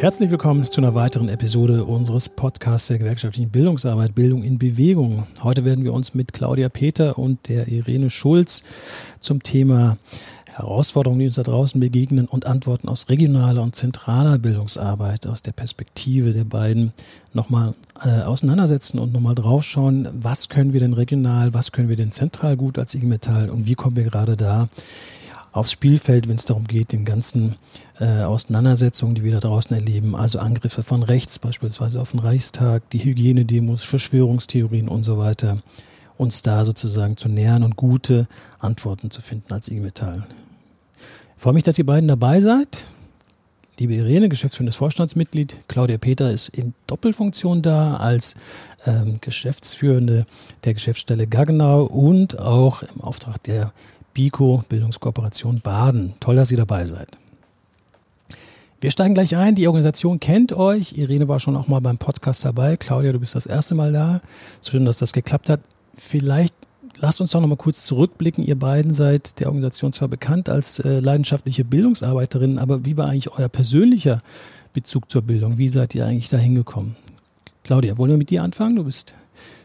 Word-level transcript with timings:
Herzlich 0.00 0.30
willkommen 0.30 0.62
zu 0.62 0.80
einer 0.80 0.94
weiteren 0.94 1.28
Episode 1.28 1.84
unseres 1.84 2.28
Podcasts 2.28 2.86
der 2.86 2.98
gewerkschaftlichen 2.98 3.50
Bildungsarbeit 3.50 4.14
Bildung 4.14 4.44
in 4.44 4.56
Bewegung. 4.56 5.26
Heute 5.42 5.64
werden 5.64 5.82
wir 5.82 5.92
uns 5.92 6.14
mit 6.14 6.32
Claudia 6.32 6.68
Peter 6.68 7.18
und 7.18 7.48
der 7.48 7.66
Irene 7.66 8.08
Schulz 8.08 8.62
zum 9.18 9.42
Thema 9.42 9.98
Herausforderungen, 10.46 11.18
die 11.18 11.26
uns 11.26 11.34
da 11.34 11.42
draußen 11.42 11.80
begegnen 11.80 12.28
und 12.28 12.46
Antworten 12.46 12.88
aus 12.88 13.08
regionaler 13.08 13.60
und 13.60 13.74
zentraler 13.74 14.38
Bildungsarbeit 14.38 15.26
aus 15.26 15.42
der 15.42 15.52
Perspektive 15.52 16.32
der 16.32 16.44
beiden 16.44 16.92
nochmal 17.32 17.74
äh, 18.04 18.22
auseinandersetzen 18.22 19.00
und 19.00 19.12
nochmal 19.12 19.34
draufschauen, 19.34 20.08
was 20.12 20.48
können 20.48 20.72
wir 20.72 20.78
denn 20.78 20.92
regional, 20.92 21.54
was 21.54 21.72
können 21.72 21.88
wir 21.88 21.96
denn 21.96 22.12
zentral 22.12 22.56
gut 22.56 22.78
als 22.78 22.94
IG 22.94 23.04
Metall 23.04 23.50
und 23.50 23.66
wie 23.66 23.74
kommen 23.74 23.96
wir 23.96 24.04
gerade 24.04 24.36
da 24.36 24.68
aufs 25.58 25.72
Spielfeld, 25.72 26.28
wenn 26.28 26.36
es 26.36 26.44
darum 26.44 26.64
geht, 26.64 26.92
den 26.92 27.04
ganzen 27.04 27.56
äh, 28.00 28.22
Auseinandersetzungen, 28.22 29.14
die 29.14 29.24
wir 29.24 29.32
da 29.32 29.40
draußen 29.40 29.74
erleben, 29.74 30.14
also 30.14 30.38
Angriffe 30.38 30.82
von 30.82 31.02
rechts 31.02 31.38
beispielsweise 31.38 32.00
auf 32.00 32.12
den 32.12 32.20
Reichstag, 32.20 32.88
die 32.90 33.04
Hygienedemos, 33.04 33.84
Verschwörungstheorien 33.84 34.88
und 34.88 35.02
so 35.02 35.18
weiter, 35.18 35.62
uns 36.16 36.42
da 36.42 36.64
sozusagen 36.64 37.16
zu 37.16 37.28
nähern 37.28 37.62
und 37.62 37.76
gute 37.76 38.28
Antworten 38.58 39.10
zu 39.10 39.20
finden 39.20 39.52
als 39.52 39.68
IG 39.68 39.80
Metall. 39.80 40.26
Ich 41.36 41.42
freue 41.42 41.54
mich, 41.54 41.64
dass 41.64 41.78
ihr 41.78 41.86
beiden 41.86 42.08
dabei 42.08 42.40
seid. 42.40 42.86
Liebe 43.78 43.94
Irene, 43.94 44.28
geschäftsführendes 44.28 44.74
Vorstandsmitglied, 44.74 45.56
Claudia 45.68 45.98
Peter 45.98 46.32
ist 46.32 46.48
in 46.48 46.74
Doppelfunktion 46.88 47.62
da 47.62 47.96
als 47.96 48.34
ähm, 48.86 49.18
Geschäftsführende 49.20 50.26
der 50.64 50.74
Geschäftsstelle 50.74 51.28
Gaggenau 51.28 51.84
und 51.84 52.40
auch 52.40 52.82
im 52.82 53.00
Auftrag 53.00 53.40
der 53.44 53.72
BICO 54.18 54.64
Bildungskooperation 54.68 55.60
Baden. 55.60 56.14
Toll, 56.18 56.34
dass 56.34 56.50
ihr 56.50 56.56
dabei 56.56 56.86
seid. 56.86 57.06
Wir 58.80 58.90
steigen 58.90 59.14
gleich 59.14 59.36
ein. 59.36 59.54
Die 59.54 59.68
Organisation 59.68 60.18
kennt 60.18 60.52
euch. 60.52 60.98
Irene 60.98 61.28
war 61.28 61.38
schon 61.38 61.54
auch 61.54 61.68
mal 61.68 61.80
beim 61.80 61.98
Podcast 61.98 62.44
dabei. 62.44 62.76
Claudia, 62.76 63.12
du 63.12 63.20
bist 63.20 63.36
das 63.36 63.46
erste 63.46 63.76
Mal 63.76 63.92
da. 63.92 64.20
Schön, 64.60 64.84
dass 64.84 64.98
das 64.98 65.12
geklappt 65.12 65.48
hat. 65.48 65.60
Vielleicht 65.94 66.52
lasst 66.98 67.20
uns 67.20 67.30
doch 67.30 67.40
noch 67.40 67.46
mal 67.46 67.54
kurz 67.54 67.84
zurückblicken. 67.84 68.42
Ihr 68.42 68.58
beiden 68.58 68.92
seid 68.92 69.38
der 69.38 69.46
Organisation 69.46 69.92
zwar 69.92 70.08
bekannt 70.08 70.48
als 70.48 70.80
äh, 70.80 70.98
leidenschaftliche 70.98 71.64
Bildungsarbeiterinnen, 71.64 72.58
aber 72.58 72.84
wie 72.84 72.96
war 72.96 73.08
eigentlich 73.08 73.30
euer 73.30 73.48
persönlicher 73.48 74.20
Bezug 74.72 75.12
zur 75.12 75.22
Bildung? 75.22 75.58
Wie 75.58 75.68
seid 75.68 75.94
ihr 75.94 76.04
eigentlich 76.04 76.28
da 76.28 76.38
hingekommen? 76.38 76.96
Claudia, 77.62 77.96
wollen 77.98 78.10
wir 78.10 78.18
mit 78.18 78.30
dir 78.30 78.42
anfangen? 78.42 78.74
Du 78.74 78.82
bist 78.82 79.14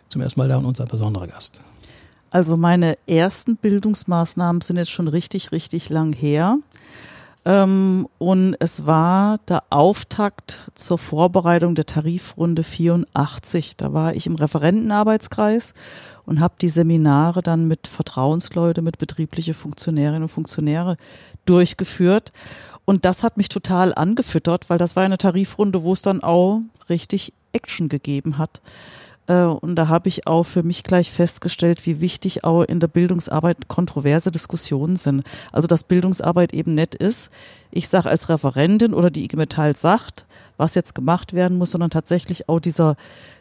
zum 0.09 0.21
ersten 0.21 0.39
Mal 0.39 0.47
da 0.47 0.57
und 0.57 0.65
unser 0.65 0.85
besonderer 0.85 1.25
Gast. 1.25 1.59
Also 2.33 2.57
meine 2.57 2.97
ersten 3.05 3.57
Bildungsmaßnahmen 3.57 4.61
sind 4.61 4.77
jetzt 4.77 4.89
schon 4.89 5.07
richtig, 5.07 5.51
richtig 5.51 5.91
lang 5.91 6.13
her. 6.13 6.57
Ähm, 7.45 8.07
und 8.17 8.55
es 8.59 8.87
war 8.87 9.37
der 9.47 9.61
Auftakt 9.69 10.71
zur 10.73 10.97
Vorbereitung 10.97 11.75
der 11.75 11.85
Tarifrunde 11.85 12.63
84. 12.63 13.77
Da 13.77 13.93
war 13.93 14.15
ich 14.15 14.25
im 14.25 14.33
Referentenarbeitskreis 14.33 15.75
und 16.25 16.39
habe 16.39 16.55
die 16.59 16.69
Seminare 16.69 17.43
dann 17.43 17.67
mit 17.67 17.85
Vertrauensleute, 17.85 18.81
mit 18.81 18.97
betriebliche 18.97 19.53
Funktionärinnen 19.53 20.23
und 20.23 20.29
Funktionäre 20.29 20.97
durchgeführt. 21.45 22.31
Und 22.83 23.05
das 23.05 23.21
hat 23.21 23.37
mich 23.37 23.49
total 23.49 23.93
angefüttert, 23.93 24.71
weil 24.71 24.79
das 24.79 24.95
war 24.95 25.03
eine 25.03 25.19
Tarifrunde, 25.19 25.83
wo 25.83 25.93
es 25.93 26.01
dann 26.01 26.23
auch 26.23 26.61
richtig 26.89 27.31
Action 27.51 27.89
gegeben 27.89 28.39
hat. 28.39 28.59
Äh, 29.27 29.43
und 29.43 29.75
da 29.75 29.87
habe 29.87 30.09
ich 30.09 30.27
auch 30.27 30.43
für 30.43 30.63
mich 30.63 30.83
gleich 30.83 31.11
festgestellt, 31.11 31.85
wie 31.85 32.01
wichtig 32.01 32.43
auch 32.43 32.63
in 32.63 32.79
der 32.79 32.87
Bildungsarbeit 32.87 33.67
kontroverse 33.67 34.31
Diskussionen 34.31 34.95
sind. 34.95 35.23
Also 35.51 35.67
dass 35.67 35.83
Bildungsarbeit 35.83 36.53
eben 36.53 36.75
nett 36.75 36.95
ist. 36.95 37.31
Ich 37.71 37.87
sage 37.89 38.09
als 38.09 38.29
Referentin 38.29 38.93
oder 38.93 39.09
die 39.09 39.23
IG 39.23 39.37
Metall 39.37 39.75
sagt, 39.75 40.25
was 40.57 40.75
jetzt 40.75 40.93
gemacht 40.93 41.33
werden 41.33 41.57
muss, 41.57 41.71
sondern 41.71 41.89
tatsächlich 41.89 42.47
auch 42.49 42.59
dieser 42.59 42.95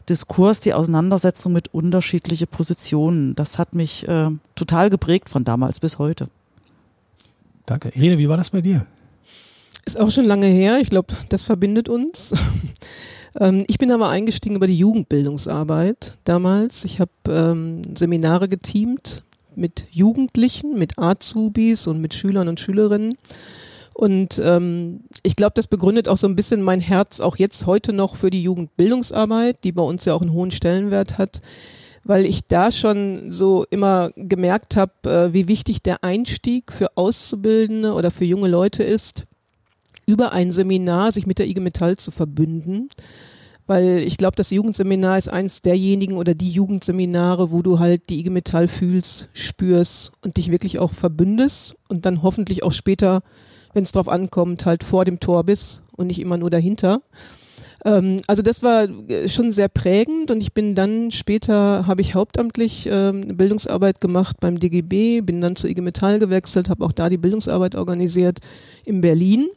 Diskurs, 0.09 0.61
die 0.61 0.75
Auseinandersetzung 0.75 1.53
mit 1.53 1.73
unterschiedlichen 1.75 2.49
Positionen. 2.49 3.35
Das 3.35 3.59
hat 3.59 3.75
mich 3.75 4.09
äh, 4.09 4.31
total 4.55 4.91
geprägt 4.91 5.29
von 5.29 5.45
damals 5.45 5.81
bis 5.81 5.99
heute. 5.99 6.27
Danke. 7.67 7.91
Irene, 7.91 8.19
wie 8.19 8.29
war 8.29 8.37
das 8.37 8.51
bei 8.51 8.61
dir? 8.61 8.87
Ist 9.85 9.99
auch 9.99 10.11
schon 10.11 10.25
lange 10.25 10.47
her. 10.47 10.79
Ich 10.81 10.91
glaube, 10.91 11.15
das 11.29 11.45
verbindet 11.45 11.89
uns. 11.89 12.35
Ähm, 13.39 13.65
ich 13.67 13.79
bin 13.79 13.91
aber 13.91 14.09
eingestiegen 14.09 14.57
über 14.57 14.67
die 14.67 14.79
Jugendbildungsarbeit 14.79 16.19
damals. 16.25 16.85
Ich 16.85 17.01
habe 17.01 17.11
ähm, 17.29 17.83
Seminare 17.97 18.49
geteamt 18.49 19.25
mit 19.55 19.85
Jugendlichen, 19.91 20.79
mit 20.79 20.99
Azubis 20.99 21.87
und 21.87 22.01
mit 22.01 22.15
Schülern 22.15 22.49
und 22.49 22.61
Schülerinnen. 22.61 23.17
Und 23.95 24.41
ähm, 24.43 25.01
ich 25.23 25.37
glaube, 25.37 25.53
das 25.55 25.67
begründet 25.67 26.09
auch 26.09 26.17
so 26.17 26.27
ein 26.27 26.37
bisschen 26.37 26.63
mein 26.63 26.81
Herz 26.81 27.21
auch 27.21 27.37
jetzt 27.37 27.67
heute 27.67 27.93
noch 27.93 28.17
für 28.17 28.31
die 28.31 28.43
Jugendbildungsarbeit, 28.43 29.63
die 29.65 29.73
bei 29.73 29.83
uns 29.83 30.07
ja 30.07 30.15
auch 30.15 30.23
einen 30.23 30.33
hohen 30.33 30.51
Stellenwert 30.51 31.19
hat, 31.19 31.43
weil 32.03 32.25
ich 32.25 32.47
da 32.47 32.71
schon 32.71 33.33
so 33.33 33.67
immer 33.69 34.11
gemerkt 34.17 34.77
habe, 34.77 34.93
äh, 35.11 35.35
wie 35.35 35.47
wichtig 35.47 35.83
der 35.83 36.03
Einstieg 36.03 36.73
für 36.73 36.97
Auszubildende 36.97 37.93
oder 37.93 38.11
für 38.11 38.25
junge 38.25 38.49
Leute 38.49 38.83
ist 38.83 39.27
über 40.07 40.33
ein 40.33 40.53
Seminar 40.53 41.13
sich 41.13 41.27
mit 41.27 41.39
der 41.39 41.47
IG 41.49 41.61
Metall 41.61 41.97
zu 41.97 42.11
verbünden. 42.11 42.89
Weil 43.67 43.99
ich 43.99 44.17
glaube, 44.17 44.35
das 44.37 44.51
Jugendseminar 44.51 45.19
ist 45.19 45.29
eins 45.29 45.63
derjenigen 45.63 46.17
oder 46.17 46.35
die 46.35 46.51
Jugendseminare, 46.51 47.53
wo 47.53 47.63
du 47.63 47.79
halt 47.79 48.11
die 48.11 48.19
IG 48.19 48.31
Metall 48.31 48.67
fühlst, 48.67 49.31
spürst 49.33 50.13
und 50.23 50.37
dich 50.37 50.51
wirklich 50.51 50.79
auch 50.79 50.91
verbündest 50.91 51.77
und 51.89 52.05
dann 52.05 52.23
hoffentlich 52.23 52.65
auch 52.65 52.73
später, 52.73 53.23
wenn 53.73 53.85
es 53.85 53.93
drauf 53.93 54.09
ankommt, 54.09 54.67
halt 54.67 54.83
vor 54.83 55.05
dem 55.05 55.21
Tor 55.21 55.45
bist 55.45 55.83
und 55.93 56.09
nicht 56.09 56.19
immer 56.19 56.37
nur 56.37 56.51
dahinter. 56.51 57.03
Ähm, 57.85 58.21
also 58.27 58.43
das 58.43 58.63
war 58.65 58.89
äh, 59.09 59.29
schon 59.29 59.53
sehr 59.53 59.69
prägend 59.69 60.31
und 60.31 60.41
ich 60.41 60.53
bin 60.53 60.75
dann 60.75 61.11
später, 61.11 61.87
habe 61.87 62.01
ich 62.01 62.15
hauptamtlich 62.15 62.89
ähm, 62.91 63.37
Bildungsarbeit 63.37 64.01
gemacht 64.01 64.39
beim 64.41 64.59
DGB, 64.59 65.21
bin 65.21 65.41
dann 65.41 65.57
zur 65.57 65.71
IG 65.71 65.81
Metall 65.81 66.19
gewechselt, 66.19 66.69
habe 66.69 66.85
auch 66.85 66.93
da 66.93 67.09
die 67.09 67.19
Bildungsarbeit 67.19 67.77
organisiert 67.77 68.39
in 68.85 69.01
Berlin 69.01 69.49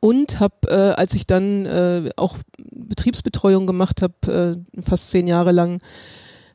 und 0.00 0.40
habe, 0.40 0.54
äh, 0.68 0.92
als 1.00 1.14
ich 1.14 1.26
dann 1.26 1.66
äh, 1.66 2.10
auch 2.16 2.36
Betriebsbetreuung 2.58 3.66
gemacht 3.66 4.02
habe, 4.02 4.64
äh, 4.76 4.82
fast 4.82 5.10
zehn 5.10 5.26
Jahre 5.26 5.52
lang, 5.52 5.80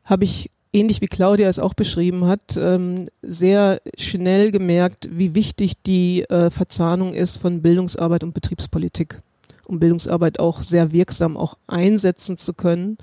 habe 0.03 0.23
ich 0.23 0.51
ähnlich 0.73 1.01
wie 1.01 1.07
Claudia 1.07 1.49
es 1.49 1.59
auch 1.59 1.73
beschrieben 1.73 2.25
hat, 2.27 2.55
ähm, 2.57 3.07
sehr 3.21 3.81
schnell 3.97 4.51
gemerkt, 4.51 5.09
wie 5.11 5.35
wichtig 5.35 5.81
die 5.83 6.23
äh, 6.23 6.49
Verzahnung 6.49 7.13
ist 7.13 7.37
von 7.37 7.61
Bildungsarbeit 7.61 8.23
und 8.23 8.33
Betriebspolitik, 8.33 9.21
um 9.65 9.79
Bildungsarbeit 9.79 10.39
auch 10.39 10.63
sehr 10.63 10.91
wirksam 10.91 11.35
auch 11.35 11.57
einsetzen 11.67 12.37
zu 12.37 12.53
können, 12.53 12.97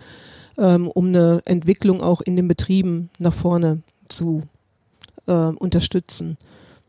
ähm, 0.56 0.88
um 0.88 1.08
eine 1.08 1.42
Entwicklung 1.44 2.00
auch 2.00 2.20
in 2.20 2.36
den 2.36 2.48
Betrieben 2.48 3.10
nach 3.18 3.34
vorne 3.34 3.82
zu 4.08 4.42
äh, 5.26 5.32
unterstützen 5.32 6.38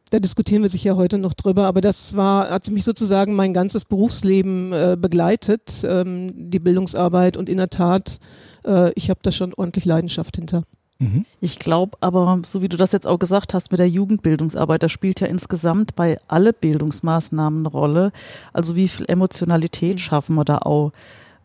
da 0.10 0.20
diskutieren 0.20 0.64
wir 0.64 0.70
sich 0.70 0.84
ja 0.84 0.96
heute 0.96 1.18
noch 1.18 1.34
drüber, 1.34 1.68
aber 1.68 1.82
das 1.82 2.16
war, 2.16 2.50
hat 2.50 2.70
mich 2.70 2.84
sozusagen 2.84 3.36
mein 3.36 3.54
ganzes 3.54 3.86
Berufsleben 3.86 4.74
äh, 4.74 4.98
begleitet, 5.00 5.84
ähm, 5.84 6.32
die 6.34 6.60
Bildungsarbeit 6.60 7.38
und 7.38 7.50
in 7.50 7.58
der 7.58 7.70
Tat, 7.70 8.20
äh, 8.66 8.92
ich 8.94 9.10
habe 9.10 9.20
da 9.22 9.32
schon 9.32 9.54
ordentlich 9.54 9.86
Leidenschaft 9.86 10.36
hinter. 10.36 10.64
Mhm. 11.00 11.26
Ich 11.40 11.60
glaube 11.60 11.98
aber, 12.02 12.42
so 12.44 12.62
wie 12.62 12.70
du 12.70 12.76
das 12.76 12.92
jetzt 12.92 13.08
auch 13.08 13.20
gesagt 13.20 13.54
hast 13.54 13.72
mit 13.72 13.80
der 13.80 13.88
Jugendbildungsarbeit, 13.88 14.84
da 14.84 14.90
spielt 14.90 15.22
ja 15.22 15.28
insgesamt 15.28 15.96
bei 15.96 16.20
alle 16.28 16.54
Bildungsmaßnahmen 16.54 17.60
eine 17.60 17.70
Rolle. 17.70 18.12
Also 18.52 18.76
wie 18.76 18.88
viel 18.88 19.06
Emotionalität 19.08 19.96
mhm. 19.96 20.00
schaffen 20.00 20.36
wir 20.36 20.46
da 20.46 20.58
auch? 20.60 20.92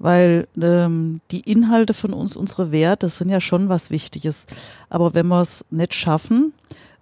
Weil 0.01 0.49
ähm, 0.61 1.21
die 1.31 1.49
Inhalte 1.49 1.95
von 1.95 2.13
uns, 2.13 2.37
unsere 2.37 2.73
Werte, 2.73 3.09
sind 3.09 3.31
ja 3.31 3.41
schon 3.41 3.69
was 3.69 3.91
Wichtiges. 3.91 4.47
Aber 4.91 5.15
wenn 5.15 5.29
wir 5.29 5.41
es 5.41 5.65
nicht 5.71 5.95
schaffen, 5.95 6.53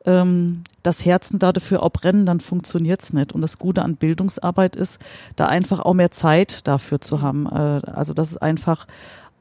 ähm, 0.06 0.64
das 0.82 1.04
Herzen 1.04 1.38
da 1.38 1.52
dafür 1.52 1.82
auch 1.82 1.90
brennen, 1.90 2.26
dann 2.26 2.40
funktioniert's 2.40 3.12
nicht. 3.12 3.32
Und 3.32 3.42
das 3.42 3.58
Gute 3.58 3.82
an 3.82 3.96
Bildungsarbeit 3.96 4.76
ist, 4.76 5.00
da 5.36 5.46
einfach 5.46 5.80
auch 5.80 5.94
mehr 5.94 6.10
Zeit 6.10 6.66
dafür 6.66 7.00
zu 7.00 7.22
haben. 7.22 7.46
Äh, 7.46 7.82
also 7.90 8.14
das 8.14 8.30
ist 8.30 8.38
einfach 8.38 8.86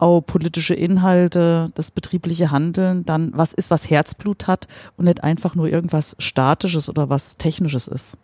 auch 0.02 0.22
politische 0.22 0.74
Inhalte, 0.74 1.68
das 1.76 1.92
betriebliche 1.92 2.52
Handeln, 2.52 3.06
dann 3.06 3.32
was 3.36 3.54
ist, 3.54 3.70
was 3.70 3.90
Herzblut 3.90 4.48
hat 4.48 4.66
und 4.98 5.06
nicht 5.06 5.24
einfach 5.24 5.54
nur 5.54 5.68
irgendwas 5.68 6.16
Statisches 6.18 6.90
oder 6.90 7.10
was 7.10 7.38
Technisches 7.38 7.88
ist. 7.88 8.18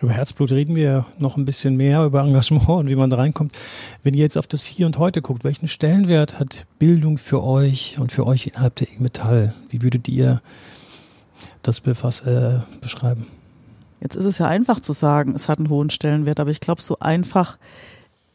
Über 0.00 0.12
Herzblut 0.12 0.50
reden 0.52 0.76
wir 0.76 1.04
noch 1.18 1.36
ein 1.36 1.44
bisschen 1.44 1.76
mehr, 1.76 2.04
über 2.06 2.22
Engagement 2.22 2.68
und 2.68 2.88
wie 2.88 2.94
man 2.94 3.10
da 3.10 3.16
reinkommt. 3.16 3.58
Wenn 4.02 4.14
ihr 4.14 4.22
jetzt 4.22 4.38
auf 4.38 4.46
das 4.46 4.64
Hier 4.64 4.86
und 4.86 4.98
Heute 4.98 5.20
guckt, 5.20 5.44
welchen 5.44 5.68
Stellenwert 5.68 6.38
hat 6.38 6.66
Bildung 6.78 7.18
für 7.18 7.42
euch 7.42 7.98
und 7.98 8.12
für 8.12 8.26
euch 8.26 8.46
innerhalb 8.46 8.76
der 8.76 8.88
IG 8.88 9.00
Metall? 9.00 9.52
Wie 9.68 9.82
würdet 9.82 10.08
ihr 10.08 10.40
das 11.62 11.80
befass, 11.80 12.20
äh, 12.22 12.60
beschreiben? 12.80 13.26
Jetzt 14.00 14.16
ist 14.16 14.24
es 14.24 14.38
ja 14.38 14.46
einfach 14.46 14.80
zu 14.80 14.92
sagen, 14.92 15.34
es 15.34 15.48
hat 15.48 15.58
einen 15.58 15.68
hohen 15.68 15.90
Stellenwert, 15.90 16.40
aber 16.40 16.50
ich 16.50 16.60
glaube, 16.60 16.82
so 16.82 16.98
einfach 17.00 17.58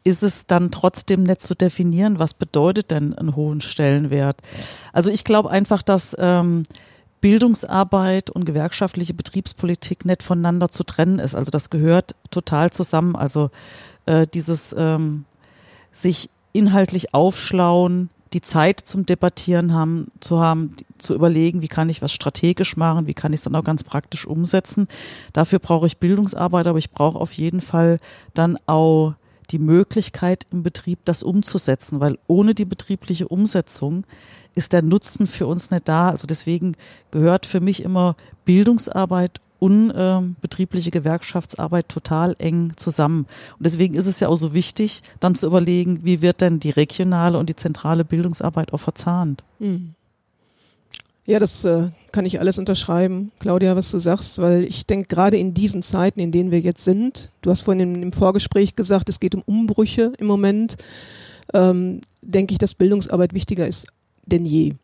ist 0.04 0.22
es 0.22 0.46
dann 0.46 0.70
trotzdem 0.70 1.24
nicht 1.24 1.40
zu 1.40 1.56
definieren, 1.56 2.20
was 2.20 2.32
bedeutet 2.32 2.92
denn 2.92 3.12
einen 3.14 3.34
hohen 3.34 3.60
Stellenwert. 3.60 4.36
Also 4.92 5.10
ich 5.10 5.24
glaube 5.24 5.50
einfach, 5.50 5.82
dass 5.82 6.16
ähm, 6.20 6.62
Bildungsarbeit 7.20 8.30
und 8.30 8.44
gewerkschaftliche 8.44 9.14
Betriebspolitik 9.14 10.04
nicht 10.04 10.22
voneinander 10.22 10.68
zu 10.68 10.84
trennen 10.84 11.18
ist. 11.18 11.34
Also 11.34 11.50
das 11.50 11.70
gehört 11.70 12.14
total 12.30 12.70
zusammen. 12.70 13.16
Also 13.16 13.50
äh, 14.06 14.28
dieses 14.32 14.74
ähm, 14.78 15.24
sich 15.90 16.30
inhaltlich 16.52 17.12
aufschlauen, 17.12 18.10
die 18.36 18.42
Zeit 18.42 18.80
zum 18.80 19.06
Debattieren 19.06 19.72
haben, 19.72 20.08
zu 20.20 20.40
haben, 20.40 20.76
zu 20.98 21.14
überlegen, 21.14 21.62
wie 21.62 21.68
kann 21.68 21.88
ich 21.88 22.02
was 22.02 22.12
strategisch 22.12 22.76
machen, 22.76 23.06
wie 23.06 23.14
kann 23.14 23.32
ich 23.32 23.40
es 23.40 23.44
dann 23.44 23.54
auch 23.54 23.64
ganz 23.64 23.82
praktisch 23.82 24.26
umsetzen. 24.26 24.88
Dafür 25.32 25.58
brauche 25.58 25.86
ich 25.86 25.96
Bildungsarbeit, 25.96 26.66
aber 26.66 26.78
ich 26.78 26.90
brauche 26.90 27.18
auf 27.18 27.32
jeden 27.32 27.62
Fall 27.62 27.98
dann 28.34 28.58
auch 28.66 29.14
die 29.50 29.58
Möglichkeit 29.58 30.46
im 30.52 30.62
Betrieb, 30.62 30.98
das 31.06 31.22
umzusetzen, 31.22 31.98
weil 31.98 32.18
ohne 32.26 32.54
die 32.54 32.66
betriebliche 32.66 33.26
Umsetzung 33.26 34.04
ist 34.54 34.74
der 34.74 34.82
Nutzen 34.82 35.26
für 35.26 35.46
uns 35.46 35.70
nicht 35.70 35.88
da. 35.88 36.10
Also 36.10 36.26
deswegen 36.26 36.76
gehört 37.10 37.46
für 37.46 37.60
mich 37.60 37.82
immer 37.82 38.16
Bildungsarbeit 38.44 39.40
und 39.58 39.90
äh, 39.90 40.90
Gewerkschaftsarbeit 40.90 41.88
total 41.88 42.34
eng 42.38 42.72
zusammen. 42.76 43.26
Und 43.58 43.66
deswegen 43.66 43.94
ist 43.94 44.06
es 44.06 44.20
ja 44.20 44.28
auch 44.28 44.36
so 44.36 44.54
wichtig, 44.54 45.02
dann 45.20 45.34
zu 45.34 45.46
überlegen, 45.46 46.00
wie 46.02 46.22
wird 46.22 46.40
denn 46.40 46.60
die 46.60 46.70
regionale 46.70 47.38
und 47.38 47.48
die 47.48 47.56
zentrale 47.56 48.04
Bildungsarbeit 48.04 48.72
auch 48.72 48.80
verzahnt. 48.80 49.44
Hm. 49.58 49.94
Ja, 51.24 51.40
das 51.40 51.64
äh, 51.64 51.90
kann 52.12 52.24
ich 52.24 52.38
alles 52.38 52.58
unterschreiben, 52.58 53.32
Claudia, 53.40 53.74
was 53.74 53.90
du 53.90 53.98
sagst, 53.98 54.40
weil 54.40 54.62
ich 54.62 54.86
denke, 54.86 55.08
gerade 55.08 55.36
in 55.36 55.54
diesen 55.54 55.82
Zeiten, 55.82 56.20
in 56.20 56.30
denen 56.30 56.52
wir 56.52 56.60
jetzt 56.60 56.84
sind, 56.84 57.32
du 57.42 57.50
hast 57.50 57.62
vorhin 57.62 57.94
im, 57.94 58.02
im 58.02 58.12
Vorgespräch 58.12 58.76
gesagt, 58.76 59.08
es 59.08 59.18
geht 59.18 59.34
um 59.34 59.42
Umbrüche 59.44 60.12
im 60.18 60.28
Moment, 60.28 60.76
ähm, 61.52 62.00
denke 62.22 62.52
ich, 62.52 62.58
dass 62.58 62.74
Bildungsarbeit 62.74 63.34
wichtiger 63.34 63.66
ist 63.66 63.88
denn 64.26 64.44
je. 64.44 64.74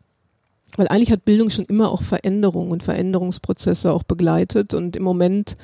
Weil 0.76 0.88
eigentlich 0.88 1.12
hat 1.12 1.24
Bildung 1.24 1.50
schon 1.50 1.66
immer 1.66 1.90
auch 1.90 2.02
Veränderungen 2.02 2.72
und 2.72 2.82
Veränderungsprozesse 2.82 3.92
auch 3.92 4.02
begleitet 4.04 4.74
und 4.74 4.96
im 4.96 5.02
Moment 5.02 5.56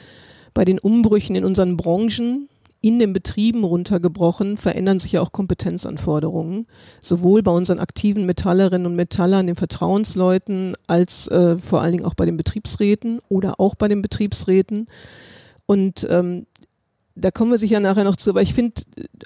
bei 0.54 0.64
den 0.64 0.78
Umbrüchen 0.78 1.36
in 1.36 1.44
unseren 1.44 1.76
Branchen, 1.76 2.48
in 2.80 2.98
den 2.98 3.12
Betrieben 3.12 3.64
runtergebrochen, 3.64 4.56
verändern 4.56 5.00
sich 5.00 5.12
ja 5.12 5.20
auch 5.20 5.32
Kompetenzanforderungen, 5.32 6.66
sowohl 7.00 7.42
bei 7.42 7.50
unseren 7.50 7.80
aktiven 7.80 8.24
Metallerinnen 8.26 8.86
und 8.86 8.94
Metallern, 8.94 9.46
den 9.46 9.56
Vertrauensleuten, 9.56 10.74
als 10.86 11.28
äh, 11.28 11.58
vor 11.58 11.80
allen 11.80 11.92
Dingen 11.92 12.04
auch 12.04 12.14
bei 12.14 12.26
den 12.26 12.36
Betriebsräten 12.36 13.20
oder 13.28 13.58
auch 13.58 13.74
bei 13.74 13.88
den 13.88 14.02
Betriebsräten. 14.02 14.86
Und 15.66 16.06
ähm, 16.08 16.46
da 17.16 17.32
kommen 17.32 17.50
wir 17.50 17.58
sicher 17.58 17.80
nachher 17.80 18.04
noch 18.04 18.16
zu, 18.16 18.30
aber 18.30 18.42
ich 18.42 18.54
finde 18.54 18.82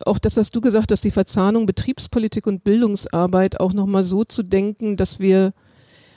auch 0.07 0.19
das, 0.19 0.37
was 0.37 0.51
du 0.51 0.63
gesagt 0.63 0.91
hast, 0.91 1.05
die 1.05 1.11
Verzahnung 1.11 1.67
Betriebspolitik 1.67 2.47
und 2.47 2.65
Bildungsarbeit 2.65 3.61
auch 3.61 3.75
nochmal 3.75 4.03
so 4.03 4.25
zu 4.25 4.43
denken, 4.43 4.97
dass 4.97 5.21
wir 5.21 5.53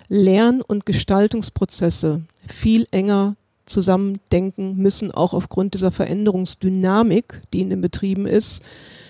Lern- 0.08 0.62
und 0.62 0.86
Gestaltungsprozesse 0.86 2.22
viel 2.48 2.88
enger 2.92 3.36
zusammendenken 3.66 4.78
müssen, 4.78 5.12
auch 5.12 5.34
aufgrund 5.34 5.74
dieser 5.74 5.92
Veränderungsdynamik, 5.92 7.42
die 7.54 7.62
in 7.62 7.70
den 7.70 7.82
Betrieben 7.82 8.28
ist. 8.28 8.62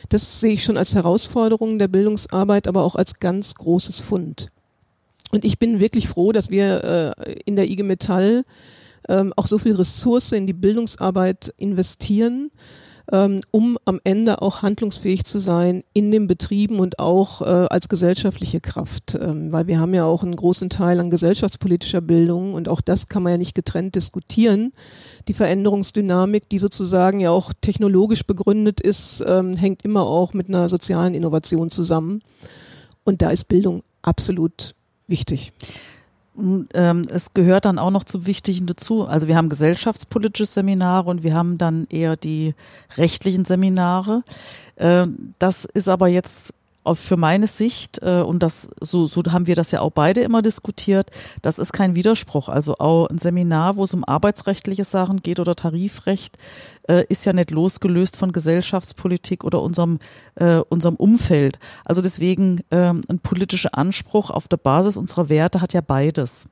Das 0.09 0.39
sehe 0.39 0.53
ich 0.53 0.63
schon 0.63 0.77
als 0.77 0.95
Herausforderung 0.95 1.77
der 1.79 1.87
Bildungsarbeit, 1.87 2.67
aber 2.67 2.83
auch 2.83 2.95
als 2.95 3.19
ganz 3.19 3.55
großes 3.55 3.99
Fund. 3.99 4.51
Und 5.31 5.43
ich 5.43 5.59
bin 5.59 5.79
wirklich 5.79 6.07
froh, 6.07 6.31
dass 6.31 6.49
wir 6.49 7.15
äh, 7.17 7.33
in 7.45 7.55
der 7.55 7.69
IG 7.69 7.83
Metall 7.83 8.45
ähm, 9.09 9.33
auch 9.35 9.47
so 9.47 9.57
viel 9.57 9.75
Ressource 9.75 10.31
in 10.31 10.47
die 10.47 10.53
Bildungsarbeit 10.53 11.53
investieren 11.57 12.51
ähm, 13.11 13.41
um 13.51 13.77
am 13.85 13.99
Ende 14.03 14.41
auch 14.41 14.61
handlungsfähig 14.61 15.25
zu 15.25 15.39
sein 15.39 15.83
in 15.93 16.11
den 16.11 16.27
Betrieben 16.27 16.79
und 16.79 16.99
auch 16.99 17.41
äh, 17.41 17.45
als 17.45 17.89
gesellschaftliche 17.89 18.61
Kraft. 18.61 19.17
Ähm, 19.19 19.51
weil 19.51 19.67
wir 19.67 19.79
haben 19.79 19.93
ja 19.93 20.05
auch 20.05 20.23
einen 20.23 20.35
großen 20.35 20.69
Teil 20.69 20.99
an 20.99 21.09
gesellschaftspolitischer 21.09 22.01
Bildung 22.01 22.53
und 22.53 22.69
auch 22.69 22.81
das 22.81 23.07
kann 23.07 23.23
man 23.23 23.33
ja 23.33 23.37
nicht 23.37 23.55
getrennt 23.55 23.95
diskutieren. 23.95 24.73
Die 25.27 25.33
Veränderungsdynamik, 25.33 26.49
die 26.49 26.59
sozusagen 26.59 27.19
ja 27.19 27.31
auch 27.31 27.53
technologisch 27.61 28.23
begründet 28.23 28.81
ist, 28.81 29.23
ähm, 29.25 29.55
hängt 29.55 29.83
immer 29.83 30.03
auch 30.03 30.33
mit 30.33 30.49
einer 30.49 30.69
sozialen 30.69 31.13
Innovation 31.13 31.69
zusammen. 31.69 32.21
Und 33.03 33.21
da 33.21 33.29
ist 33.29 33.47
Bildung 33.47 33.83
absolut 34.01 34.75
wichtig 35.07 35.53
ähm, 36.37 37.07
es 37.09 37.33
gehört 37.33 37.65
dann 37.65 37.79
auch 37.79 37.91
noch 37.91 38.03
zum 38.03 38.25
Wichtigen 38.25 38.65
dazu. 38.65 39.07
Also 39.07 39.27
wir 39.27 39.35
haben 39.35 39.49
gesellschaftspolitische 39.49 40.45
Seminare 40.45 41.09
und 41.09 41.23
wir 41.23 41.33
haben 41.33 41.57
dann 41.57 41.87
eher 41.89 42.15
die 42.17 42.53
rechtlichen 42.97 43.45
Seminare. 43.45 44.23
Äh, 44.75 45.07
das 45.39 45.65
ist 45.65 45.89
aber 45.89 46.07
jetzt 46.07 46.53
für 46.93 47.17
meine 47.17 47.47
Sicht, 47.47 47.99
äh, 48.03 48.21
und 48.21 48.43
das, 48.43 48.69
so, 48.79 49.07
so 49.07 49.23
haben 49.31 49.47
wir 49.47 49.55
das 49.55 49.71
ja 49.71 49.81
auch 49.81 49.91
beide 49.91 50.21
immer 50.21 50.41
diskutiert, 50.41 51.09
das 51.41 51.57
ist 51.57 51.73
kein 51.73 51.95
Widerspruch. 51.95 52.49
Also 52.49 52.75
auch 52.77 53.07
ein 53.07 53.17
Seminar, 53.17 53.77
wo 53.77 53.83
es 53.83 53.93
um 53.93 54.03
arbeitsrechtliche 54.03 54.83
Sachen 54.83 55.23
geht 55.23 55.39
oder 55.39 55.55
Tarifrecht, 55.55 56.37
äh, 56.87 57.05
ist 57.09 57.25
ja 57.25 57.33
nicht 57.33 57.51
losgelöst 57.51 58.17
von 58.17 58.31
Gesellschaftspolitik 58.31 59.43
oder 59.43 59.61
unserem, 59.61 59.99
äh, 60.35 60.57
unserem 60.69 60.95
Umfeld. 60.95 61.57
Also 61.83 62.01
deswegen 62.01 62.61
ähm, 62.69 63.01
ein 63.07 63.19
politischer 63.19 63.75
Anspruch 63.75 64.29
auf 64.29 64.47
der 64.47 64.57
Basis 64.57 64.97
unserer 64.97 65.29
Werte 65.29 65.61
hat 65.61 65.73
ja 65.73 65.81
beides. 65.81 66.45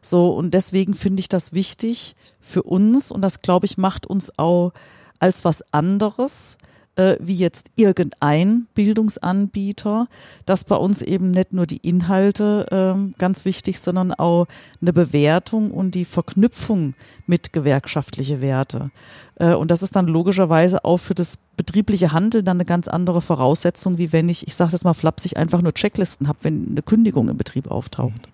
So, 0.00 0.34
und 0.34 0.52
deswegen 0.54 0.94
finde 0.94 1.20
ich 1.20 1.28
das 1.28 1.52
wichtig 1.52 2.14
für 2.40 2.62
uns 2.62 3.10
und 3.10 3.22
das, 3.22 3.40
glaube 3.40 3.66
ich, 3.66 3.78
macht 3.78 4.06
uns 4.06 4.36
auch 4.38 4.72
als 5.18 5.44
was 5.44 5.62
anderes 5.72 6.58
äh, 6.96 7.16
wie 7.20 7.34
jetzt 7.34 7.70
irgendein 7.76 8.66
Bildungsanbieter, 8.74 10.08
dass 10.46 10.64
bei 10.64 10.76
uns 10.76 11.02
eben 11.02 11.30
nicht 11.30 11.52
nur 11.52 11.66
die 11.66 11.78
Inhalte 11.78 12.66
äh, 12.70 13.18
ganz 13.18 13.44
wichtig, 13.44 13.80
sondern 13.80 14.12
auch 14.12 14.46
eine 14.80 14.92
Bewertung 14.92 15.70
und 15.70 15.94
die 15.94 16.04
Verknüpfung 16.04 16.94
mit 17.26 17.52
gewerkschaftliche 17.52 18.40
Werte. 18.40 18.90
Äh, 19.36 19.54
und 19.54 19.70
das 19.70 19.82
ist 19.82 19.96
dann 19.96 20.06
logischerweise 20.06 20.84
auch 20.84 20.98
für 20.98 21.14
das 21.14 21.38
betriebliche 21.56 22.12
Handeln 22.12 22.44
dann 22.44 22.56
eine 22.56 22.64
ganz 22.64 22.88
andere 22.88 23.20
Voraussetzung, 23.20 23.98
wie 23.98 24.12
wenn 24.12 24.28
ich, 24.28 24.46
ich 24.46 24.54
sage 24.54 24.72
jetzt 24.72 24.84
mal 24.84 24.94
flapsig, 24.94 25.36
einfach 25.36 25.62
nur 25.62 25.74
Checklisten 25.74 26.28
habe, 26.28 26.38
wenn 26.42 26.68
eine 26.70 26.82
Kündigung 26.82 27.28
im 27.28 27.36
Betrieb 27.36 27.70
auftaucht. 27.70 28.28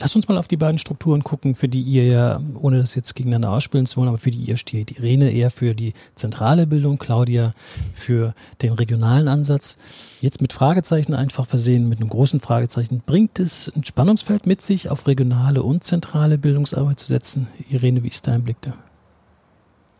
Lass 0.00 0.16
uns 0.16 0.28
mal 0.28 0.38
auf 0.38 0.48
die 0.48 0.56
beiden 0.56 0.78
Strukturen 0.78 1.22
gucken, 1.22 1.54
für 1.54 1.68
die 1.68 1.82
ihr 1.82 2.06
ja, 2.06 2.40
ohne 2.54 2.80
das 2.80 2.94
jetzt 2.94 3.14
gegeneinander 3.14 3.50
ausspielen 3.50 3.84
zu 3.84 3.98
wollen, 3.98 4.08
aber 4.08 4.16
für 4.16 4.30
die 4.30 4.38
ihr 4.38 4.56
steht. 4.56 4.92
Irene 4.92 5.30
eher 5.30 5.50
für 5.50 5.74
die 5.74 5.92
zentrale 6.14 6.66
Bildung, 6.66 6.96
Claudia 6.96 7.52
für 7.94 8.34
den 8.62 8.72
regionalen 8.72 9.28
Ansatz. 9.28 9.76
Jetzt 10.22 10.40
mit 10.40 10.54
Fragezeichen 10.54 11.12
einfach 11.12 11.46
versehen, 11.46 11.86
mit 11.86 12.00
einem 12.00 12.08
großen 12.08 12.40
Fragezeichen. 12.40 13.02
Bringt 13.04 13.38
es 13.38 13.70
ein 13.76 13.84
Spannungsfeld 13.84 14.46
mit 14.46 14.62
sich, 14.62 14.88
auf 14.88 15.06
regionale 15.06 15.62
und 15.62 15.84
zentrale 15.84 16.38
Bildungsarbeit 16.38 16.98
zu 16.98 17.06
setzen? 17.06 17.46
Irene, 17.68 18.02
wie 18.02 18.08
ist 18.08 18.26
dein 18.26 18.42
Blick 18.42 18.56
da? 18.62 18.72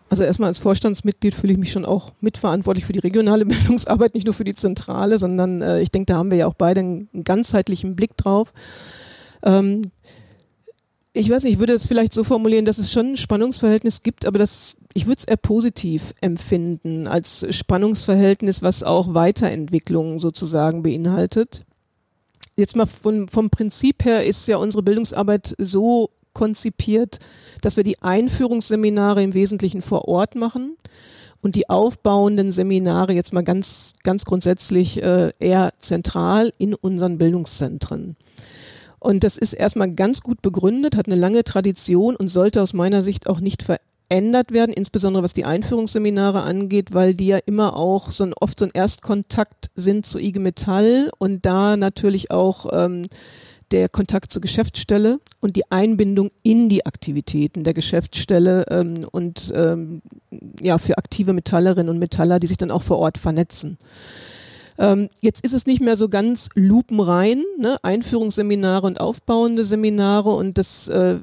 Also 0.08 0.22
erstmal 0.22 0.48
als 0.48 0.58
Vorstandsmitglied 0.58 1.34
fühle 1.34 1.52
ich 1.52 1.58
mich 1.58 1.72
schon 1.72 1.84
auch 1.84 2.12
mitverantwortlich 2.22 2.86
für 2.86 2.94
die 2.94 3.00
regionale 3.00 3.44
Bildungsarbeit, 3.46 4.14
nicht 4.14 4.24
nur 4.24 4.34
für 4.34 4.44
die 4.44 4.54
zentrale, 4.54 5.18
sondern 5.18 5.60
äh, 5.60 5.80
ich 5.80 5.90
denke, 5.90 6.06
da 6.06 6.16
haben 6.16 6.30
wir 6.30 6.38
ja 6.38 6.46
auch 6.46 6.54
beide 6.54 6.80
einen, 6.80 7.10
einen 7.12 7.22
ganzheitlichen 7.22 7.96
Blick 7.96 8.16
drauf. 8.16 8.54
Ähm, 9.42 9.82
ich 11.12 11.28
weiß 11.28 11.42
nicht, 11.42 11.54
ich 11.54 11.58
würde 11.58 11.72
es 11.72 11.86
vielleicht 11.86 12.12
so 12.12 12.22
formulieren, 12.22 12.64
dass 12.64 12.78
es 12.78 12.92
schon 12.92 13.12
ein 13.12 13.16
Spannungsverhältnis 13.16 14.02
gibt, 14.02 14.26
aber 14.26 14.38
das, 14.38 14.76
ich 14.94 15.06
würde 15.06 15.18
es 15.18 15.24
eher 15.24 15.36
positiv 15.36 16.14
empfinden 16.20 17.08
als 17.08 17.46
Spannungsverhältnis, 17.50 18.62
was 18.62 18.84
auch 18.84 19.12
Weiterentwicklung 19.14 20.20
sozusagen 20.20 20.82
beinhaltet. 20.82 21.64
Jetzt 22.56 22.76
mal 22.76 22.86
von, 22.86 23.26
vom 23.26 23.50
Prinzip 23.50 24.04
her 24.04 24.24
ist 24.24 24.46
ja 24.46 24.58
unsere 24.58 24.82
Bildungsarbeit 24.82 25.54
so 25.58 26.10
konzipiert, 26.32 27.18
dass 27.60 27.76
wir 27.76 27.84
die 27.84 28.00
Einführungsseminare 28.02 29.22
im 29.22 29.34
Wesentlichen 29.34 29.82
vor 29.82 30.06
Ort 30.06 30.36
machen 30.36 30.76
und 31.42 31.54
die 31.54 31.68
aufbauenden 31.68 32.52
Seminare 32.52 33.14
jetzt 33.14 33.32
mal 33.32 33.42
ganz, 33.42 33.94
ganz 34.04 34.24
grundsätzlich 34.24 35.02
äh, 35.02 35.32
eher 35.40 35.72
zentral 35.78 36.52
in 36.58 36.74
unseren 36.74 37.18
Bildungszentren. 37.18 38.16
Und 39.00 39.24
das 39.24 39.38
ist 39.38 39.54
erstmal 39.54 39.90
ganz 39.90 40.20
gut 40.20 40.42
begründet, 40.42 40.96
hat 40.96 41.06
eine 41.06 41.16
lange 41.16 41.42
Tradition 41.42 42.14
und 42.14 42.28
sollte 42.28 42.62
aus 42.62 42.74
meiner 42.74 43.02
Sicht 43.02 43.28
auch 43.28 43.40
nicht 43.40 43.62
verändert 43.62 44.52
werden, 44.52 44.72
insbesondere 44.72 45.22
was 45.22 45.32
die 45.32 45.46
Einführungsseminare 45.46 46.42
angeht, 46.42 46.92
weil 46.92 47.14
die 47.14 47.28
ja 47.28 47.38
immer 47.38 47.76
auch 47.76 48.10
so 48.10 48.24
ein, 48.24 48.34
oft 48.34 48.58
so 48.58 48.66
ein 48.66 48.72
Erstkontakt 48.74 49.70
sind 49.74 50.04
zu 50.04 50.18
IG 50.18 50.38
Metall 50.38 51.10
und 51.18 51.46
da 51.46 51.78
natürlich 51.78 52.30
auch 52.30 52.66
ähm, 52.72 53.06
der 53.70 53.88
Kontakt 53.88 54.32
zur 54.32 54.42
Geschäftsstelle 54.42 55.20
und 55.40 55.56
die 55.56 55.70
Einbindung 55.70 56.30
in 56.42 56.68
die 56.68 56.84
Aktivitäten 56.86 57.64
der 57.64 57.72
Geschäftsstelle 57.72 58.66
ähm, 58.68 59.06
und 59.10 59.52
ähm, 59.54 60.02
ja 60.60 60.76
für 60.78 60.98
aktive 60.98 61.32
Metallerinnen 61.32 61.88
und 61.88 61.98
Metaller, 61.98 62.40
die 62.40 62.48
sich 62.48 62.58
dann 62.58 62.70
auch 62.70 62.82
vor 62.82 62.98
Ort 62.98 63.16
vernetzen. 63.16 63.78
Ähm, 64.80 65.10
jetzt 65.20 65.44
ist 65.44 65.52
es 65.52 65.66
nicht 65.66 65.82
mehr 65.82 65.94
so 65.94 66.08
ganz 66.08 66.48
lupenrein, 66.54 67.44
ne? 67.58 67.76
Einführungsseminare 67.82 68.86
und 68.86 68.98
aufbauende 68.98 69.62
Seminare 69.62 70.30
und 70.30 70.56
das 70.56 70.88
äh, 70.88 71.18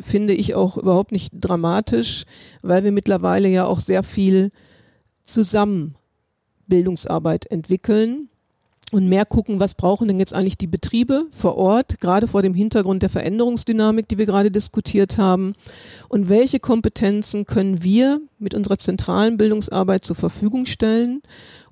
finde 0.00 0.32
ich 0.32 0.54
auch 0.54 0.78
überhaupt 0.78 1.12
nicht 1.12 1.30
dramatisch, 1.34 2.24
weil 2.62 2.84
wir 2.84 2.92
mittlerweile 2.92 3.48
ja 3.48 3.66
auch 3.66 3.80
sehr 3.80 4.02
viel 4.02 4.50
zusammen 5.22 5.94
Bildungsarbeit 6.66 7.44
entwickeln 7.50 8.30
und 8.92 9.08
mehr 9.08 9.24
gucken, 9.24 9.60
was 9.60 9.74
brauchen 9.74 10.08
denn 10.08 10.18
jetzt 10.18 10.34
eigentlich 10.34 10.58
die 10.58 10.66
Betriebe 10.66 11.26
vor 11.32 11.56
Ort, 11.56 12.00
gerade 12.00 12.26
vor 12.26 12.42
dem 12.42 12.54
Hintergrund 12.54 13.02
der 13.02 13.10
Veränderungsdynamik, 13.10 14.06
die 14.06 14.18
wir 14.18 14.26
gerade 14.26 14.50
diskutiert 14.50 15.16
haben. 15.16 15.54
Und 16.08 16.28
welche 16.28 16.60
Kompetenzen 16.60 17.46
können 17.46 17.82
wir 17.82 18.20
mit 18.38 18.54
unserer 18.54 18.78
zentralen 18.78 19.38
Bildungsarbeit 19.38 20.04
zur 20.04 20.16
Verfügung 20.16 20.66
stellen? 20.66 21.22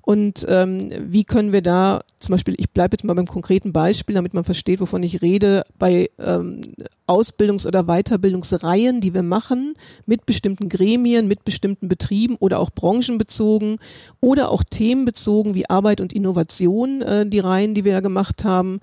Und 0.03 0.45
ähm, 0.49 0.89
wie 0.99 1.23
können 1.23 1.51
wir 1.51 1.61
da 1.61 2.01
zum 2.19 2.33
Beispiel, 2.33 2.55
ich 2.57 2.71
bleibe 2.71 2.95
jetzt 2.95 3.03
mal 3.03 3.13
beim 3.13 3.27
konkreten 3.27 3.71
Beispiel, 3.71 4.15
damit 4.15 4.33
man 4.33 4.43
versteht, 4.43 4.79
wovon 4.79 5.03
ich 5.03 5.21
rede, 5.21 5.63
bei 5.77 6.09
ähm, 6.19 6.61
Ausbildungs- 7.07 7.67
oder 7.67 7.83
Weiterbildungsreihen, 7.83 9.01
die 9.01 9.13
wir 9.13 9.23
machen, 9.23 9.75
mit 10.05 10.25
bestimmten 10.25 10.69
Gremien, 10.69 11.27
mit 11.27 11.45
bestimmten 11.45 11.87
Betrieben 11.87 12.35
oder 12.37 12.59
auch 12.59 12.71
branchenbezogen 12.71 13.77
oder 14.19 14.49
auch 14.49 14.63
themenbezogen 14.63 15.53
wie 15.53 15.69
Arbeit 15.69 16.01
und 16.01 16.13
Innovation, 16.13 17.01
äh, 17.01 17.25
die 17.27 17.39
Reihen, 17.39 17.75
die 17.75 17.85
wir 17.85 17.93
ja 17.93 17.99
gemacht 17.99 18.43
haben, 18.43 18.79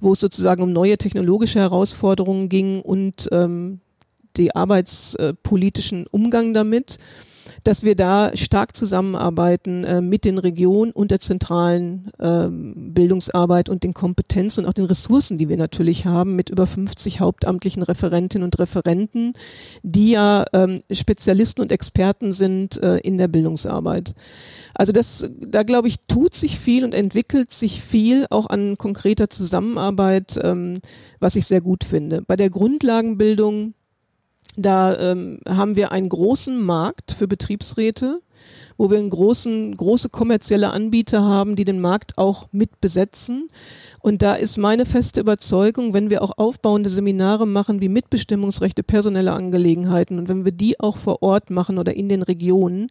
wo 0.00 0.12
es 0.12 0.20
sozusagen 0.20 0.62
um 0.62 0.72
neue 0.72 0.98
technologische 0.98 1.60
Herausforderungen 1.60 2.48
ging 2.48 2.80
und 2.80 3.28
ähm, 3.32 3.80
die 4.36 4.54
arbeitspolitischen 4.54 6.06
Umgang 6.10 6.54
damit 6.54 6.98
dass 7.64 7.84
wir 7.84 7.94
da 7.94 8.36
stark 8.36 8.76
zusammenarbeiten 8.76 9.84
äh, 9.84 10.00
mit 10.00 10.24
den 10.24 10.38
Regionen 10.38 10.92
und 10.92 11.10
der 11.10 11.20
zentralen 11.20 12.10
äh, 12.18 12.48
Bildungsarbeit 12.50 13.68
und 13.68 13.82
den 13.84 13.94
Kompetenzen 13.94 14.64
und 14.64 14.68
auch 14.68 14.72
den 14.72 14.84
Ressourcen, 14.84 15.38
die 15.38 15.48
wir 15.48 15.56
natürlich 15.56 16.06
haben, 16.06 16.34
mit 16.34 16.50
über 16.50 16.66
50 16.66 17.20
hauptamtlichen 17.20 17.82
Referentinnen 17.82 18.44
und 18.44 18.58
Referenten, 18.58 19.34
die 19.82 20.10
ja 20.10 20.44
ähm, 20.52 20.82
Spezialisten 20.90 21.62
und 21.62 21.72
Experten 21.72 22.32
sind 22.32 22.82
äh, 22.82 22.98
in 22.98 23.18
der 23.18 23.28
Bildungsarbeit. 23.28 24.14
Also 24.74 24.92
das, 24.92 25.30
da 25.38 25.62
glaube 25.62 25.88
ich, 25.88 25.96
tut 26.08 26.34
sich 26.34 26.58
viel 26.58 26.84
und 26.84 26.94
entwickelt 26.94 27.52
sich 27.52 27.82
viel 27.82 28.26
auch 28.30 28.48
an 28.48 28.76
konkreter 28.78 29.30
Zusammenarbeit, 29.30 30.38
ähm, 30.42 30.78
was 31.20 31.36
ich 31.36 31.46
sehr 31.46 31.60
gut 31.60 31.84
finde. 31.84 32.22
Bei 32.22 32.36
der 32.36 32.50
Grundlagenbildung 32.50 33.74
da 34.56 34.96
ähm, 34.98 35.38
haben 35.48 35.76
wir 35.76 35.92
einen 35.92 36.08
großen 36.08 36.62
Markt 36.62 37.12
für 37.12 37.26
Betriebsräte, 37.26 38.16
wo 38.76 38.90
wir 38.90 38.98
einen 38.98 39.10
großen, 39.10 39.76
große 39.76 40.08
kommerzielle 40.08 40.70
Anbieter 40.70 41.22
haben, 41.22 41.56
die 41.56 41.64
den 41.64 41.80
Markt 41.80 42.18
auch 42.18 42.48
mit 42.52 42.80
besetzen. 42.80 43.48
Und 44.00 44.22
da 44.22 44.34
ist 44.34 44.58
meine 44.58 44.86
feste 44.86 45.20
Überzeugung, 45.20 45.94
wenn 45.94 46.10
wir 46.10 46.22
auch 46.22 46.36
aufbauende 46.36 46.90
Seminare 46.90 47.46
machen 47.46 47.80
wie 47.80 47.88
Mitbestimmungsrechte, 47.88 48.82
personelle 48.82 49.32
Angelegenheiten 49.32 50.18
und 50.18 50.28
wenn 50.28 50.44
wir 50.44 50.52
die 50.52 50.80
auch 50.80 50.96
vor 50.96 51.22
Ort 51.22 51.50
machen 51.50 51.78
oder 51.78 51.94
in 51.94 52.08
den 52.08 52.22
Regionen, 52.22 52.88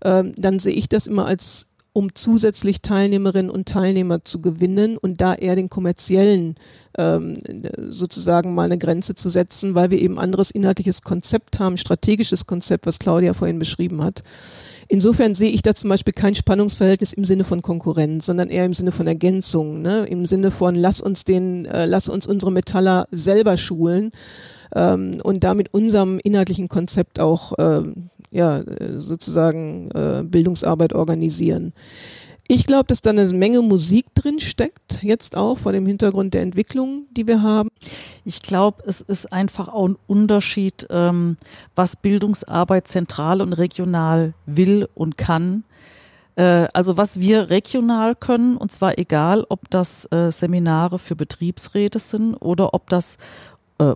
äh, 0.00 0.24
dann 0.36 0.58
sehe 0.58 0.74
ich 0.74 0.88
das 0.88 1.06
immer 1.06 1.26
als 1.26 1.71
um 1.92 2.14
zusätzlich 2.14 2.80
Teilnehmerinnen 2.80 3.50
und 3.50 3.68
Teilnehmer 3.68 4.24
zu 4.24 4.40
gewinnen 4.40 4.96
und 4.96 5.20
da 5.20 5.34
eher 5.34 5.56
den 5.56 5.68
kommerziellen 5.68 6.56
ähm, 6.96 7.38
sozusagen 7.88 8.54
mal 8.54 8.64
eine 8.64 8.78
Grenze 8.78 9.14
zu 9.14 9.28
setzen, 9.28 9.74
weil 9.74 9.90
wir 9.90 10.00
eben 10.00 10.18
anderes 10.18 10.50
inhaltliches 10.50 11.02
Konzept 11.02 11.60
haben, 11.60 11.76
strategisches 11.76 12.46
Konzept, 12.46 12.86
was 12.86 12.98
Claudia 12.98 13.34
vorhin 13.34 13.58
beschrieben 13.58 14.02
hat. 14.02 14.22
Insofern 14.88 15.34
sehe 15.34 15.50
ich 15.50 15.62
da 15.62 15.74
zum 15.74 15.90
Beispiel 15.90 16.12
kein 16.12 16.34
Spannungsverhältnis 16.34 17.12
im 17.12 17.24
Sinne 17.24 17.44
von 17.44 17.62
Konkurrenz, 17.62 18.26
sondern 18.26 18.48
eher 18.48 18.64
im 18.66 18.74
Sinne 18.74 18.92
von 18.92 19.06
Ergänzung, 19.06 19.80
ne? 19.82 20.04
im 20.04 20.26
Sinne 20.26 20.50
von 20.50 20.74
lass 20.74 21.00
uns 21.00 21.24
den, 21.24 21.66
äh, 21.66 21.86
lass 21.86 22.08
uns 22.08 22.26
unsere 22.26 22.52
Metaller 22.52 23.06
selber 23.10 23.56
schulen 23.56 24.12
ähm, 24.74 25.18
und 25.22 25.44
damit 25.44 25.72
unserem 25.72 26.18
inhaltlichen 26.22 26.68
Konzept 26.68 27.20
auch 27.20 27.58
äh, 27.58 27.82
ja, 28.32 28.62
sozusagen 28.98 29.90
äh, 29.92 30.24
Bildungsarbeit 30.24 30.94
organisieren. 30.94 31.72
Ich 32.48 32.66
glaube, 32.66 32.84
dass 32.88 33.00
da 33.02 33.10
eine 33.10 33.26
Menge 33.28 33.62
Musik 33.62 34.06
drin 34.14 34.40
steckt, 34.40 35.02
jetzt 35.02 35.36
auch 35.36 35.56
vor 35.56 35.72
dem 35.72 35.86
Hintergrund 35.86 36.34
der 36.34 36.42
Entwicklung, 36.42 37.06
die 37.12 37.26
wir 37.26 37.40
haben. 37.40 37.70
Ich 38.24 38.42
glaube, 38.42 38.82
es 38.86 39.00
ist 39.00 39.32
einfach 39.32 39.68
auch 39.68 39.88
ein 39.88 39.96
Unterschied, 40.06 40.86
ähm, 40.90 41.36
was 41.76 41.96
Bildungsarbeit 41.96 42.88
zentral 42.88 43.40
und 43.40 43.52
regional 43.52 44.34
will 44.44 44.88
und 44.94 45.16
kann. 45.16 45.64
Äh, 46.34 46.66
also 46.72 46.96
was 46.96 47.20
wir 47.20 47.50
regional 47.50 48.14
können, 48.14 48.56
und 48.56 48.72
zwar 48.72 48.98
egal, 48.98 49.44
ob 49.48 49.70
das 49.70 50.10
äh, 50.12 50.30
Seminare 50.32 50.98
für 50.98 51.14
Betriebsräte 51.16 52.00
sind 52.00 52.34
oder 52.34 52.74
ob 52.74 52.90
das 52.90 53.16
äh, 53.16 53.18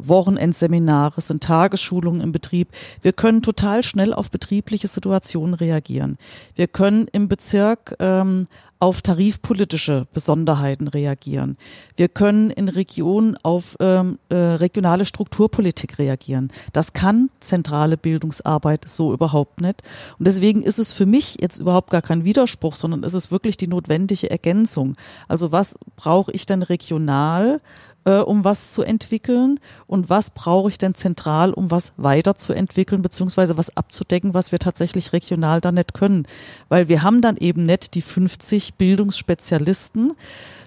Wochenendseminare, 0.02 1.20
sind 1.20 1.42
Tagesschulungen 1.42 2.20
im 2.20 2.32
Betrieb. 2.32 2.68
Wir 3.02 3.12
können 3.12 3.42
total 3.42 3.82
schnell 3.82 4.12
auf 4.12 4.30
betriebliche 4.30 4.88
Situationen 4.88 5.54
reagieren. 5.54 6.18
Wir 6.54 6.66
können 6.66 7.06
im 7.12 7.28
Bezirk 7.28 7.96
ähm, 7.98 8.46
auf 8.78 9.00
tarifpolitische 9.00 10.06
Besonderheiten 10.12 10.88
reagieren. 10.88 11.56
Wir 11.96 12.08
können 12.08 12.50
in 12.50 12.68
Regionen 12.68 13.36
auf 13.42 13.76
ähm, 13.80 14.18
äh, 14.28 14.34
regionale 14.36 15.06
Strukturpolitik 15.06 15.98
reagieren. 15.98 16.52
Das 16.72 16.92
kann 16.92 17.30
zentrale 17.40 17.96
Bildungsarbeit 17.96 18.86
so 18.86 19.14
überhaupt 19.14 19.60
nicht. 19.62 19.82
Und 20.18 20.26
deswegen 20.26 20.62
ist 20.62 20.78
es 20.78 20.92
für 20.92 21.06
mich 21.06 21.38
jetzt 21.40 21.58
überhaupt 21.58 21.90
gar 21.90 22.02
kein 22.02 22.24
Widerspruch, 22.24 22.74
sondern 22.74 23.02
es 23.02 23.14
ist 23.14 23.30
wirklich 23.30 23.56
die 23.56 23.68
notwendige 23.68 24.30
Ergänzung. 24.30 24.94
Also 25.26 25.52
was 25.52 25.78
brauche 25.96 26.32
ich 26.32 26.44
denn 26.44 26.62
regional? 26.62 27.60
Äh, 28.06 28.20
um 28.20 28.44
was 28.44 28.72
zu 28.72 28.82
entwickeln 28.82 29.60
und 29.86 30.08
was 30.08 30.30
brauche 30.30 30.70
ich 30.70 30.78
denn 30.78 30.94
zentral, 30.94 31.52
um 31.52 31.70
was 31.70 31.92
weiterzuentwickeln, 31.96 33.02
beziehungsweise 33.02 33.58
was 33.58 33.76
abzudecken, 33.76 34.32
was 34.32 34.52
wir 34.52 34.58
tatsächlich 34.58 35.12
regional 35.12 35.60
dann 35.60 35.74
nicht 35.74 35.92
können. 35.92 36.26
Weil 36.68 36.88
wir 36.88 37.02
haben 37.02 37.20
dann 37.20 37.36
eben 37.36 37.66
nicht 37.66 37.94
die 37.94 38.02
50 38.02 38.74
Bildungsspezialisten, 38.74 40.12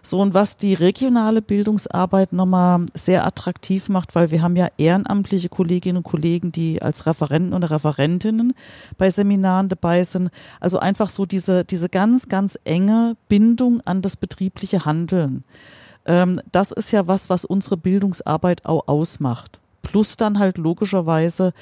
so 0.01 0.21
und 0.21 0.33
was 0.33 0.57
die 0.57 0.73
regionale 0.73 1.41
Bildungsarbeit 1.41 2.31
nochmal 2.31 2.85
sehr 2.93 3.25
attraktiv 3.25 3.89
macht, 3.89 4.15
weil 4.15 4.31
wir 4.31 4.41
haben 4.41 4.55
ja 4.55 4.67
ehrenamtliche 4.77 5.49
Kolleginnen 5.49 5.97
und 5.97 6.03
Kollegen, 6.03 6.51
die 6.51 6.81
als 6.81 7.05
Referenten 7.05 7.53
und 7.53 7.63
Referentinnen 7.63 8.53
bei 8.97 9.09
Seminaren 9.09 9.67
dabei 9.67 10.03
sind. 10.03 10.29
Also 10.59 10.79
einfach 10.79 11.09
so 11.09 11.25
diese, 11.25 11.65
diese 11.65 11.89
ganz, 11.89 12.29
ganz 12.29 12.57
enge 12.63 13.17
Bindung 13.27 13.81
an 13.81 14.01
das 14.01 14.15
betriebliche 14.15 14.85
Handeln. 14.85 15.43
Ähm, 16.09 16.41
das 16.51 16.71
ist 16.71 16.91
ja 16.91 17.07
was, 17.07 17.29
was 17.29 17.45
unsere 17.45 17.77
Bildungsarbeit 17.77 18.65
auch 18.65 18.87
ausmacht. 18.87 19.59
Plus 19.83 20.17
dann 20.17 20.39
halt 20.39 20.57
logischerweise 20.57 21.53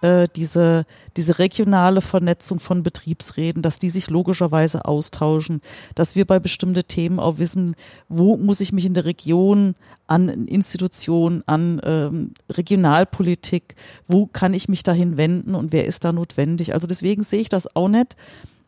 äh, 0.00 0.28
diese, 0.34 0.86
diese 1.16 1.38
regionale 1.40 2.00
Vernetzung 2.00 2.60
von 2.60 2.84
Betriebsräten, 2.84 3.62
dass 3.62 3.80
die 3.80 3.90
sich 3.90 4.08
logischerweise 4.08 4.84
austauschen, 4.84 5.60
dass 5.96 6.14
wir 6.14 6.24
bei 6.24 6.38
bestimmten 6.38 6.86
Themen 6.86 7.18
auch 7.18 7.38
wissen, 7.38 7.74
wo 8.08 8.36
muss 8.36 8.60
ich 8.60 8.72
mich 8.72 8.84
in 8.84 8.94
der 8.94 9.06
Region 9.06 9.74
an 10.06 10.28
Institutionen, 10.46 11.42
an 11.46 11.80
ähm, 11.84 12.30
Regionalpolitik, 12.48 13.74
wo 14.06 14.26
kann 14.26 14.54
ich 14.54 14.68
mich 14.68 14.84
dahin 14.84 15.16
wenden 15.16 15.56
und 15.56 15.72
wer 15.72 15.84
ist 15.84 16.04
da 16.04 16.12
notwendig. 16.12 16.74
Also 16.74 16.86
deswegen 16.86 17.24
sehe 17.24 17.40
ich 17.40 17.48
das 17.48 17.74
auch 17.74 17.88
nicht. 17.88 18.16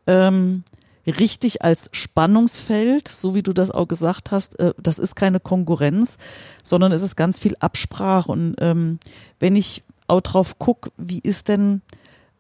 Ähm, 0.09 0.65
richtig 1.09 1.63
als 1.63 1.91
Spannungsfeld, 1.93 3.09
so 3.09 3.35
wie 3.35 3.43
du 3.43 3.53
das 3.53 3.71
auch 3.71 3.89
gesagt 3.89 4.31
hast. 4.31 4.59
Äh, 4.59 4.75
das 4.79 4.99
ist 4.99 5.15
keine 5.15 5.41
Konkurrenz, 5.41 6.19
sondern 6.63 6.93
es 6.93 7.03
ist 7.03 7.17
ganz 7.17 7.39
viel 7.39 7.55
Absprache. 7.61 8.31
Und 8.31 8.57
ähm, 8.61 8.99
wenn 9.39 9.57
ich 9.57 9.85
auch 10.07 10.21
drauf 10.21 10.59
gucke, 10.59 10.91
wie 10.97 11.21
ist 11.21 11.49
denn 11.49 11.83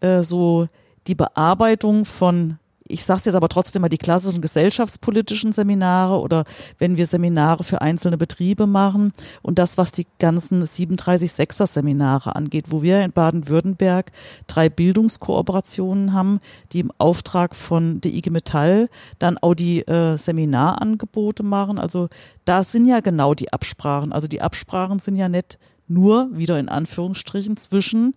äh, 0.00 0.22
so 0.22 0.68
die 1.06 1.14
Bearbeitung 1.14 2.04
von 2.04 2.58
ich 2.88 3.04
sage 3.04 3.22
jetzt 3.26 3.34
aber 3.34 3.48
trotzdem 3.48 3.82
mal 3.82 3.88
die 3.88 3.98
klassischen 3.98 4.40
gesellschaftspolitischen 4.40 5.52
Seminare 5.52 6.18
oder 6.18 6.44
wenn 6.78 6.96
wir 6.96 7.06
Seminare 7.06 7.64
für 7.64 7.80
einzelne 7.80 8.16
Betriebe 8.16 8.66
machen 8.66 9.12
und 9.42 9.58
das, 9.58 9.78
was 9.78 9.92
die 9.92 10.06
ganzen 10.18 10.62
37-6er 10.62 11.66
Seminare 11.66 12.34
angeht, 12.34 12.66
wo 12.68 12.82
wir 12.82 13.02
in 13.02 13.12
Baden-Württemberg 13.12 14.12
drei 14.46 14.68
Bildungskooperationen 14.68 16.12
haben, 16.12 16.40
die 16.72 16.80
im 16.80 16.92
Auftrag 16.98 17.54
von 17.54 18.00
der 18.00 18.12
IG 18.12 18.30
Metall 18.30 18.88
dann 19.18 19.38
auch 19.38 19.54
die 19.54 19.86
äh, 19.86 20.16
Seminarangebote 20.16 21.42
machen. 21.42 21.78
Also 21.78 22.08
da 22.44 22.64
sind 22.64 22.86
ja 22.86 23.00
genau 23.00 23.34
die 23.34 23.52
Absprachen. 23.52 24.12
Also 24.12 24.28
die 24.28 24.40
Absprachen 24.40 24.98
sind 24.98 25.16
ja 25.16 25.28
nicht 25.28 25.58
nur 25.86 26.28
wieder 26.32 26.58
in 26.58 26.68
Anführungsstrichen 26.68 27.56
zwischen 27.56 28.14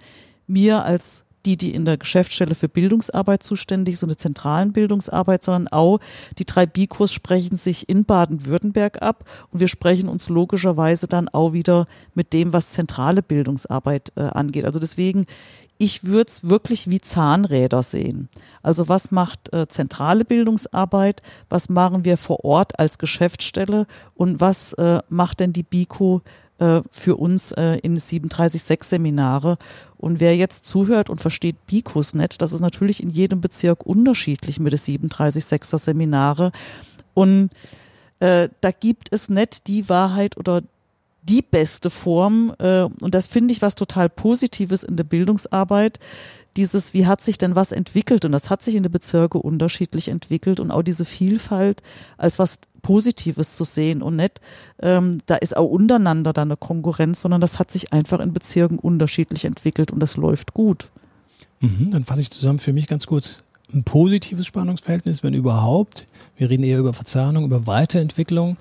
mir 0.47 0.83
als 0.83 1.25
die, 1.45 1.57
die 1.57 1.73
in 1.73 1.85
der 1.85 1.97
Geschäftsstelle 1.97 2.55
für 2.55 2.69
Bildungsarbeit 2.69 3.43
zuständig 3.43 3.97
sind, 3.97 4.09
eine 4.09 4.17
zentralen 4.17 4.71
Bildungsarbeit, 4.73 5.43
sondern 5.43 5.67
auch 5.67 5.99
die 6.37 6.45
drei 6.45 6.65
Bikos 6.65 7.13
sprechen 7.13 7.57
sich 7.57 7.89
in 7.89 8.05
Baden-Württemberg 8.05 9.01
ab 9.01 9.25
und 9.49 9.59
wir 9.59 9.67
sprechen 9.67 10.09
uns 10.09 10.29
logischerweise 10.29 11.07
dann 11.07 11.29
auch 11.29 11.53
wieder 11.53 11.87
mit 12.13 12.33
dem, 12.33 12.53
was 12.53 12.71
zentrale 12.71 13.21
Bildungsarbeit 13.21 14.11
äh, 14.15 14.21
angeht. 14.21 14.65
Also 14.65 14.79
deswegen, 14.79 15.25
ich 15.77 16.03
würde 16.03 16.27
es 16.27 16.47
wirklich 16.47 16.91
wie 16.91 17.01
Zahnräder 17.01 17.81
sehen. 17.81 18.29
Also 18.61 18.87
was 18.87 19.09
macht 19.09 19.51
äh, 19.51 19.67
zentrale 19.67 20.25
Bildungsarbeit, 20.25 21.23
was 21.49 21.69
machen 21.69 22.05
wir 22.05 22.17
vor 22.17 22.45
Ort 22.45 22.77
als 22.79 22.99
Geschäftsstelle 22.99 23.87
und 24.13 24.39
was 24.39 24.73
äh, 24.73 24.99
macht 25.09 25.39
denn 25.39 25.53
die 25.53 25.63
Biko 25.63 26.21
äh, 26.61 26.81
für 26.91 27.15
uns 27.17 27.51
äh, 27.53 27.79
in 27.81 27.97
37.6 27.97 28.83
Seminare. 28.83 29.57
Und 29.97 30.19
wer 30.19 30.35
jetzt 30.35 30.65
zuhört 30.65 31.09
und 31.09 31.19
versteht 31.19 31.65
Bicus 31.65 32.13
nicht, 32.13 32.41
das 32.41 32.53
ist 32.53 32.61
natürlich 32.61 33.01
in 33.01 33.09
jedem 33.09 33.41
Bezirk 33.41 33.85
unterschiedlich 33.85 34.59
mit 34.59 34.71
den 34.71 34.79
37.6er 34.79 35.79
Seminare. 35.79 36.51
Und 37.13 37.49
äh, 38.19 38.49
da 38.61 38.71
gibt 38.71 39.11
es 39.11 39.29
nicht 39.29 39.67
die 39.67 39.89
Wahrheit 39.89 40.37
oder 40.37 40.61
die 41.23 41.41
beste 41.41 41.89
Form. 41.89 42.53
Äh, 42.59 42.83
und 42.83 43.15
das 43.15 43.27
finde 43.27 43.53
ich 43.53 43.61
was 43.61 43.75
total 43.75 44.09
Positives 44.09 44.83
in 44.83 44.97
der 44.97 45.03
Bildungsarbeit. 45.03 45.99
Dieses, 46.57 46.93
wie 46.93 47.05
hat 47.07 47.21
sich 47.21 47.37
denn 47.37 47.55
was 47.55 47.71
entwickelt? 47.71 48.25
Und 48.25 48.33
das 48.33 48.49
hat 48.49 48.61
sich 48.61 48.75
in 48.75 48.83
den 48.83 48.91
Bezirken 48.91 49.39
unterschiedlich 49.39 50.09
entwickelt 50.09 50.59
und 50.59 50.71
auch 50.71 50.81
diese 50.81 51.05
Vielfalt 51.05 51.81
als 52.17 52.39
was 52.39 52.59
Positives 52.81 53.55
zu 53.55 53.63
sehen 53.63 54.01
und 54.01 54.15
nicht, 54.15 54.41
ähm, 54.81 55.19
da 55.27 55.35
ist 55.35 55.55
auch 55.55 55.69
untereinander 55.69 56.33
dann 56.33 56.49
eine 56.49 56.57
Konkurrenz, 56.57 57.21
sondern 57.21 57.41
das 57.41 57.59
hat 57.59 57.71
sich 57.71 57.93
einfach 57.93 58.19
in 58.19 58.33
Bezirken 58.33 58.79
unterschiedlich 58.79 59.45
entwickelt 59.45 59.91
und 59.91 59.99
das 59.99 60.17
läuft 60.17 60.53
gut. 60.53 60.89
Mhm, 61.59 61.91
dann 61.91 62.05
fasse 62.05 62.21
ich 62.21 62.31
zusammen 62.31 62.59
für 62.59 62.73
mich 62.73 62.87
ganz 62.87 63.05
kurz 63.05 63.43
ein 63.73 63.83
positives 63.83 64.45
Spannungsverhältnis, 64.47 65.23
wenn 65.23 65.33
überhaupt. 65.33 66.07
Wir 66.35 66.49
reden 66.49 66.63
eher 66.63 66.79
über 66.79 66.93
Verzahnung, 66.93 67.45
über 67.45 67.67
Weiterentwicklung 67.67 68.57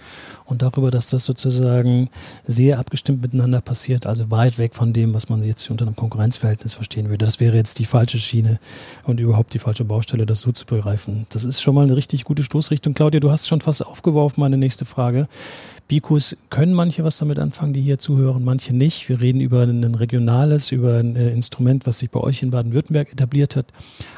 und 0.50 0.62
darüber, 0.62 0.90
dass 0.90 1.10
das 1.10 1.24
sozusagen 1.24 2.08
sehr 2.44 2.78
abgestimmt 2.78 3.22
miteinander 3.22 3.60
passiert, 3.60 4.06
also 4.06 4.30
weit 4.30 4.58
weg 4.58 4.74
von 4.74 4.92
dem, 4.92 5.14
was 5.14 5.28
man 5.28 5.42
jetzt 5.42 5.70
unter 5.70 5.86
einem 5.86 5.96
Konkurrenzverhältnis 5.96 6.74
verstehen 6.74 7.08
würde. 7.08 7.24
Das 7.24 7.40
wäre 7.40 7.56
jetzt 7.56 7.78
die 7.78 7.86
falsche 7.86 8.18
Schiene 8.18 8.58
und 9.04 9.20
überhaupt 9.20 9.54
die 9.54 9.58
falsche 9.58 9.84
Baustelle, 9.84 10.26
das 10.26 10.40
so 10.40 10.52
zu 10.52 10.66
begreifen. 10.66 11.26
Das 11.30 11.44
ist 11.44 11.62
schon 11.62 11.74
mal 11.74 11.84
eine 11.84 11.96
richtig 11.96 12.24
gute 12.24 12.42
Stoßrichtung. 12.42 12.94
Claudia, 12.94 13.20
du 13.20 13.30
hast 13.30 13.48
schon 13.48 13.60
fast 13.60 13.86
aufgeworfen, 13.86 14.40
meine 14.40 14.58
nächste 14.58 14.84
Frage. 14.84 15.28
Bikus 15.90 16.36
können 16.50 16.72
manche 16.72 17.02
was 17.02 17.18
damit 17.18 17.40
anfangen, 17.40 17.72
die 17.72 17.80
hier 17.80 17.98
zuhören, 17.98 18.44
manche 18.44 18.72
nicht. 18.72 19.08
Wir 19.08 19.20
reden 19.20 19.40
über 19.40 19.62
ein 19.62 19.96
regionales, 19.96 20.70
über 20.70 20.98
ein 20.98 21.16
äh, 21.16 21.30
Instrument, 21.30 21.84
was 21.84 21.98
sich 21.98 22.10
bei 22.10 22.20
euch 22.20 22.44
in 22.44 22.52
Baden-Württemberg 22.52 23.12
etabliert 23.12 23.56
hat. 23.56 23.66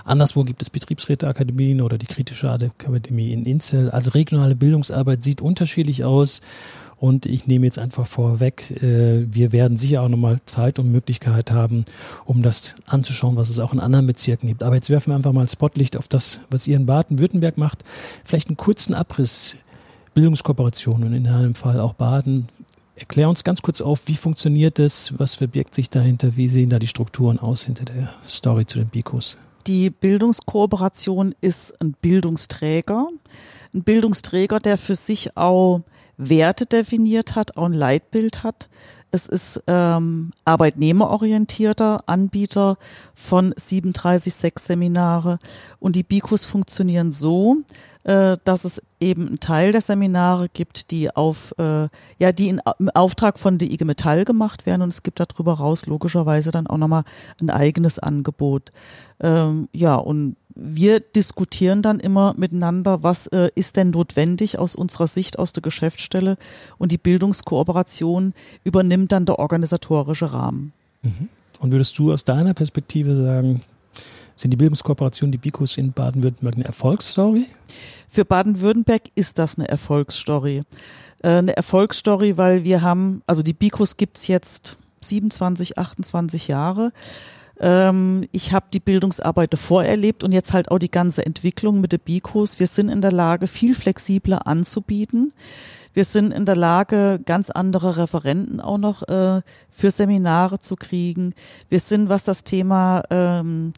Anderswo 0.05 0.45
gibt 0.45 0.61
es 0.61 0.69
Betriebsräteakademien 0.69 1.81
oder 1.81 1.97
die 1.97 2.05
kritische 2.05 2.51
Akademie 2.51 3.33
in 3.33 3.47
Inzell. 3.47 3.89
Also 3.89 4.11
regionale 4.11 4.55
Bildungsarbeit 4.55 5.23
sieht 5.23 5.41
unterschiedlich 5.41 6.05
aus. 6.05 6.22
Und 7.03 7.27
ich 7.27 7.49
nehme 7.49 7.67
jetzt 7.67 7.81
einfach 7.81 8.07
vorweg, 8.07 8.71
äh, 8.81 9.27
wir 9.29 9.51
werden 9.51 9.77
sicher 9.77 10.03
auch 10.03 10.09
nochmal 10.09 10.39
Zeit 10.47 10.79
und 10.79 10.93
Möglichkeit 10.93 11.51
haben, 11.51 11.85
um 12.25 12.43
das 12.43 12.77
anzuschauen, 12.87 13.35
was 13.35 13.49
es 13.49 13.59
auch 13.59 13.73
in 13.73 13.81
anderen 13.81 14.07
Bezirken 14.07 14.47
gibt. 14.47 14.63
Aber 14.63 14.77
jetzt 14.77 14.89
werfen 14.89 15.11
wir 15.11 15.17
einfach 15.17 15.33
mal 15.33 15.49
Spotlicht 15.49 15.97
auf 15.97 16.07
das, 16.07 16.39
was 16.49 16.69
ihr 16.69 16.77
in 16.77 16.87
Baden-Württemberg 16.87 17.59
macht. 17.59 17.83
Vielleicht 18.23 18.47
einen 18.47 18.57
kurzen 18.57 18.95
Abriss 18.95 19.57
Bildungskooperationen 20.15 21.13
in 21.13 21.27
einem 21.27 21.57
Fall 21.57 21.81
auch 21.81 21.95
Baden. 21.95 22.47
Erklär 22.95 23.29
uns 23.29 23.43
ganz 23.43 23.63
kurz 23.63 23.81
auf, 23.81 24.07
wie 24.07 24.15
funktioniert 24.15 24.79
das, 24.79 25.19
was 25.19 25.35
verbirgt 25.35 25.75
sich 25.75 25.91
dahinter, 25.91 26.37
wie 26.37 26.49
sehen 26.49 26.71
da 26.71 26.79
die 26.79 26.87
Strukturen 26.87 27.41
aus 27.41 27.65
hinter 27.65 27.85
der 27.85 28.15
Story 28.23 28.65
zu 28.65 28.79
den 28.79 28.89
Bikos? 28.89 29.39
Die 29.67 29.91
Bildungskooperation 29.91 31.35
ist 31.41 31.81
ein 31.81 31.97
Bildungsträger, 32.01 33.09
ein 33.75 33.83
Bildungsträger, 33.83 34.61
der 34.61 34.79
für 34.79 34.95
sich 34.95 35.37
auch 35.37 35.81
Werte 36.17 36.67
definiert 36.67 37.35
hat, 37.35 37.57
auch 37.57 37.67
ein 37.67 37.73
Leitbild 37.73 38.43
hat. 38.43 38.69
Es 39.15 39.29
ist 39.29 39.63
ähm, 39.67 40.31
arbeitnehmerorientierter 40.47 42.05
Anbieter 42.07 42.79
von 43.15 43.53
37,6 43.53 44.59
Seminare 44.59 45.39
und 45.81 45.97
die 45.97 46.03
Bikos 46.03 46.47
funktionieren 46.47 47.13
so, 47.13 47.59
äh, 48.05 48.39
dass 48.45 48.65
es 48.65 48.81
eben 49.01 49.29
einen 49.29 49.41
Teil 49.41 49.73
der 49.73 49.83
Seminare 49.83 50.49
gibt, 50.49 50.91
die 50.91 51.15
auf, 51.15 51.55
äh, 51.59 51.89
ja, 52.19 52.33
die 52.33 52.49
in, 52.49 52.63
im 52.79 52.89
Auftrag 52.89 53.39
von 53.39 53.59
der 53.59 53.71
IG 53.71 53.85
Metall 53.85 54.25
gemacht 54.25 54.65
werden 54.65 54.81
und 54.81 54.89
es 54.89 55.03
gibt 55.03 55.21
darüber 55.21 55.55
raus 55.55 55.85
logischerweise 55.85 56.51
dann 56.51 56.67
auch 56.67 56.79
nochmal 56.79 57.05
ein 57.41 57.51
eigenes 57.51 57.99
Angebot. 57.99 58.73
Ähm, 59.21 59.69
ja, 59.73 59.95
und 59.95 60.37
wir 60.55 61.01
diskutieren 61.01 61.83
dann 61.83 62.01
immer 62.01 62.35
miteinander, 62.37 63.03
was 63.03 63.27
äh, 63.29 63.51
ist 63.55 63.77
denn 63.77 63.91
notwendig 63.91 64.59
aus 64.59 64.75
unserer 64.75 65.07
Sicht, 65.07 65.39
aus 65.39 65.53
der 65.53 65.63
Geschäftsstelle 65.63 66.37
und 66.79 66.93
die 66.93 66.99
Bildungskooperation 66.99 68.35
übernimmt 68.65 69.13
dann 69.13 69.27
der 69.27 69.39
organisatorische 69.39 70.33
Rahmen. 70.33 70.73
Mhm. 71.03 71.29
Und 71.61 71.73
würdest 71.73 71.99
du 71.99 72.13
aus 72.13 72.25
deiner 72.25 72.55
Perspektive 72.55 73.15
sagen, 73.15 73.61
sind 74.37 74.51
die 74.51 74.57
Bildungskooperationen, 74.57 75.33
die 75.33 75.39
BIKUS 75.39 75.77
in 75.77 75.93
Baden-Württemberg 75.93 76.57
eine 76.57 76.65
Erfolgsstory? 76.65 77.47
Für 78.09 78.25
Baden-Württemberg 78.25 79.03
ist 79.15 79.39
das 79.39 79.59
eine 79.59 79.69
Erfolgsstory. 79.69 80.63
Äh, 81.23 81.29
eine 81.29 81.57
Erfolgsstory, 81.57 82.37
weil 82.37 82.65
wir 82.65 82.83
haben, 82.83 83.23
also 83.27 83.43
die 83.43 83.53
BIKUS 83.53 83.97
gibt's 83.97 84.27
jetzt 84.27 84.79
27, 85.03 85.79
28 85.79 86.49
Jahre. 86.49 86.93
Ähm, 87.63 88.27
ich 88.33 88.53
habe 88.53 88.67
die 88.73 88.81
Bildungsarbeit 88.81 89.53
davor 89.53 89.85
erlebt 89.85 90.25
und 90.25 90.33
jetzt 90.33 90.53
halt 90.53 90.71
auch 90.71 90.79
die 90.79 90.91
ganze 90.91 91.25
Entwicklung 91.25 91.81
mit 91.81 91.93
der 91.93 91.99
BIKUS. 91.99 92.59
Wir 92.59 92.67
sind 92.67 92.89
in 92.89 93.01
der 93.01 93.13
Lage, 93.13 93.47
viel 93.47 93.75
flexibler 93.75 94.47
anzubieten. 94.47 95.33
Wir 95.95 96.05
sind 96.05 96.33
in 96.33 96.45
der 96.45 96.57
Lage, 96.57 97.21
ganz 97.25 97.51
andere 97.51 97.97
Referenten 97.99 98.61
auch 98.61 98.79
noch 98.79 99.03
äh, 99.09 99.43
für 99.71 99.91
Seminare 99.91 100.59
zu 100.59 100.75
kriegen. 100.75 101.35
Wir 101.69 101.81
sind, 101.81 102.09
was 102.09 102.25
das 102.25 102.45
Thema 102.45 103.03
ähm, 103.11 103.75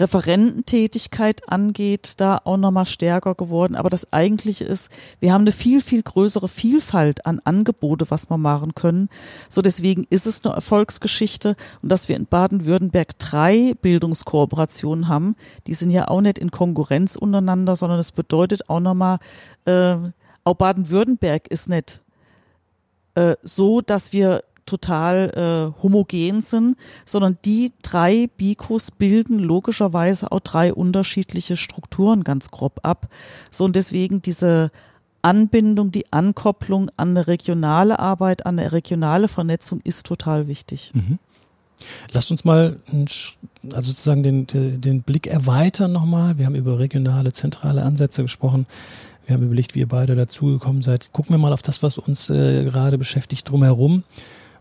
Referententätigkeit 0.00 1.48
angeht, 1.48 2.14
da 2.18 2.40
auch 2.44 2.56
nochmal 2.56 2.86
stärker 2.86 3.34
geworden. 3.34 3.76
Aber 3.76 3.90
das 3.90 4.12
Eigentliche 4.12 4.64
ist, 4.64 4.90
wir 5.20 5.32
haben 5.32 5.42
eine 5.42 5.52
viel, 5.52 5.80
viel 5.80 6.02
größere 6.02 6.48
Vielfalt 6.48 7.26
an 7.26 7.40
Angebote, 7.44 8.10
was 8.10 8.30
wir 8.30 8.38
machen 8.38 8.74
können. 8.74 9.08
So 9.48 9.62
deswegen 9.62 10.06
ist 10.10 10.26
es 10.26 10.44
eine 10.44 10.54
Erfolgsgeschichte 10.54 11.56
und 11.82 11.90
dass 11.90 12.08
wir 12.08 12.16
in 12.16 12.26
Baden-Württemberg 12.26 13.18
drei 13.18 13.74
Bildungskooperationen 13.82 15.08
haben, 15.08 15.36
die 15.66 15.74
sind 15.74 15.90
ja 15.90 16.08
auch 16.08 16.20
nicht 16.20 16.38
in 16.38 16.50
Konkurrenz 16.50 17.16
untereinander, 17.16 17.76
sondern 17.76 17.98
es 17.98 18.12
bedeutet 18.12 18.68
auch 18.68 18.80
nochmal, 18.80 19.18
äh, 19.66 19.96
auch 20.44 20.54
Baden-Württemberg 20.54 21.48
ist 21.48 21.68
nicht 21.68 22.00
äh, 23.14 23.36
so, 23.42 23.80
dass 23.80 24.12
wir 24.12 24.44
total 24.70 25.72
äh, 25.76 25.82
homogen 25.82 26.40
sind, 26.40 26.76
sondern 27.04 27.38
die 27.44 27.72
drei 27.82 28.28
Bikos 28.36 28.92
bilden 28.92 29.38
logischerweise 29.38 30.30
auch 30.30 30.40
drei 30.40 30.72
unterschiedliche 30.72 31.56
Strukturen 31.56 32.22
ganz 32.22 32.50
grob 32.50 32.80
ab. 32.84 33.08
So 33.50 33.64
und 33.64 33.74
deswegen 33.74 34.22
diese 34.22 34.70
Anbindung, 35.22 35.90
die 35.90 36.12
Ankopplung 36.12 36.90
an 36.96 37.10
eine 37.10 37.26
regionale 37.26 37.98
Arbeit, 37.98 38.46
an 38.46 38.58
eine 38.58 38.72
regionale 38.72 39.28
Vernetzung 39.28 39.80
ist 39.82 40.06
total 40.06 40.46
wichtig. 40.46 40.92
Mhm. 40.94 41.18
Lasst 42.12 42.30
uns 42.30 42.44
mal 42.44 42.76
also 43.72 43.90
sozusagen 43.90 44.22
den, 44.22 44.46
den 44.80 45.02
Blick 45.02 45.26
erweitern 45.26 45.92
nochmal. 45.92 46.38
Wir 46.38 46.46
haben 46.46 46.54
über 46.54 46.78
regionale, 46.78 47.32
zentrale 47.32 47.82
Ansätze 47.82 48.22
gesprochen. 48.22 48.66
Wir 49.26 49.34
haben 49.34 49.44
überlegt, 49.44 49.74
wie 49.74 49.80
ihr 49.80 49.88
beide 49.88 50.16
dazugekommen 50.16 50.82
seid. 50.82 51.12
Gucken 51.12 51.34
wir 51.34 51.38
mal 51.38 51.52
auf 51.52 51.62
das, 51.62 51.82
was 51.82 51.98
uns 51.98 52.30
äh, 52.30 52.64
gerade 52.64 52.98
beschäftigt 52.98 53.48
drumherum 53.48 54.04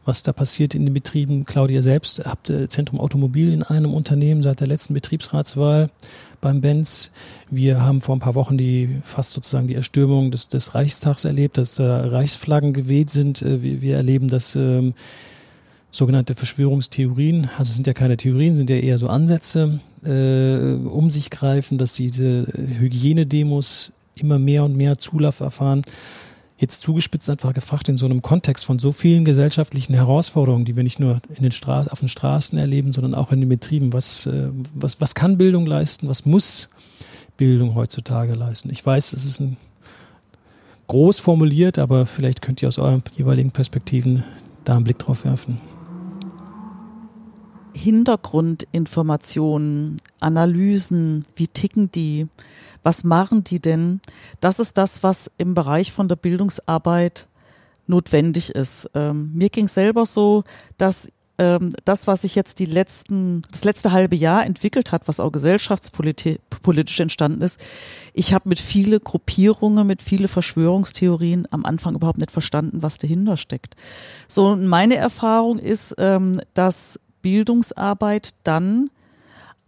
was 0.06 0.24
da 0.24 0.34
passiert 0.34 0.76
in 0.76 0.86
den 0.86 0.94
Betrieben. 0.94 1.46
Claudia 1.46 1.82
selbst 1.82 2.24
habt 2.26 2.50
äh, 2.50 2.68
Zentrum 2.68 3.00
Automobil 3.00 3.52
in 3.52 3.64
einem 3.64 3.94
Unternehmen 3.94 4.44
seit 4.44 4.60
der 4.60 4.68
letzten 4.68 4.94
Betriebsratswahl 4.94 5.90
beim 6.42 6.62
Benz. 6.62 7.12
Wir 7.50 7.82
haben 7.82 8.02
vor 8.02 8.16
ein 8.16 8.20
paar 8.20 8.36
Wochen 8.36 8.58
die 8.58 9.02
fast 9.04 9.34
sozusagen 9.34 9.68
die 9.68 9.76
Erstürmung 9.76 10.32
des, 10.32 10.48
des 10.48 10.76
Reichstags 10.76 11.26
erlebt, 11.26 11.58
dass 11.58 11.76
da 11.76 12.08
Reichsflaggen 12.08 12.74
geweht 12.74 13.10
sind. 13.10 13.42
Äh, 13.42 13.62
wir, 13.62 13.82
wir 13.82 13.96
erleben 13.98 14.28
das 14.28 14.56
ähm, 14.56 14.94
sogenannte 15.92 16.36
Verschwörungstheorien, 16.36 17.50
also 17.58 17.70
es 17.70 17.76
sind 17.76 17.88
ja 17.88 17.94
keine 17.94 18.16
Theorien, 18.16 18.56
sind 18.56 18.70
ja 18.70 18.76
eher 18.76 19.00
so 19.00 19.08
Ansätze, 19.08 19.80
äh, 20.06 20.88
um 20.88 21.10
sich 21.10 21.32
greifen, 21.32 21.80
dass 21.80 21.94
diese 21.94 22.46
Hygienedemos 22.54 23.92
immer 24.14 24.38
mehr 24.38 24.66
und 24.66 24.78
mehr 24.78 25.00
Zulauf 25.00 25.40
erfahren 25.40 25.82
jetzt 26.60 26.82
zugespitzt 26.84 27.30
einfach 27.30 27.54
gefragt 27.54 27.88
in 27.88 27.98
so 27.98 28.06
einem 28.06 28.22
Kontext 28.22 28.66
von 28.66 28.80
so 28.80 28.92
vielen 28.92 29.24
gesellschaftlichen 29.24 29.94
Herausforderungen, 29.94 30.66
die 30.66 30.76
wir 30.76 30.84
nicht 30.84 31.00
nur 31.00 31.22
in 31.34 31.44
den 31.44 31.54
Straßen, 31.54 31.92
auf 31.92 32.00
den 32.00 32.10
Straßen 32.10 32.58
erleben, 32.58 32.92
sondern 32.92 33.16
auch 33.16 33.32
in 33.32 33.40
den 33.40 33.50
Betrieben. 33.50 33.94
Was, 33.94 34.26
äh, 34.26 34.50
was, 34.74 35.00
was 35.00 35.16
kann 35.16 35.38
Bildung 35.38 35.66
leisten? 35.66 36.10
Was 36.10 36.26
muss 36.26 36.70
Bildung 37.38 37.76
heutzutage 37.76 38.34
leisten? 38.34 38.70
Ich 38.72 38.86
weiß, 38.86 39.14
es 39.14 39.24
ist 39.24 39.40
ein 39.40 39.56
groß 40.88 41.20
formuliert, 41.20 41.80
aber 41.80 42.06
vielleicht 42.06 42.42
könnt 42.42 42.62
ihr 42.62 42.68
aus 42.68 42.78
euren 42.78 43.04
jeweiligen 43.16 43.52
Perspektiven 43.52 44.26
da 44.66 44.76
einen 44.76 44.84
Blick 44.84 45.00
drauf 45.00 45.24
werfen. 45.24 45.62
Hintergrundinformationen, 47.80 49.98
Analysen, 50.20 51.26
wie 51.36 51.48
ticken 51.48 51.92
die, 51.92 52.28
was 52.84 53.04
machen 53.04 53.44
die 53.44 53.60
denn? 53.60 54.02
Das 54.42 54.60
ist 54.60 54.78
das, 54.78 55.04
was 55.04 55.32
im 55.38 55.54
Bereich 55.54 55.92
von 55.92 56.08
der 56.08 56.16
Bildungsarbeit 56.16 57.28
notwendig 57.88 58.52
ist. 58.52 58.90
Ähm, 58.94 59.32
mir 59.34 59.50
ging 59.50 59.68
selber 59.68 60.06
so, 60.06 60.44
dass 60.78 61.10
ähm, 61.40 61.74
das, 61.86 62.06
was 62.06 62.22
sich 62.22 62.36
jetzt 62.36 62.60
die 62.60 62.66
letzten, 62.66 63.42
das 63.52 63.64
letzte 63.64 63.92
halbe 63.92 64.16
Jahr 64.16 64.46
entwickelt 64.46 64.92
hat, 64.92 65.08
was 65.08 65.20
auch 65.20 65.32
gesellschaftspolitisch 65.32 67.00
entstanden 67.00 67.42
ist, 67.42 67.60
ich 68.14 68.34
habe 68.34 68.50
mit 68.50 68.60
viele 68.60 69.00
Gruppierungen, 69.00 69.88
mit 69.88 70.02
viele 70.02 70.28
Verschwörungstheorien 70.28 71.48
am 71.52 71.66
Anfang 71.66 71.96
überhaupt 71.96 72.20
nicht 72.20 72.32
verstanden, 72.32 72.84
was 72.84 72.98
dahinter 72.98 73.38
steckt. 73.38 73.76
So, 74.28 74.56
meine 74.56 74.98
Erfahrung 74.98 75.58
ist, 75.58 75.96
ähm, 75.98 76.40
dass 76.54 77.00
Bildungsarbeit 77.22 78.36
dann 78.44 78.90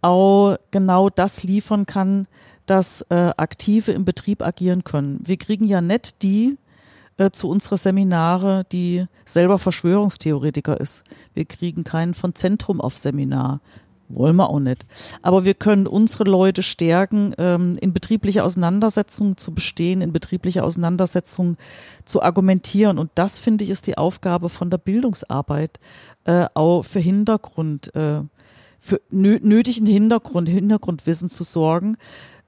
auch 0.00 0.56
genau 0.70 1.10
das 1.10 1.44
liefern 1.44 1.86
kann, 1.86 2.26
dass 2.66 3.02
äh, 3.10 3.32
Aktive 3.36 3.92
im 3.92 4.04
Betrieb 4.04 4.42
agieren 4.42 4.84
können. 4.84 5.20
Wir 5.24 5.36
kriegen 5.36 5.64
ja 5.64 5.80
nicht 5.80 6.22
die 6.22 6.58
äh, 7.18 7.30
zu 7.30 7.48
unserer 7.48 7.76
Seminare, 7.76 8.64
die 8.72 9.06
selber 9.24 9.58
Verschwörungstheoretiker 9.58 10.80
ist. 10.80 11.04
Wir 11.34 11.44
kriegen 11.44 11.84
keinen 11.84 12.14
von 12.14 12.34
Zentrum 12.34 12.80
auf 12.80 12.96
Seminar. 12.96 13.60
Wollen 14.14 14.36
wir 14.36 14.50
auch 14.50 14.60
nicht. 14.60 14.86
Aber 15.22 15.44
wir 15.44 15.54
können 15.54 15.86
unsere 15.86 16.24
Leute 16.24 16.62
stärken, 16.62 17.34
ähm, 17.38 17.76
in 17.80 17.94
betriebliche 17.94 18.44
Auseinandersetzungen 18.44 19.38
zu 19.38 19.54
bestehen, 19.54 20.02
in 20.02 20.12
betriebliche 20.12 20.62
Auseinandersetzungen 20.62 21.56
zu 22.04 22.22
argumentieren. 22.22 22.98
Und 22.98 23.10
das, 23.14 23.38
finde 23.38 23.64
ich, 23.64 23.70
ist 23.70 23.86
die 23.86 23.96
Aufgabe 23.96 24.50
von 24.50 24.68
der 24.68 24.78
Bildungsarbeit, 24.78 25.80
äh, 26.24 26.46
auch 26.54 26.82
für 26.82 27.00
Hintergrund, 27.00 27.94
äh, 27.94 28.20
für 28.78 29.00
nö 29.10 29.38
nötigen 29.40 29.86
Hintergrund, 29.86 30.48
Hintergrundwissen 30.48 31.30
zu 31.30 31.42
sorgen. 31.42 31.96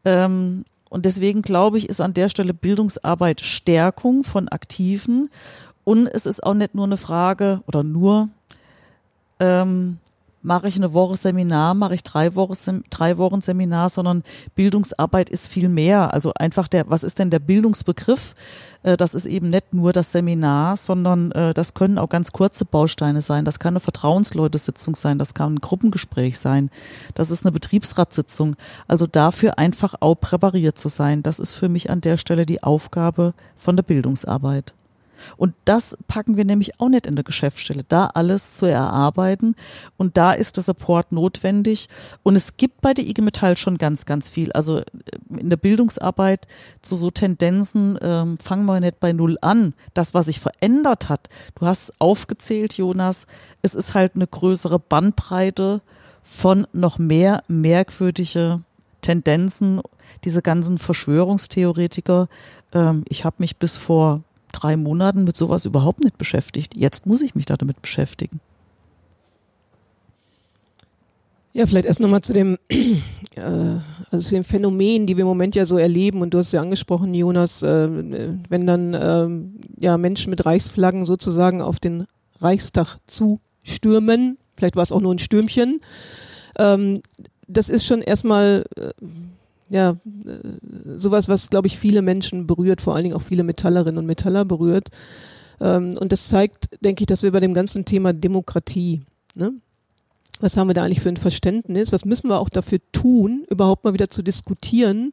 Ähm, 0.05 0.65
und 0.91 1.07
deswegen 1.07 1.43
glaube 1.43 1.79
ich, 1.79 1.89
ist 1.89 2.01
an 2.01 2.13
der 2.13 2.29
Stelle 2.29 2.53
Bildungsarbeit 2.53 3.41
Stärkung 3.41 4.23
von 4.23 4.49
Aktiven. 4.49 5.31
Und 5.83 6.09
es 6.09 6.27
ist 6.27 6.45
auch 6.45 6.55
nicht 6.55 6.75
nur 6.75 6.85
eine 6.85 6.99
Frage 6.99 7.63
oder 7.67 7.83
nur, 7.83 8.29
ähm, 9.41 9.99
mache 10.45 10.69
ich 10.69 10.77
eine 10.77 10.93
Woche 10.93 11.17
Seminar, 11.17 11.75
mache 11.75 11.95
ich 11.95 12.03
drei 12.03 12.35
Wochen, 12.35 12.85
drei 12.91 13.19
Wochen 13.19 13.41
Seminar, 13.41 13.89
sondern 13.89 14.23
Bildungsarbeit 14.55 15.31
ist 15.31 15.49
viel 15.49 15.69
mehr. 15.69 16.13
Also 16.13 16.33
einfach 16.35 16.69
der, 16.69 16.89
was 16.89 17.03
ist 17.03 17.19
denn 17.19 17.31
der 17.31 17.39
Bildungsbegriff? 17.39 18.35
Äh, 18.83 18.97
das 18.97 19.15
ist 19.15 19.27
eben 19.27 19.51
nicht 19.51 19.73
nur 19.73 19.93
das 19.93 20.13
Seminar, 20.13 20.77
sondern 20.77 21.33
äh, 21.33 21.55
das 21.55 21.75
können 21.75 21.99
auch 21.99 22.11
ganz 22.11 22.31
kurze 22.33 22.67
Bausteine 22.67 23.23
sein. 23.23 23.45
Das 23.45 23.59
kann 23.59 23.73
eine 23.73 23.81
Vertrauensleutesitzung 23.81 24.95
sein, 24.95 25.19
das 25.19 25.35
kann 25.35 25.55
ein 25.55 25.61
Gruppengespräch 25.61 26.39
sein, 26.39 26.71
das 27.15 27.31
ist 27.31 27.45
eine 27.45 27.53
Betriebsratssitzung. 27.53 28.55
Also 28.87 29.07
dafür 29.07 29.59
einfach 29.59 29.95
auch 30.01 30.17
präpariert 30.17 30.77
zu 30.77 30.91
sein, 30.91 31.23
das 31.23 31.39
ist 31.39 31.55
für 31.55 31.71
mich 31.71 31.91
an 31.91 32.03
der 32.03 32.19
Stelle 32.19 32.45
die 32.45 32.63
Aufgabe 32.63 33.33
von 33.57 33.77
der 33.77 33.83
Bildungsarbeit. 33.83 34.75
Und 35.37 35.55
das 35.65 35.97
packen 36.09 36.37
wir 36.37 36.45
nämlich 36.45 36.81
auch 36.81 36.89
nicht 36.89 37.07
in 37.07 37.17
der 37.17 37.25
Geschäftsstelle, 37.25 37.85
da 37.89 38.07
alles 38.07 38.55
zu 38.55 38.67
erarbeiten. 38.67 39.55
Und 39.97 40.17
da 40.17 40.33
ist 40.33 40.57
der 40.57 40.65
Support 40.65 41.13
notwendig. 41.13 41.89
Und 42.23 42.37
es 42.37 42.57
gibt 42.57 42.81
bei 42.81 42.95
der 42.95 43.07
IG 43.07 43.23
Metall 43.23 43.57
schon 43.57 43.79
ganz, 43.79 44.05
ganz 44.05 44.29
viel. 44.29 44.53
Also 44.53 44.79
äh, 44.79 44.85
in 45.39 45.51
der 45.51 45.57
Bildungsarbeit 45.57 46.47
zu 46.83 46.95
so 46.95 47.11
Tendenzen 47.11 47.99
ähm, 48.03 48.39
fangen 48.39 48.67
wir 48.67 48.81
nicht 48.81 49.01
bei 49.01 49.13
Null 49.13 49.37
an. 49.41 49.75
Das, 49.95 50.15
was 50.15 50.27
sich 50.27 50.41
verändert 50.41 51.09
hat, 51.09 51.29
du 51.59 51.67
hast 51.67 52.01
aufgezählt, 52.01 52.75
Jonas, 52.75 53.27
es 53.63 53.75
ist 53.75 53.95
halt 53.95 54.15
eine 54.15 54.27
größere 54.27 54.79
Bandbreite 54.79 55.81
von 56.23 56.67
noch 56.73 56.99
mehr 56.99 57.43
merkwürdige 57.49 58.63
Tendenzen, 59.03 59.83
diese 60.25 60.43
ganzen 60.43 60.79
Verschwörungstheoretiker. 60.79 62.29
Ähm, 62.73 63.05
ich 63.09 63.25
habe 63.25 63.37
mich 63.39 63.59
bis 63.59 63.77
vor 63.77 64.23
drei 64.63 64.77
Monaten 64.77 65.25
mit 65.25 65.37
sowas 65.37 65.65
überhaupt 65.65 66.03
nicht 66.03 66.19
beschäftigt. 66.19 66.77
Jetzt 66.77 67.07
muss 67.07 67.23
ich 67.23 67.35
mich 67.35 67.47
da 67.47 67.57
damit 67.57 67.81
beschäftigen. 67.83 68.41
Ja, 71.53 71.67
vielleicht 71.67 71.87
erst 71.87 72.01
nochmal 72.01 72.21
zu 72.21 72.33
dem, 72.33 72.59
äh, 72.69 73.79
also 74.11 74.29
zu 74.29 74.35
dem 74.35 74.43
Phänomen, 74.43 75.07
die 75.07 75.17
wir 75.17 75.23
im 75.23 75.29
Moment 75.29 75.55
ja 75.55 75.67
so 75.67 75.79
erleben. 75.79 76.21
Und 76.21 76.35
du 76.35 76.39
hast 76.39 76.53
ja 76.53 76.61
angesprochen, 76.61 77.15
Jonas, 77.15 77.63
äh, 77.63 77.89
wenn 78.49 78.67
dann 78.67 78.95
äh, 78.95 79.29
ja 79.81 79.97
Menschen 79.97 80.31
mit 80.31 80.45
Reichsflaggen 80.45 81.07
sozusagen 81.07 81.63
auf 81.63 81.79
den 81.79 82.07
Reichstag 82.41 82.99
zustürmen, 83.07 84.39
vielleicht 84.57 84.75
war 84.75 84.83
es 84.83 84.91
auch 84.91 85.01
nur 85.01 85.15
ein 85.15 85.21
Stürmchen. 85.21 85.81
Ähm, 86.59 87.01
das 87.47 87.69
ist 87.69 87.87
schon 87.87 88.03
erstmal 88.03 88.65
äh, 88.77 88.91
ja, 89.71 89.91
äh, 89.91 90.99
sowas, 90.99 91.29
was, 91.29 91.51
glaube 91.51 91.67
ich, 91.67 91.79
viele 91.79 92.03
Menschen 92.03 92.47
berührt, 92.47 92.81
vor 92.81 92.95
allen 92.95 93.05
Dingen 93.05 93.17
auch 93.17 93.23
viele 93.23 93.45
Metallerinnen 93.45 93.99
und 93.99 94.07
Metaller 94.07 94.45
berührt. 94.45 94.89
Ähm, 95.61 95.97
und 95.99 96.13
das 96.13 96.29
zeigt, 96.29 96.69
denke 96.85 97.03
ich, 97.03 97.07
dass 97.07 97.23
wir 97.23 97.33
bei 97.33 97.41
dem 97.41 97.55
ganzen 97.55 97.85
Thema 97.85 98.13
Demokratie, 98.13 99.03
ne? 99.35 99.53
was 100.41 100.57
haben 100.57 100.69
wir 100.69 100.75
da 100.75 100.85
eigentlich 100.85 101.01
für 101.01 101.09
ein 101.09 101.17
Verständnis? 101.17 101.93
Was 101.93 102.05
müssen 102.05 102.29
wir 102.29 102.39
auch 102.39 102.49
dafür 102.49 102.81
tun, 102.93 103.45
überhaupt 103.49 103.85
mal 103.85 103.93
wieder 103.93 104.11
zu 104.11 104.23
diskutieren? 104.23 105.13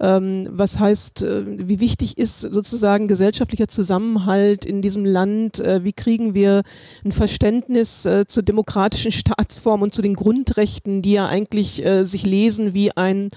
Ähm, 0.00 0.48
was 0.50 0.78
heißt, 0.78 1.22
äh, 1.22 1.68
wie 1.68 1.80
wichtig 1.80 2.18
ist 2.18 2.40
sozusagen 2.40 3.08
gesellschaftlicher 3.08 3.68
Zusammenhalt 3.68 4.64
in 4.64 4.82
diesem 4.82 5.04
Land? 5.04 5.60
Äh, 5.60 5.84
wie 5.84 5.92
kriegen 5.92 6.34
wir 6.34 6.62
ein 7.04 7.12
Verständnis 7.12 8.04
äh, 8.04 8.26
zur 8.26 8.42
demokratischen 8.42 9.12
Staatsform 9.12 9.82
und 9.82 9.94
zu 9.94 10.02
den 10.02 10.14
Grundrechten, 10.14 11.02
die 11.02 11.12
ja 11.12 11.26
eigentlich 11.26 11.84
äh, 11.84 12.04
sich 12.04 12.24
lesen 12.24 12.74
wie 12.74 12.96
ein, 12.96 13.30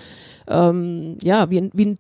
ähm, 0.48 1.18
ja, 1.22 1.50
wie 1.50 1.60
ein, 1.60 1.72
wie 1.74 1.86
ein 1.86 1.98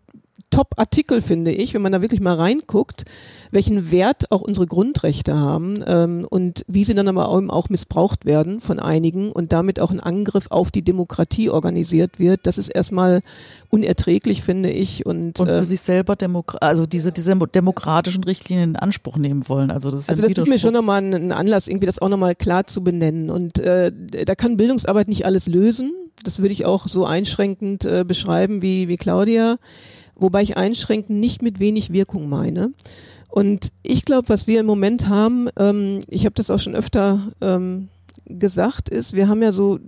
Top-Artikel, 0.49 1.21
finde 1.21 1.51
ich, 1.51 1.73
wenn 1.73 1.81
man 1.81 1.91
da 1.91 2.01
wirklich 2.01 2.21
mal 2.21 2.35
reinguckt, 2.35 3.03
welchen 3.51 3.91
Wert 3.91 4.31
auch 4.31 4.41
unsere 4.41 4.65
Grundrechte 4.65 5.35
haben 5.35 5.83
ähm, 5.85 6.25
und 6.29 6.63
wie 6.67 6.85
sie 6.85 6.95
dann 6.95 7.07
aber 7.07 7.29
auch 7.29 7.69
missbraucht 7.69 8.25
werden 8.25 8.61
von 8.61 8.79
einigen 8.79 9.31
und 9.31 9.51
damit 9.51 9.81
auch 9.81 9.91
ein 9.91 9.99
Angriff 9.99 10.47
auf 10.49 10.71
die 10.71 10.83
Demokratie 10.83 11.49
organisiert 11.49 12.17
wird. 12.17 12.47
Das 12.47 12.57
ist 12.57 12.69
erstmal 12.69 13.21
unerträglich, 13.69 14.41
finde 14.41 14.69
ich. 14.71 15.05
Und, 15.05 15.39
und 15.39 15.47
für 15.47 15.57
äh, 15.57 15.63
sich 15.65 15.81
selber 15.81 16.15
also 16.61 16.85
diese, 16.85 17.11
diese 17.11 17.37
demokratischen 17.37 18.23
Richtlinien 18.23 18.71
in 18.71 18.75
Anspruch 18.77 19.17
nehmen 19.17 19.49
wollen. 19.49 19.69
Also 19.69 19.91
das 19.91 20.01
ist, 20.01 20.09
also 20.09 20.23
das 20.23 20.37
ist 20.37 20.47
mir 20.47 20.59
schon 20.59 20.73
nochmal 20.73 21.01
ein, 21.01 21.13
ein 21.13 21.31
Anlass, 21.33 21.67
irgendwie 21.67 21.87
das 21.87 21.99
auch 21.99 22.09
nochmal 22.09 22.35
klar 22.35 22.65
zu 22.65 22.83
benennen. 22.83 23.29
Und 23.29 23.59
äh, 23.59 23.91
da 24.25 24.35
kann 24.35 24.57
Bildungsarbeit 24.57 25.09
nicht 25.09 25.25
alles 25.25 25.47
lösen. 25.47 25.93
Das 26.23 26.39
würde 26.39 26.53
ich 26.53 26.65
auch 26.65 26.87
so 26.87 27.05
einschränkend 27.05 27.85
äh, 27.85 28.03
beschreiben 28.07 28.61
wie, 28.61 28.87
wie 28.87 28.95
Claudia 28.95 29.57
wobei 30.17 30.41
ich 30.41 30.57
einschränken 30.57 31.19
nicht 31.19 31.41
mit 31.41 31.59
wenig 31.59 31.93
Wirkung 31.93 32.29
meine. 32.29 32.71
Und 33.29 33.71
ich 33.83 34.05
glaube, 34.05 34.29
was 34.29 34.47
wir 34.47 34.59
im 34.59 34.65
Moment 34.65 35.09
haben, 35.09 35.47
ähm, 35.57 35.99
ich 36.07 36.25
habe 36.25 36.35
das 36.35 36.49
auch 36.49 36.59
schon 36.59 36.75
öfter 36.75 37.31
ähm, 37.41 37.89
gesagt, 38.25 38.89
ist, 38.89 39.13
wir 39.13 39.27
haben 39.27 39.41
ja 39.41 39.51
so, 39.51 39.79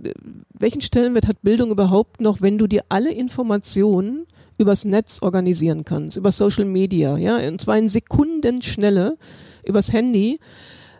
welchen 0.52 0.80
Stellenwert 0.80 1.26
hat 1.26 1.42
Bildung 1.42 1.70
überhaupt 1.70 2.20
noch, 2.20 2.40
wenn 2.40 2.58
du 2.58 2.66
dir 2.66 2.84
alle 2.88 3.12
Informationen 3.12 4.26
übers 4.58 4.84
Netz 4.84 5.20
organisieren 5.22 5.84
kannst, 5.84 6.16
über 6.16 6.32
Social 6.32 6.66
Media, 6.66 7.16
ja, 7.16 7.36
und 7.48 7.60
zwar 7.60 7.78
in 7.78 7.88
Sekundenschnelle 7.88 9.16
übers 9.64 9.92
Handy. 9.92 10.38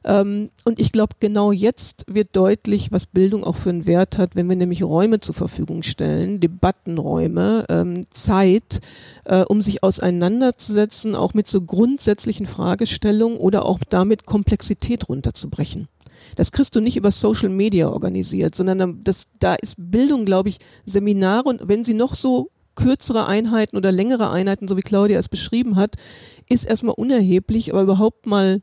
Ähm, 0.04 0.50
und 0.64 0.78
ich 0.80 0.92
glaube, 0.92 1.16
genau 1.20 1.52
jetzt 1.52 2.04
wird 2.08 2.34
deutlich, 2.34 2.92
was 2.92 3.06
Bildung 3.06 3.44
auch 3.44 3.56
für 3.56 3.70
einen 3.70 3.86
Wert 3.86 4.18
hat, 4.18 4.36
wenn 4.36 4.48
wir 4.48 4.56
nämlich 4.56 4.82
Räume 4.82 5.20
zur 5.20 5.34
Verfügung 5.34 5.82
stellen, 5.82 6.40
Debattenräume, 6.40 7.66
ähm, 7.68 8.04
Zeit, 8.10 8.80
äh, 9.24 9.42
um 9.42 9.60
sich 9.60 9.82
auseinanderzusetzen, 9.82 11.14
auch 11.14 11.34
mit 11.34 11.46
so 11.46 11.60
grundsätzlichen 11.60 12.46
Fragestellungen 12.46 13.38
oder 13.38 13.66
auch 13.66 13.78
damit 13.88 14.26
Komplexität 14.26 15.08
runterzubrechen. 15.08 15.88
Das 16.36 16.52
kriegst 16.52 16.76
du 16.76 16.80
nicht 16.80 16.96
über 16.96 17.10
Social 17.10 17.48
Media 17.48 17.88
organisiert, 17.88 18.54
sondern 18.54 19.02
das, 19.04 19.26
da 19.38 19.54
ist 19.54 19.74
Bildung, 19.78 20.24
glaube 20.24 20.48
ich, 20.48 20.58
Seminare 20.84 21.48
und 21.48 21.68
wenn 21.68 21.84
sie 21.84 21.94
noch 21.94 22.14
so 22.14 22.50
kürzere 22.76 23.26
Einheiten 23.26 23.76
oder 23.76 23.92
längere 23.92 24.30
Einheiten, 24.30 24.68
so 24.68 24.76
wie 24.76 24.82
Claudia 24.82 25.18
es 25.18 25.28
beschrieben 25.28 25.76
hat, 25.76 25.96
ist 26.48 26.64
erstmal 26.64 26.94
unerheblich, 26.94 27.72
aber 27.72 27.82
überhaupt 27.82 28.26
mal 28.26 28.62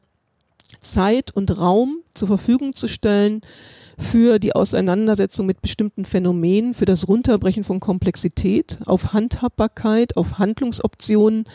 Zeit 0.80 1.32
und 1.32 1.58
Raum 1.60 2.00
zur 2.14 2.28
Verfügung 2.28 2.74
zu 2.74 2.88
stellen 2.88 3.42
für 3.98 4.40
die 4.40 4.54
Auseinandersetzung 4.54 5.46
mit 5.46 5.62
bestimmten 5.62 6.06
Phänomenen, 6.06 6.74
für 6.74 6.86
das 6.86 7.08
Runterbrechen 7.08 7.64
von 7.64 7.80
Komplexität 7.80 8.78
auf 8.86 9.14
Handhabbarkeit, 9.14 10.18
auf 10.18 10.38
Handlungsoptionen. 10.38 11.46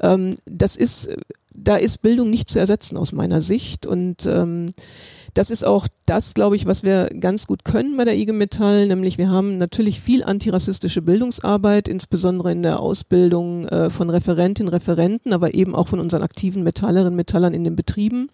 Ähm, 0.00 0.34
das 0.46 0.76
ist, 0.76 1.08
da 1.54 1.76
ist 1.76 2.02
Bildung 2.02 2.30
nicht 2.30 2.48
zu 2.48 2.58
ersetzen 2.58 2.96
aus 2.96 3.12
meiner 3.12 3.40
Sicht 3.40 3.86
und 3.86 4.26
ähm, 4.26 4.66
das 5.34 5.50
ist 5.50 5.66
auch 5.66 5.88
das, 6.06 6.34
glaube 6.34 6.56
ich, 6.56 6.64
was 6.64 6.84
wir 6.84 7.06
ganz 7.08 7.46
gut 7.46 7.64
können 7.64 7.96
bei 7.96 8.04
der 8.04 8.16
IG 8.16 8.32
Metall, 8.32 8.86
nämlich 8.86 9.18
wir 9.18 9.30
haben 9.30 9.58
natürlich 9.58 10.00
viel 10.00 10.22
antirassistische 10.22 11.02
Bildungsarbeit, 11.02 11.88
insbesondere 11.88 12.52
in 12.52 12.62
der 12.62 12.78
Ausbildung 12.80 13.66
äh, 13.66 13.90
von 13.90 14.10
Referentinnen, 14.10 14.72
Referenten, 14.72 15.32
aber 15.32 15.54
eben 15.54 15.74
auch 15.74 15.88
von 15.88 15.98
unseren 15.98 16.22
aktiven 16.22 16.62
Metallerinnen, 16.62 17.16
Metallern 17.16 17.52
in 17.52 17.64
den 17.64 17.74
Betrieben. 17.74 18.30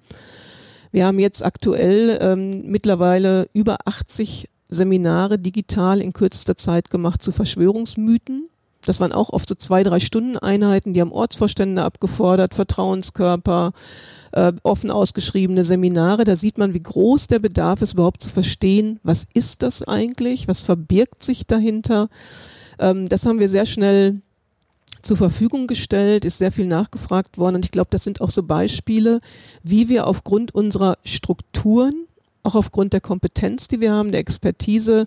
Wir 0.93 1.07
haben 1.07 1.19
jetzt 1.19 1.45
aktuell 1.45 2.19
ähm, 2.21 2.59
mittlerweile 2.65 3.49
über 3.55 3.79
80 3.87 4.49
Seminare 4.69 5.39
digital 5.39 6.01
in 6.01 6.13
kürzester 6.13 6.57
Zeit 6.57 6.91
gemacht 6.91 7.23
zu 7.23 7.33
Verschwörungsmythen. 7.33 8.49
Das 8.91 8.99
waren 8.99 9.13
auch 9.13 9.31
oft 9.31 9.49
so 9.49 9.55
zwei, 9.55 9.85
drei 9.85 10.01
Stunden 10.01 10.37
Einheiten, 10.37 10.95
die 10.95 11.01
haben 11.01 11.13
Ortsvorstände 11.13 11.85
abgefordert, 11.85 12.57
Vertrauenskörper, 12.57 13.71
äh, 14.33 14.53
offen 14.65 14.91
ausgeschriebene 14.91 15.63
Seminare. 15.63 16.25
Da 16.25 16.35
sieht 16.35 16.59
man, 16.59 16.75
wie 16.75 16.83
groß 16.83 17.29
der 17.29 17.39
Bedarf 17.39 17.83
ist, 17.83 17.93
überhaupt 17.93 18.21
zu 18.21 18.31
verstehen, 18.31 18.99
was 19.05 19.29
ist 19.33 19.63
das 19.63 19.87
eigentlich, 19.87 20.49
was 20.49 20.63
verbirgt 20.63 21.23
sich 21.23 21.47
dahinter. 21.47 22.09
Ähm, 22.81 23.09
das 23.09 23.27
haben 23.27 23.39
wir 23.39 23.49
sehr 23.49 23.65
schnell 23.65 24.23
zur 25.03 25.17
Verfügung 25.17 25.69
gestellt, 25.69 26.25
ist 26.25 26.39
sehr 26.39 26.51
viel 26.51 26.67
nachgefragt 26.67 27.39
worden 27.39 27.55
und 27.55 27.65
ich 27.65 27.71
glaube, 27.71 27.91
das 27.93 28.03
sind 28.03 28.21
auch 28.21 28.31
so 28.31 28.43
Beispiele, 28.43 29.21
wie 29.63 29.89
wir 29.89 30.09
aufgrund 30.09 30.53
unserer 30.53 30.99
Strukturen, 31.05 32.09
auch 32.43 32.57
aufgrund 32.57 32.93
der 32.93 33.01
Kompetenz, 33.01 33.69
die 33.69 33.79
wir 33.79 33.93
haben, 33.93 34.11
der 34.11 34.21
Expertise, 34.21 35.07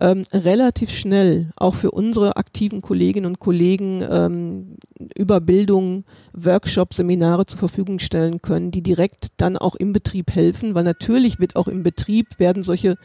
ähm, 0.00 0.24
relativ 0.32 0.90
schnell 0.90 1.50
auch 1.56 1.74
für 1.74 1.90
unsere 1.90 2.36
aktiven 2.36 2.80
Kolleginnen 2.80 3.26
und 3.26 3.38
Kollegen 3.38 4.02
ähm, 4.08 4.76
über 5.16 5.40
Bildung, 5.40 6.04
Workshops, 6.32 6.96
Seminare 6.96 7.46
zur 7.46 7.58
Verfügung 7.58 7.98
stellen 7.98 8.42
können, 8.42 8.70
die 8.70 8.82
direkt 8.82 9.28
dann 9.36 9.56
auch 9.56 9.74
im 9.74 9.92
Betrieb 9.92 10.34
helfen, 10.34 10.74
weil 10.74 10.84
natürlich 10.84 11.38
wird 11.38 11.56
auch 11.56 11.68
im 11.68 11.82
Betrieb 11.82 12.38
werden 12.38 12.62
solche 12.62 12.96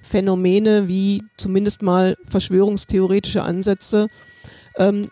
Phänomene 0.00 0.88
wie 0.88 1.22
zumindest 1.36 1.82
mal 1.82 2.16
verschwörungstheoretische 2.28 3.42
Ansätze 3.42 4.08
ähm, 4.76 5.04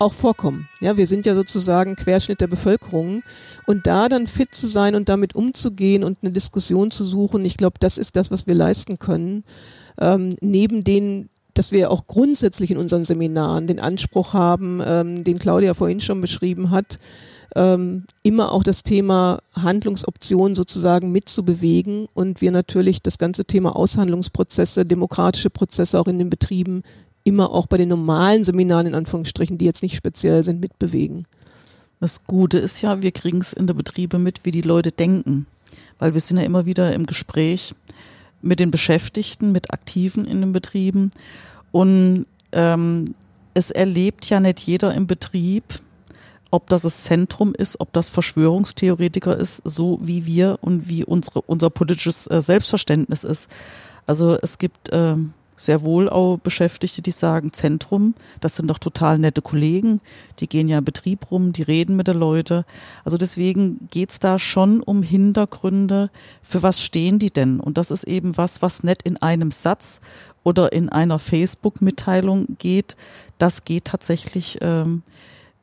auch 0.00 0.14
vorkommen. 0.14 0.68
Ja, 0.80 0.96
wir 0.96 1.06
sind 1.06 1.26
ja 1.26 1.34
sozusagen 1.34 1.94
Querschnitt 1.94 2.40
der 2.40 2.46
Bevölkerung 2.46 3.22
und 3.66 3.86
da 3.86 4.08
dann 4.08 4.26
fit 4.26 4.54
zu 4.54 4.66
sein 4.66 4.94
und 4.94 5.08
damit 5.08 5.34
umzugehen 5.34 6.02
und 6.02 6.18
eine 6.22 6.32
Diskussion 6.32 6.90
zu 6.90 7.04
suchen, 7.04 7.44
ich 7.44 7.56
glaube, 7.56 7.76
das 7.78 7.98
ist 7.98 8.16
das, 8.16 8.30
was 8.30 8.46
wir 8.46 8.54
leisten 8.54 8.98
können. 8.98 9.44
Ähm, 10.00 10.36
neben 10.40 10.82
den 10.84 11.28
dass 11.54 11.72
wir 11.72 11.90
auch 11.90 12.06
grundsätzlich 12.06 12.70
in 12.70 12.78
unseren 12.78 13.04
Seminaren 13.04 13.66
den 13.66 13.80
Anspruch 13.80 14.32
haben, 14.32 14.80
ähm, 14.84 15.24
den 15.24 15.38
Claudia 15.38 15.74
vorhin 15.74 16.00
schon 16.00 16.20
beschrieben 16.20 16.70
hat, 16.70 16.98
ähm, 17.56 18.04
immer 18.22 18.52
auch 18.52 18.62
das 18.62 18.82
Thema 18.82 19.40
Handlungsoptionen 19.54 20.54
sozusagen 20.54 21.10
mitzubewegen 21.10 22.06
und 22.14 22.40
wir 22.40 22.52
natürlich 22.52 23.02
das 23.02 23.18
ganze 23.18 23.44
Thema 23.44 23.74
Aushandlungsprozesse, 23.74 24.84
demokratische 24.84 25.50
Prozesse 25.50 25.98
auch 25.98 26.06
in 26.06 26.18
den 26.18 26.30
Betrieben 26.30 26.82
immer 27.30 27.52
auch 27.52 27.66
bei 27.66 27.76
den 27.76 27.88
normalen 27.88 28.42
Seminaren 28.42 28.88
in 28.88 28.94
Anführungsstrichen, 28.96 29.56
die 29.56 29.64
jetzt 29.64 29.84
nicht 29.84 29.94
speziell 29.94 30.42
sind, 30.42 30.60
mitbewegen. 30.60 31.22
Das 32.00 32.24
Gute 32.24 32.58
ist 32.58 32.82
ja, 32.82 33.02
wir 33.02 33.12
kriegen 33.12 33.38
es 33.38 33.52
in 33.52 33.68
der 33.68 33.74
Betriebe 33.74 34.18
mit, 34.18 34.40
wie 34.42 34.50
die 34.50 34.62
Leute 34.62 34.90
denken, 34.90 35.46
weil 36.00 36.12
wir 36.12 36.20
sind 36.20 36.38
ja 36.38 36.42
immer 36.42 36.66
wieder 36.66 36.92
im 36.92 37.06
Gespräch 37.06 37.74
mit 38.42 38.58
den 38.58 38.72
Beschäftigten, 38.72 39.52
mit 39.52 39.72
Aktiven 39.72 40.24
in 40.26 40.40
den 40.40 40.52
Betrieben 40.52 41.12
und 41.70 42.26
ähm, 42.50 43.14
es 43.54 43.70
erlebt 43.70 44.28
ja 44.28 44.40
nicht 44.40 44.58
jeder 44.60 44.92
im 44.92 45.06
Betrieb, 45.06 45.62
ob 46.50 46.68
das 46.68 46.82
das 46.82 47.04
Zentrum 47.04 47.54
ist, 47.54 47.78
ob 47.78 47.92
das 47.92 48.08
Verschwörungstheoretiker 48.08 49.36
ist, 49.36 49.62
so 49.64 50.00
wie 50.02 50.26
wir 50.26 50.58
und 50.62 50.88
wie 50.88 51.04
unsere, 51.04 51.42
unser 51.42 51.70
politisches 51.70 52.26
äh, 52.26 52.40
Selbstverständnis 52.40 53.22
ist. 53.22 53.48
Also 54.06 54.36
es 54.42 54.58
gibt 54.58 54.88
ähm, 54.90 55.32
sehr 55.60 55.82
wohl 55.82 56.08
auch 56.08 56.38
Beschäftigte, 56.38 57.02
die 57.02 57.10
sagen, 57.10 57.52
Zentrum, 57.52 58.14
das 58.40 58.56
sind 58.56 58.68
doch 58.68 58.78
total 58.78 59.18
nette 59.18 59.42
Kollegen, 59.42 60.00
die 60.38 60.48
gehen 60.48 60.68
ja 60.68 60.78
im 60.78 60.84
Betrieb 60.84 61.30
rum, 61.30 61.52
die 61.52 61.62
reden 61.62 61.96
mit 61.96 62.08
den 62.08 62.18
Leuten. 62.18 62.64
Also 63.04 63.18
deswegen 63.18 63.88
geht's 63.90 64.20
da 64.20 64.38
schon 64.38 64.82
um 64.82 65.02
Hintergründe, 65.02 66.10
für 66.42 66.62
was 66.62 66.80
stehen 66.80 67.18
die 67.18 67.30
denn? 67.30 67.60
Und 67.60 67.76
das 67.76 67.90
ist 67.90 68.04
eben 68.04 68.38
was, 68.38 68.62
was 68.62 68.84
nicht 68.84 69.02
in 69.02 69.18
einem 69.18 69.50
Satz 69.50 70.00
oder 70.44 70.72
in 70.72 70.88
einer 70.88 71.18
Facebook-Mitteilung 71.18 72.56
geht. 72.58 72.96
Das 73.36 73.64
geht 73.64 73.84
tatsächlich 73.84 74.58
ähm, 74.62 75.02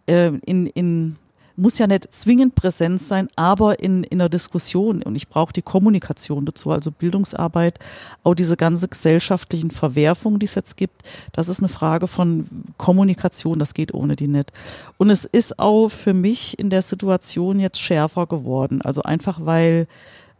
äh, 0.05 0.31
in, 0.45 0.67
in 0.67 1.15
muss 1.57 1.79
ja 1.79 1.87
nicht 1.87 2.13
zwingend 2.13 2.55
präsent 2.55 3.01
sein, 3.01 3.27
aber 3.35 3.79
in, 3.79 4.03
in 4.03 4.21
einer 4.21 4.29
Diskussion. 4.29 5.01
Und 5.01 5.15
ich 5.15 5.27
brauche 5.27 5.51
die 5.51 5.63
Kommunikation 5.63 6.45
dazu, 6.45 6.71
also 6.71 6.91
Bildungsarbeit, 6.91 7.79
auch 8.23 8.35
diese 8.35 8.55
ganze 8.55 8.87
gesellschaftlichen 8.87 9.71
Verwerfungen, 9.71 10.39
die 10.39 10.45
es 10.45 10.55
jetzt 10.55 10.77
gibt. 10.77 11.01
Das 11.33 11.49
ist 11.49 11.59
eine 11.59 11.67
Frage 11.67 12.07
von 12.07 12.47
Kommunikation, 12.77 13.57
das 13.57 13.73
geht 13.73 13.93
ohne 13.93 14.15
die 14.15 14.27
nicht. 14.27 14.53
Und 14.97 15.09
es 15.09 15.25
ist 15.25 15.57
auch 15.57 15.89
für 15.89 16.13
mich 16.13 16.59
in 16.59 16.69
der 16.69 16.83
Situation 16.83 17.59
jetzt 17.59 17.81
schärfer 17.81 18.27
geworden. 18.27 18.81
Also 18.83 19.01
einfach 19.01 19.39
weil 19.43 19.87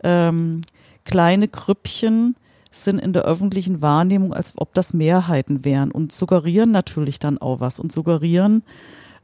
ähm, 0.04 0.62
kleine 1.04 1.48
Grüppchen 1.48 2.36
sind 2.70 3.00
in 3.00 3.14
der 3.14 3.24
öffentlichen 3.24 3.82
Wahrnehmung, 3.82 4.34
als 4.34 4.54
ob 4.58 4.74
das 4.76 4.94
Mehrheiten 4.94 5.66
wären 5.66 5.92
und 5.92 6.12
suggerieren 6.12 6.70
natürlich 6.72 7.18
dann 7.18 7.40
auch 7.40 7.60
was 7.60 7.80
und 7.80 7.92
suggerieren, 7.92 8.62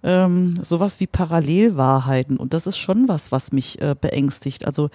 ähm, 0.03 0.55
sowas 0.61 0.99
wie 0.99 1.07
Parallelwahrheiten. 1.07 2.37
Und 2.37 2.53
das 2.53 2.67
ist 2.67 2.77
schon 2.77 3.07
was, 3.07 3.31
was 3.31 3.51
mich 3.51 3.81
äh, 3.81 3.95
beängstigt. 3.99 4.65
Also 4.65 4.89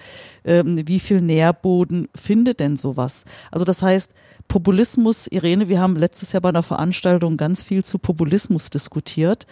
ähm, 0.45 0.87
wie 0.87 0.99
viel 0.99 1.21
Nährboden 1.21 2.07
findet 2.15 2.59
denn 2.59 2.77
sowas? 2.77 3.25
Also 3.51 3.65
das 3.65 3.81
heißt, 3.81 4.13
Populismus, 4.47 5.27
Irene, 5.27 5.69
wir 5.69 5.79
haben 5.79 5.95
letztes 5.95 6.31
Jahr 6.31 6.41
bei 6.41 6.49
einer 6.49 6.63
Veranstaltung 6.63 7.37
ganz 7.37 7.61
viel 7.61 7.83
zu 7.83 7.99
Populismus 7.99 8.69
diskutiert. 8.69 9.45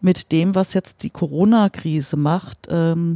Mit 0.00 0.32
dem, 0.32 0.54
was 0.54 0.74
jetzt 0.74 1.02
die 1.02 1.10
Corona-Krise 1.10 2.16
macht, 2.16 2.68
ähm, 2.68 3.14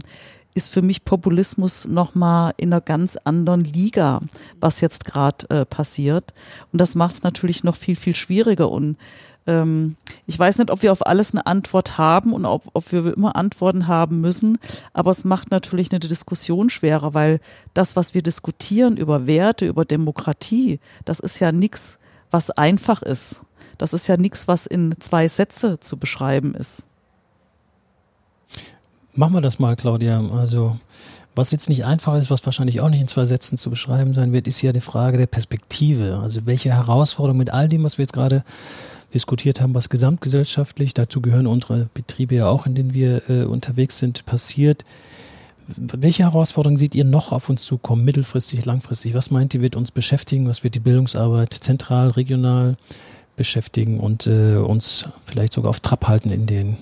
ist 0.54 0.72
für 0.72 0.82
mich 0.82 1.04
Populismus 1.04 1.86
nochmal 1.86 2.52
in 2.56 2.72
einer 2.72 2.80
ganz 2.80 3.16
anderen 3.16 3.62
Liga, 3.62 4.20
was 4.58 4.80
jetzt 4.80 5.04
gerade 5.04 5.48
äh, 5.50 5.64
passiert. 5.64 6.34
Und 6.72 6.80
das 6.80 6.96
macht 6.96 7.14
es 7.14 7.22
natürlich 7.22 7.62
noch 7.62 7.76
viel, 7.76 7.94
viel 7.94 8.16
schwieriger. 8.16 8.68
Und 8.68 8.96
ähm, 9.48 9.96
ich 10.26 10.38
weiß 10.38 10.58
nicht, 10.58 10.70
ob 10.70 10.82
wir 10.82 10.92
auf 10.92 11.06
alles 11.06 11.32
eine 11.32 11.46
Antwort 11.46 11.98
haben 11.98 12.32
und 12.32 12.44
ob, 12.44 12.68
ob 12.74 12.92
wir 12.92 13.16
immer 13.16 13.34
Antworten 13.34 13.88
haben 13.88 14.20
müssen, 14.20 14.58
aber 14.92 15.10
es 15.10 15.24
macht 15.24 15.50
natürlich 15.50 15.90
eine 15.90 16.00
Diskussion 16.00 16.70
schwerer, 16.70 17.14
weil 17.14 17.40
das, 17.74 17.96
was 17.96 18.14
wir 18.14 18.22
diskutieren 18.22 18.96
über 18.96 19.26
Werte, 19.26 19.66
über 19.66 19.84
Demokratie, 19.84 20.78
das 21.04 21.18
ist 21.18 21.40
ja 21.40 21.50
nichts, 21.50 21.98
was 22.30 22.50
einfach 22.50 23.02
ist. 23.02 23.42
Das 23.78 23.94
ist 23.94 24.06
ja 24.06 24.16
nichts, 24.16 24.48
was 24.48 24.66
in 24.66 24.94
zwei 25.00 25.28
Sätze 25.28 25.80
zu 25.80 25.96
beschreiben 25.96 26.54
ist. 26.54 26.84
Machen 29.14 29.34
wir 29.34 29.40
das 29.40 29.58
mal, 29.58 29.76
Claudia. 29.76 30.22
Also, 30.30 30.78
was 31.34 31.50
jetzt 31.52 31.68
nicht 31.68 31.84
einfach 31.84 32.16
ist, 32.16 32.30
was 32.30 32.44
wahrscheinlich 32.44 32.80
auch 32.80 32.88
nicht 32.88 33.00
in 33.00 33.08
zwei 33.08 33.24
Sätzen 33.24 33.56
zu 33.56 33.70
beschreiben 33.70 34.12
sein 34.12 34.32
wird, 34.32 34.46
ist 34.46 34.60
ja 34.62 34.72
die 34.72 34.80
Frage 34.80 35.16
der 35.16 35.26
Perspektive. 35.26 36.20
Also, 36.22 36.46
welche 36.46 36.72
Herausforderungen 36.72 37.38
mit 37.38 37.50
all 37.50 37.68
dem, 37.68 37.82
was 37.82 37.98
wir 37.98 38.04
jetzt 38.04 38.12
gerade 38.12 38.44
diskutiert 39.14 39.60
haben, 39.60 39.74
was 39.74 39.88
gesamtgesellschaftlich, 39.88 40.94
dazu 40.94 41.20
gehören 41.20 41.46
unsere 41.46 41.88
Betriebe 41.94 42.34
ja 42.34 42.48
auch, 42.48 42.66
in 42.66 42.74
denen 42.74 42.94
wir 42.94 43.22
äh, 43.28 43.44
unterwegs 43.44 43.98
sind, 43.98 44.26
passiert. 44.26 44.84
Welche 45.76 46.22
Herausforderungen 46.22 46.78
seht 46.78 46.94
ihr 46.94 47.04
noch 47.04 47.32
auf 47.32 47.48
uns 47.48 47.64
zukommen, 47.64 48.04
mittelfristig, 48.04 48.64
langfristig? 48.64 49.14
Was 49.14 49.30
meint 49.30 49.54
ihr, 49.54 49.60
wird 49.60 49.76
uns 49.76 49.90
beschäftigen? 49.90 50.48
Was 50.48 50.64
wird 50.64 50.74
die 50.74 50.80
Bildungsarbeit 50.80 51.52
zentral, 51.52 52.08
regional 52.08 52.76
beschäftigen 53.36 54.00
und 54.00 54.26
äh, 54.26 54.56
uns 54.56 55.06
vielleicht 55.24 55.52
sogar 55.52 55.70
auf 55.70 55.80
Trab 55.80 56.08
halten 56.08 56.30
in 56.30 56.46
den 56.46 56.76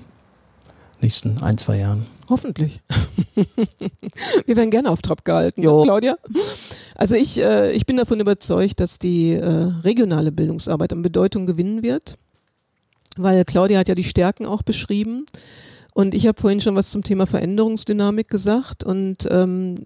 nächsten 1.01 1.43
ein, 1.43 1.59
zwei 1.59 1.79
Jahren? 1.79 2.07
Hoffentlich. 2.29 2.81
wir 4.47 4.57
werden 4.57 4.71
gerne 4.71 4.91
auf 4.91 5.03
Trab 5.03 5.25
gehalten, 5.25 5.63
jo. 5.63 5.83
Claudia. 5.83 6.17
Also 6.97 7.15
ich, 7.15 7.39
äh, 7.39 7.73
ich 7.73 7.87
bin 7.87 7.97
davon 7.97 8.21
überzeugt, 8.21 8.81
dass 8.81 8.99
die 8.99 9.33
äh, 9.33 9.45
regionale 9.45 10.33
Bildungsarbeit 10.33 10.93
an 10.93 11.03
Bedeutung 11.03 11.47
gewinnen 11.47 11.83
wird, 11.83 12.17
weil 13.17 13.45
Claudia 13.45 13.79
hat 13.79 13.89
ja 13.89 13.95
die 13.95 14.05
Stärken 14.05 14.47
auch 14.47 14.63
beschrieben. 14.63 15.27
Und 15.95 16.15
ich 16.15 16.27
habe 16.27 16.41
vorhin 16.41 16.61
schon 16.61 16.75
was 16.75 16.91
zum 16.91 17.03
Thema 17.03 17.27
Veränderungsdynamik 17.27 18.29
gesagt. 18.29 18.85
Und 18.85 19.27
ähm, 19.31 19.77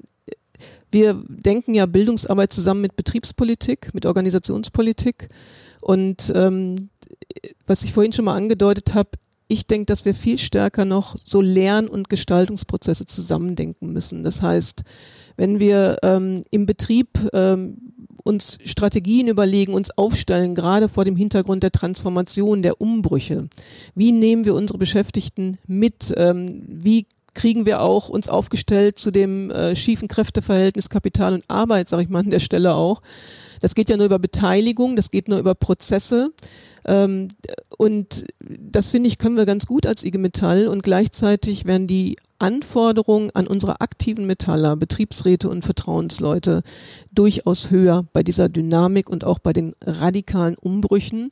wir 0.91 1.23
denken 1.29 1.75
ja 1.75 1.87
Bildungsarbeit 1.87 2.53
zusammen 2.53 2.81
mit 2.81 2.97
Betriebspolitik, 2.97 3.95
mit 3.95 4.07
Organisationspolitik. 4.07 5.29
Und 5.81 6.33
ähm, 6.35 6.91
was 7.67 7.83
ich 7.85 7.93
vorhin 7.93 8.13
schon 8.13 8.25
mal 8.25 8.37
angedeutet 8.37 8.95
habe, 8.95 9.11
ich 9.51 9.65
denke, 9.65 9.87
dass 9.87 10.05
wir 10.05 10.15
viel 10.15 10.39
stärker 10.39 10.85
noch 10.85 11.17
so 11.25 11.41
Lern- 11.41 11.89
und 11.89 12.09
Gestaltungsprozesse 12.09 13.05
zusammendenken 13.07 13.93
müssen. 13.93 14.23
Das 14.23 14.43
heißt, 14.43 14.85
wenn 15.37 15.59
wir 15.59 15.99
ähm, 16.05 16.45
im 16.51 16.67
Betrieb 16.67 17.09
ähm, 17.33 17.77
uns 18.23 18.59
Strategien 18.65 19.27
überlegen, 19.27 19.75
uns 19.75 19.91
aufstellen, 19.91 20.55
gerade 20.55 20.89
vor 20.89 21.05
dem 21.05 21.17
Hintergrund 21.17 21.65
der 21.65 21.73
Transformation, 21.73 22.63
der 22.63 22.81
Umbrüche. 22.81 23.49
Wie 23.97 24.13
nehmen 24.13 24.45
wir 24.45 24.55
unsere 24.55 24.79
Beschäftigten 24.79 25.59
mit? 25.67 26.15
Ähm, 26.17 26.63
wie 26.69 27.07
kriegen 27.35 27.67
wir 27.67 27.81
auch 27.81 28.09
uns 28.09 28.29
aufgestellt 28.29 28.99
zu 28.99 29.11
dem 29.11 29.51
äh, 29.51 29.75
schiefen 29.75 30.09
Kräfteverhältnis 30.09 30.91
Kapital 30.91 31.35
und 31.35 31.45
Arbeit, 31.49 31.89
sage 31.89 32.03
ich 32.03 32.09
mal 32.09 32.21
an 32.21 32.31
der 32.31 32.41
Stelle 32.41 32.75
auch. 32.75 33.03
Das 33.61 33.75
geht 33.75 33.89
ja 33.89 33.97
nur 33.97 34.07
über 34.07 34.19
Beteiligung, 34.19 34.97
das 34.97 35.11
geht 35.11 35.29
nur 35.29 35.39
über 35.39 35.55
Prozesse. 35.55 36.33
Ähm, 36.85 37.29
und 37.77 38.27
das 38.49 38.89
finde 38.89 39.09
ich, 39.09 39.19
können 39.19 39.37
wir 39.37 39.47
ganz 39.47 39.67
gut 39.67 39.87
als 39.87 40.05
IG 40.05 40.19
Metall. 40.19 40.67
Und 40.69 40.83
gleichzeitig 40.83 41.65
werden 41.65 41.87
die 41.87 42.17
Anforderungen 42.39 43.31
an 43.33 43.47
unsere 43.47 43.81
aktiven 43.81 44.27
Metaller, 44.27 44.77
Betriebsräte 44.77 45.49
und 45.49 45.65
Vertrauensleute 45.65 46.63
durchaus 47.13 47.71
höher 47.71 48.07
bei 48.13 48.23
dieser 48.23 48.49
Dynamik 48.49 49.11
und 49.11 49.25
auch 49.25 49.39
bei 49.39 49.53
den 49.53 49.75
radikalen 49.83 50.57
Umbrüchen. 50.57 51.31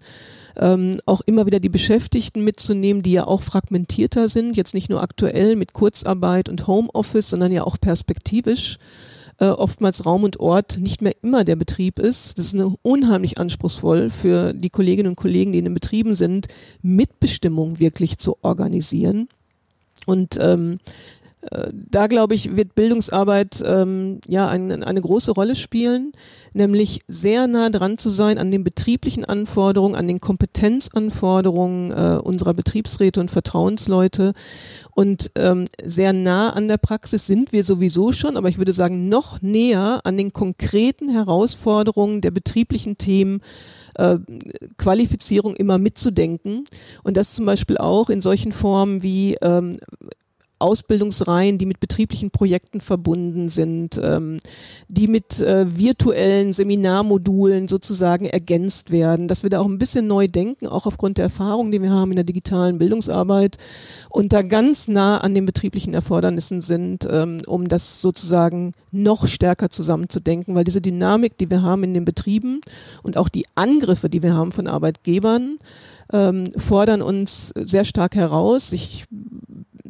Ähm, 0.57 0.99
auch 1.07 1.23
immer 1.23 1.47
wieder 1.47 1.61
die 1.61 1.71
Beschäftigten 1.71 2.45
mitzunehmen, 2.45 3.03
die 3.03 3.13
ja 3.13 3.27
auch 3.27 3.43
fragmentierter 3.43 4.29
sind, 4.29 4.57
jetzt 4.57 4.75
nicht 4.75 4.91
nur 4.91 5.03
aktuell 5.03 5.57
mit 5.57 5.73
Kurzarbeit 5.73 6.49
und 6.49 6.67
Homeoffice, 6.67 7.31
sondern 7.31 7.53
ja 7.53 7.65
auch 7.65 7.81
perspektivisch 7.81 8.79
äh, 9.39 9.47
oftmals 9.47 10.05
Raum 10.05 10.25
und 10.25 10.41
Ort 10.41 10.79
nicht 10.79 11.03
mehr 11.03 11.15
immer 11.23 11.45
der 11.45 11.57
Betrieb 11.57 11.99
ist. 11.99 12.37
Das 12.39 12.47
ist 12.47 12.55
eine 12.55 12.75
unheimlich 12.83 13.39
anspruchsvoll 13.39 14.11
für 14.11 14.53
die 14.53 14.71
Kolleginnen 14.71 15.11
und 15.11 15.17
Kollegen, 15.17 15.53
die 15.53 15.59
in 15.59 15.65
den 15.65 15.75
Betrieben 15.75 16.15
sind, 16.15 16.49
Mitbestimmung 16.83 17.79
wirklich 17.79 18.19
zu 18.19 18.37
organisieren. 18.43 19.29
Und 20.07 20.39
ähm, 20.41 20.75
äh, 20.75 21.18
da 21.73 22.07
glaube 22.07 22.35
ich, 22.35 22.57
wird 22.57 22.75
Bildungsarbeit 22.75 23.63
ähm, 23.65 24.21
ja 24.27 24.49
ein, 24.49 24.83
eine 24.83 25.01
große 25.01 25.33
Rolle 25.33 25.57
spielen, 25.57 26.13
nämlich 26.53 27.01
sehr 27.09 27.47
nah 27.47 27.71
dran 27.71 27.99
zu 27.99 28.11
sein 28.11 28.39
an 28.39 28.51
den 28.51 28.65
betrieblichen 28.65 29.25
Anforderungen, 29.25 29.95
an 29.95 30.09
den 30.09 30.21
Kompetenzanforderungen 30.21 31.91
äh, 31.91 32.19
unserer 32.23 32.55
Betriebsräte 32.55 33.21
und 33.21 33.31
Vertrauensleute. 33.31 34.35
Und 34.95 35.31
ähm, 35.37 35.67
sehr 35.83 36.13
nah 36.13 36.51
an 36.51 36.69
der 36.69 36.79
Praxis 36.79 37.27
sind 37.27 37.53
wir 37.53 37.65
sowieso 37.65 38.13
schon, 38.13 38.37
aber 38.37 38.49
ich 38.49 38.59
würde 38.59 38.73
sagen 38.73 39.09
noch 39.09 39.41
näher 39.41 40.01
an 40.05 40.17
den 40.17 40.33
konkreten 40.33 41.09
Herausforderungen 41.09 42.21
der 42.21 42.31
betrieblichen 42.31 42.99
Themen 42.99 43.41
äh, 43.95 44.19
Qualifizierung 44.77 45.57
immer 45.57 45.79
mitzudenken. 45.79 46.65
Und 47.05 47.17
das 47.17 47.35
zum 47.35 47.47
Beispiel 47.47 47.79
auch 47.79 48.11
in 48.11 48.21
solchen 48.21 48.53
Formen 48.53 49.03
wie 49.03 49.37
ähm, 49.41 49.79
Ausbildungsreihen, 50.59 51.59
die 51.59 51.67
mit 51.67 51.81
betrieblichen 51.81 52.31
Projekten 52.31 52.81
verbunden 52.81 53.49
sind, 53.49 54.01
ähm, 54.03 54.39
die 54.89 55.07
mit 55.07 55.41
äh, 55.41 55.67
virtuellen 55.77 56.53
Seminarmodulen 56.53 57.69
sozusagen 57.69 58.27
ergänzt 58.27 58.91
werden, 58.91 59.29
dass 59.29 59.43
wir 59.43 59.51
da 59.51 59.61
auch 59.61 59.67
ein 59.67 59.79
bisschen 59.79 60.07
neu 60.07 60.27
denken, 60.27 60.67
auch 60.67 60.87
aufgrund 60.87 61.19
der 61.19 61.25
Erfahrung, 61.25 61.71
die 61.71 61.81
wir 61.81 61.91
haben 61.91 62.11
in 62.11 62.17
der 62.17 62.25
digitalen 62.25 62.79
Bildungsarbeit 62.79 63.57
und 64.11 64.33
da 64.33 64.43
ganz 64.43 64.89
nah 64.89 65.19
an 65.19 65.35
den 65.35 65.47
betrieblichen 65.47 65.95
Erfordernissen 65.95 66.61
sind, 66.61 67.07
ähm, 67.11 67.43
um 67.47 67.69
das 67.69 68.01
sozusagen 68.01 68.73
noch 68.91 69.27
stärker 69.27 69.71
zusammenzudenken, 69.71 70.55
weil 70.55 70.65
diese 70.65 70.81
Dynamik, 70.81 71.39
die 71.39 71.51
wir 71.51 71.63
haben 71.63 71.85
in 71.85 71.95
den 71.95 72.05
Betrieben 72.05 72.61
und 73.03 73.17
auch 73.17 73.29
die 73.29 73.47
Angriffe, 73.55 74.09
die 74.09 74.23
wir 74.23 74.35
haben 74.35 74.53
von 74.53 74.67
Arbeitgebern, 74.67 75.59
ähm, 76.13 76.51
fordern 76.57 77.03
uns 77.03 77.53
sehr 77.55 77.85
stark 77.85 78.17
heraus. 78.17 78.73
Ich 78.73 79.05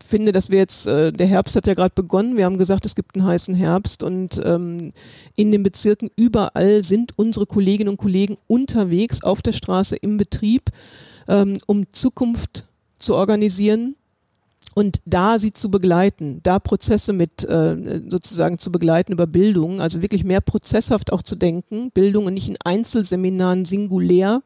finde, 0.06 0.32
dass 0.32 0.50
wir 0.50 0.58
jetzt, 0.58 0.86
äh, 0.86 1.12
der 1.12 1.26
Herbst 1.26 1.56
hat 1.56 1.66
ja 1.66 1.74
gerade 1.74 1.94
begonnen, 1.94 2.36
wir 2.36 2.44
haben 2.44 2.58
gesagt, 2.58 2.86
es 2.86 2.94
gibt 2.94 3.16
einen 3.16 3.26
heißen 3.26 3.54
Herbst 3.54 4.02
und 4.02 4.40
ähm, 4.44 4.92
in 5.36 5.52
den 5.52 5.62
Bezirken 5.62 6.10
überall 6.16 6.82
sind 6.82 7.18
unsere 7.18 7.46
Kolleginnen 7.46 7.90
und 7.90 7.96
Kollegen 7.96 8.36
unterwegs 8.46 9.22
auf 9.22 9.42
der 9.42 9.52
Straße 9.52 9.96
im 9.96 10.16
Betrieb, 10.16 10.70
ähm, 11.28 11.58
um 11.66 11.92
Zukunft 11.92 12.66
zu 12.98 13.14
organisieren 13.14 13.94
und 14.74 15.00
da 15.06 15.40
sie 15.40 15.52
zu 15.52 15.70
begleiten, 15.70 16.40
da 16.44 16.60
Prozesse 16.60 17.12
mit 17.12 17.44
äh, 17.44 18.00
sozusagen 18.08 18.58
zu 18.58 18.70
begleiten 18.70 19.12
über 19.12 19.26
Bildung, 19.26 19.80
also 19.80 20.02
wirklich 20.02 20.22
mehr 20.22 20.40
prozesshaft 20.40 21.12
auch 21.12 21.22
zu 21.22 21.34
denken, 21.34 21.90
Bildung 21.90 22.26
und 22.26 22.34
nicht 22.34 22.48
in 22.48 22.56
Einzelseminaren 22.64 23.64
singulär, 23.64 24.42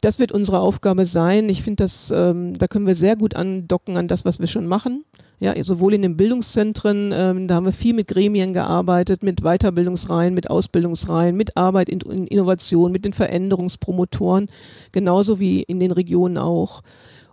das 0.00 0.18
wird 0.18 0.32
unsere 0.32 0.60
Aufgabe 0.60 1.04
sein. 1.04 1.48
Ich 1.48 1.62
finde, 1.62 1.84
das, 1.84 2.10
ähm, 2.10 2.54
da 2.54 2.66
können 2.66 2.86
wir 2.86 2.94
sehr 2.94 3.16
gut 3.16 3.36
andocken 3.36 3.96
an 3.96 4.08
das, 4.08 4.24
was 4.24 4.40
wir 4.40 4.46
schon 4.46 4.66
machen. 4.66 5.04
Ja, 5.38 5.54
sowohl 5.64 5.94
in 5.94 6.02
den 6.02 6.16
Bildungszentren, 6.16 7.12
ähm, 7.14 7.46
da 7.46 7.54
haben 7.54 7.64
wir 7.64 7.72
viel 7.72 7.94
mit 7.94 8.08
Gremien 8.08 8.52
gearbeitet, 8.52 9.22
mit 9.22 9.40
Weiterbildungsreihen, 9.42 10.34
mit 10.34 10.50
Ausbildungsreihen, 10.50 11.34
mit 11.36 11.56
Arbeit 11.56 11.88
in, 11.88 12.00
in 12.00 12.26
Innovation, 12.26 12.92
mit 12.92 13.04
den 13.04 13.14
Veränderungspromotoren, 13.14 14.48
genauso 14.92 15.40
wie 15.40 15.62
in 15.62 15.80
den 15.80 15.92
Regionen 15.92 16.36
auch. 16.36 16.82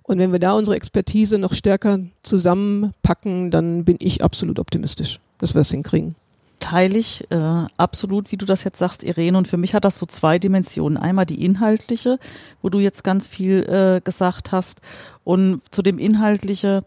Und 0.03 0.19
wenn 0.19 0.31
wir 0.31 0.39
da 0.39 0.53
unsere 0.53 0.77
Expertise 0.77 1.37
noch 1.37 1.53
stärker 1.53 1.99
zusammenpacken, 2.23 3.51
dann 3.51 3.83
bin 3.83 3.97
ich 3.99 4.23
absolut 4.23 4.57
optimistisch, 4.59 5.19
dass 5.37 5.53
wir 5.53 5.61
es 5.61 5.71
hinkriegen 5.71 6.15
teile 6.59 6.97
ich 6.97 7.29
äh, 7.31 7.65
absolut, 7.77 8.31
wie 8.31 8.37
du 8.37 8.45
das 8.45 8.63
jetzt 8.63 8.79
sagst, 8.79 9.03
Irene. 9.03 9.37
Und 9.37 9.47
für 9.47 9.57
mich 9.57 9.73
hat 9.73 9.85
das 9.85 9.97
so 9.97 10.05
zwei 10.05 10.39
Dimensionen. 10.39 10.97
Einmal 10.97 11.25
die 11.25 11.43
inhaltliche, 11.43 12.19
wo 12.61 12.69
du 12.69 12.79
jetzt 12.79 13.03
ganz 13.03 13.27
viel 13.27 13.63
äh, 13.63 14.01
gesagt 14.01 14.51
hast. 14.51 14.81
Und 15.23 15.61
zu 15.71 15.81
dem 15.81 15.99
inhaltliche 15.99 16.83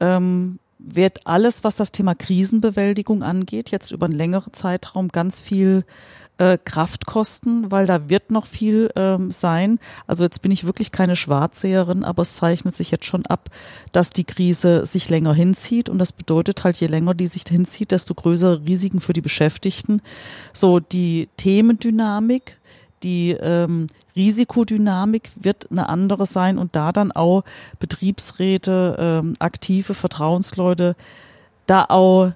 ähm, 0.00 0.58
wird 0.78 1.26
alles, 1.26 1.64
was 1.64 1.76
das 1.76 1.92
Thema 1.92 2.14
Krisenbewältigung 2.14 3.22
angeht, 3.22 3.70
jetzt 3.70 3.90
über 3.90 4.06
einen 4.06 4.14
längeren 4.14 4.52
Zeitraum 4.52 5.08
ganz 5.08 5.40
viel 5.40 5.84
äh, 6.38 6.58
Kraftkosten, 6.62 7.70
weil 7.70 7.86
da 7.86 8.08
wird 8.08 8.30
noch 8.30 8.46
viel 8.46 8.90
ähm, 8.96 9.30
sein. 9.30 9.78
Also 10.06 10.24
jetzt 10.24 10.42
bin 10.42 10.50
ich 10.50 10.66
wirklich 10.66 10.90
keine 10.90 11.16
Schwarzseherin, 11.16 12.04
aber 12.04 12.22
es 12.22 12.36
zeichnet 12.36 12.74
sich 12.74 12.90
jetzt 12.90 13.04
schon 13.04 13.26
ab, 13.26 13.50
dass 13.92 14.10
die 14.10 14.24
Krise 14.24 14.84
sich 14.86 15.08
länger 15.08 15.34
hinzieht 15.34 15.88
und 15.88 15.98
das 15.98 16.12
bedeutet 16.12 16.64
halt, 16.64 16.76
je 16.76 16.88
länger 16.88 17.14
die 17.14 17.26
sich 17.26 17.44
hinzieht, 17.48 17.92
desto 17.92 18.14
größere 18.14 18.62
Risiken 18.66 19.00
für 19.00 19.12
die 19.12 19.20
Beschäftigten. 19.20 20.02
So 20.52 20.80
die 20.80 21.28
Themendynamik, 21.36 22.58
die 23.02 23.32
ähm, 23.32 23.86
Risikodynamik 24.16 25.30
wird 25.36 25.70
eine 25.70 25.88
andere 25.88 26.26
sein 26.26 26.58
und 26.58 26.74
da 26.74 26.92
dann 26.92 27.12
auch 27.12 27.44
Betriebsräte, 27.78 28.96
ähm, 28.98 29.34
aktive 29.38 29.94
Vertrauensleute 29.94 30.96
da 31.66 31.86
auch 31.88 32.32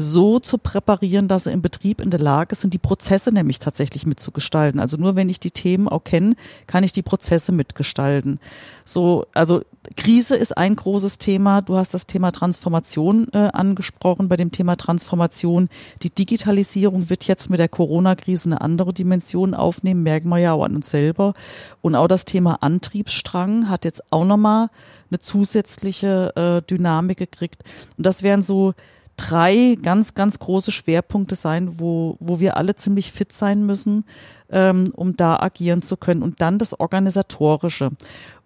so 0.00 0.38
zu 0.40 0.58
präparieren, 0.58 1.28
dass 1.28 1.44
sie 1.44 1.52
im 1.52 1.62
Betrieb 1.62 2.00
in 2.00 2.10
der 2.10 2.20
Lage 2.20 2.54
sind, 2.54 2.74
die 2.74 2.78
Prozesse 2.78 3.32
nämlich 3.32 3.58
tatsächlich 3.58 4.06
mitzugestalten. 4.06 4.80
Also 4.80 4.96
nur 4.96 5.16
wenn 5.16 5.28
ich 5.28 5.40
die 5.40 5.50
Themen 5.50 5.88
auch 5.88 6.04
kenne, 6.04 6.34
kann 6.66 6.84
ich 6.84 6.92
die 6.92 7.02
Prozesse 7.02 7.52
mitgestalten. 7.52 8.40
So, 8.84 9.26
also 9.34 9.62
Krise 9.96 10.36
ist 10.36 10.56
ein 10.56 10.76
großes 10.76 11.18
Thema. 11.18 11.62
Du 11.62 11.76
hast 11.76 11.94
das 11.94 12.06
Thema 12.06 12.32
Transformation 12.32 13.28
äh, 13.32 13.48
angesprochen. 13.52 14.28
Bei 14.28 14.36
dem 14.36 14.52
Thema 14.52 14.76
Transformation, 14.76 15.68
die 16.02 16.10
Digitalisierung 16.10 17.08
wird 17.08 17.26
jetzt 17.26 17.50
mit 17.50 17.60
der 17.60 17.68
Corona-Krise 17.68 18.50
eine 18.50 18.60
andere 18.60 18.92
Dimension 18.92 19.54
aufnehmen, 19.54 20.02
merken 20.02 20.28
wir 20.28 20.38
ja 20.38 20.52
auch 20.52 20.64
an 20.64 20.76
uns 20.76 20.90
selber. 20.90 21.34
Und 21.80 21.94
auch 21.94 22.08
das 22.08 22.24
Thema 22.24 22.62
Antriebsstrang 22.62 23.68
hat 23.68 23.84
jetzt 23.84 24.12
auch 24.12 24.24
nochmal 24.24 24.68
eine 25.10 25.18
zusätzliche 25.18 26.32
äh, 26.36 26.62
Dynamik 26.68 27.18
gekriegt. 27.18 27.64
Und 27.96 28.06
das 28.06 28.22
wären 28.22 28.42
so 28.42 28.74
drei 29.16 29.76
ganz, 29.82 30.14
ganz 30.14 30.38
große 30.38 30.72
Schwerpunkte 30.72 31.34
sein, 31.34 31.78
wo, 31.78 32.16
wo 32.20 32.40
wir 32.40 32.56
alle 32.56 32.74
ziemlich 32.74 33.12
fit 33.12 33.32
sein 33.32 33.66
müssen, 33.66 34.04
ähm, 34.50 34.90
um 34.94 35.16
da 35.16 35.38
agieren 35.38 35.82
zu 35.82 35.96
können. 35.96 36.22
Und 36.22 36.40
dann 36.40 36.58
das 36.58 36.78
Organisatorische. 36.78 37.90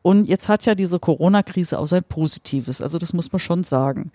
Und 0.07 0.27
jetzt 0.29 0.51
hat 0.51 0.67
ja 0.67 0.75
diese 0.75 0.99
Corona-Krise 0.99 1.79
auch 1.79 1.87
sein 1.87 2.05
Positives. 2.05 2.83
Also 2.83 2.99
das 2.99 3.14
muss 3.14 3.33
man 3.33 3.38
schon 3.38 3.64
sagen. 3.64 4.12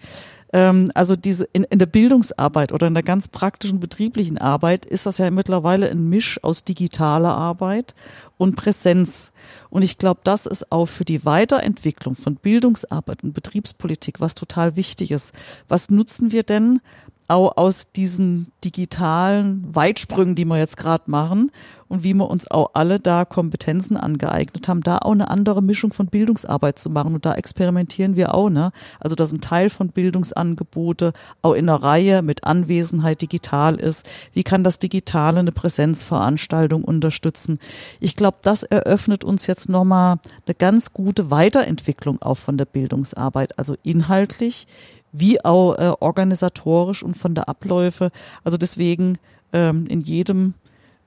Ähm, 0.53 0.91
also 0.93 1.15
diese 1.15 1.45
in, 1.45 1.63
in 1.63 1.79
der 1.79 1.87
Bildungsarbeit 1.87 2.71
oder 2.71 2.85
in 2.85 2.93
der 2.93 3.01
ganz 3.01 3.27
praktischen 3.27 3.79
betrieblichen 3.79 4.37
Arbeit 4.37 4.85
ist 4.85 5.07
das 5.07 5.17
ja 5.17 5.31
mittlerweile 5.31 5.89
ein 5.89 6.07
Misch 6.07 6.43
aus 6.43 6.63
digitaler 6.63 7.35
Arbeit 7.35 7.95
und 8.37 8.55
Präsenz. 8.55 9.31
Und 9.71 9.81
ich 9.81 9.97
glaube, 9.97 10.21
das 10.23 10.45
ist 10.45 10.71
auch 10.71 10.85
für 10.85 11.05
die 11.05 11.25
Weiterentwicklung 11.25 12.13
von 12.13 12.35
Bildungsarbeit 12.35 13.23
und 13.23 13.33
Betriebspolitik 13.33 14.19
was 14.19 14.35
total 14.35 14.75
wichtig 14.75 15.09
ist. 15.09 15.33
Was 15.67 15.89
nutzen 15.89 16.31
wir 16.31 16.43
denn 16.43 16.81
auch 17.29 17.57
aus 17.57 17.91
diesen 17.91 18.51
digitalen 18.63 19.63
Weitsprüngen, 19.73 20.35
die 20.35 20.45
wir 20.45 20.57
jetzt 20.57 20.77
gerade 20.77 21.03
machen 21.07 21.51
und 21.89 22.03
wie 22.03 22.13
wir 22.13 22.29
uns 22.29 22.49
auch 22.49 22.71
alle 22.73 22.99
da 22.99 23.25
Kompetenzen 23.25 23.97
angeeignet 23.97 24.67
haben, 24.67 24.81
da 24.81 24.99
auch 24.99 25.11
eine 25.11 25.29
andere 25.29 25.61
Mischung 25.61 25.91
von 25.91 26.07
Bildungsarbeit 26.07 26.77
zu 26.77 26.89
machen. 26.89 27.15
Und 27.15 27.25
da 27.25 27.33
experimentieren 27.33 28.15
wir 28.15 28.35
auch, 28.35 28.49
ne? 28.49 28.71
Also, 28.99 29.15
dass 29.15 29.33
ein 29.33 29.41
Teil 29.41 29.69
von 29.69 29.89
Bildungsangebote 29.89 31.13
auch 31.41 31.53
in 31.53 31.67
einer 31.67 31.81
Reihe 31.81 32.21
mit 32.21 32.43
Anwesenheit 32.43 33.21
digital 33.21 33.75
ist. 33.75 34.07
Wie 34.33 34.43
kann 34.43 34.63
das 34.63 34.79
Digitale 34.79 35.39
eine 35.39 35.51
Präsenzveranstaltung 35.51 36.83
unterstützen? 36.83 37.59
Ich 37.99 38.15
glaube, 38.15 38.37
das 38.43 38.63
eröffnet 38.63 39.23
uns 39.23 39.47
jetzt 39.47 39.67
nochmal 39.67 40.17
eine 40.45 40.55
ganz 40.55 40.93
gute 40.93 41.31
Weiterentwicklung 41.31 42.21
auch 42.21 42.37
von 42.37 42.57
der 42.57 42.65
Bildungsarbeit. 42.65 43.57
Also 43.57 43.75
inhaltlich, 43.83 44.67
wie 45.11 45.43
auch 45.43 45.75
äh, 45.75 45.93
organisatorisch 45.99 47.03
und 47.03 47.15
von 47.15 47.35
der 47.35 47.49
Abläufe. 47.49 48.11
Also 48.43 48.57
deswegen 48.57 49.17
ähm, 49.53 49.85
in 49.89 50.01
jedem 50.01 50.53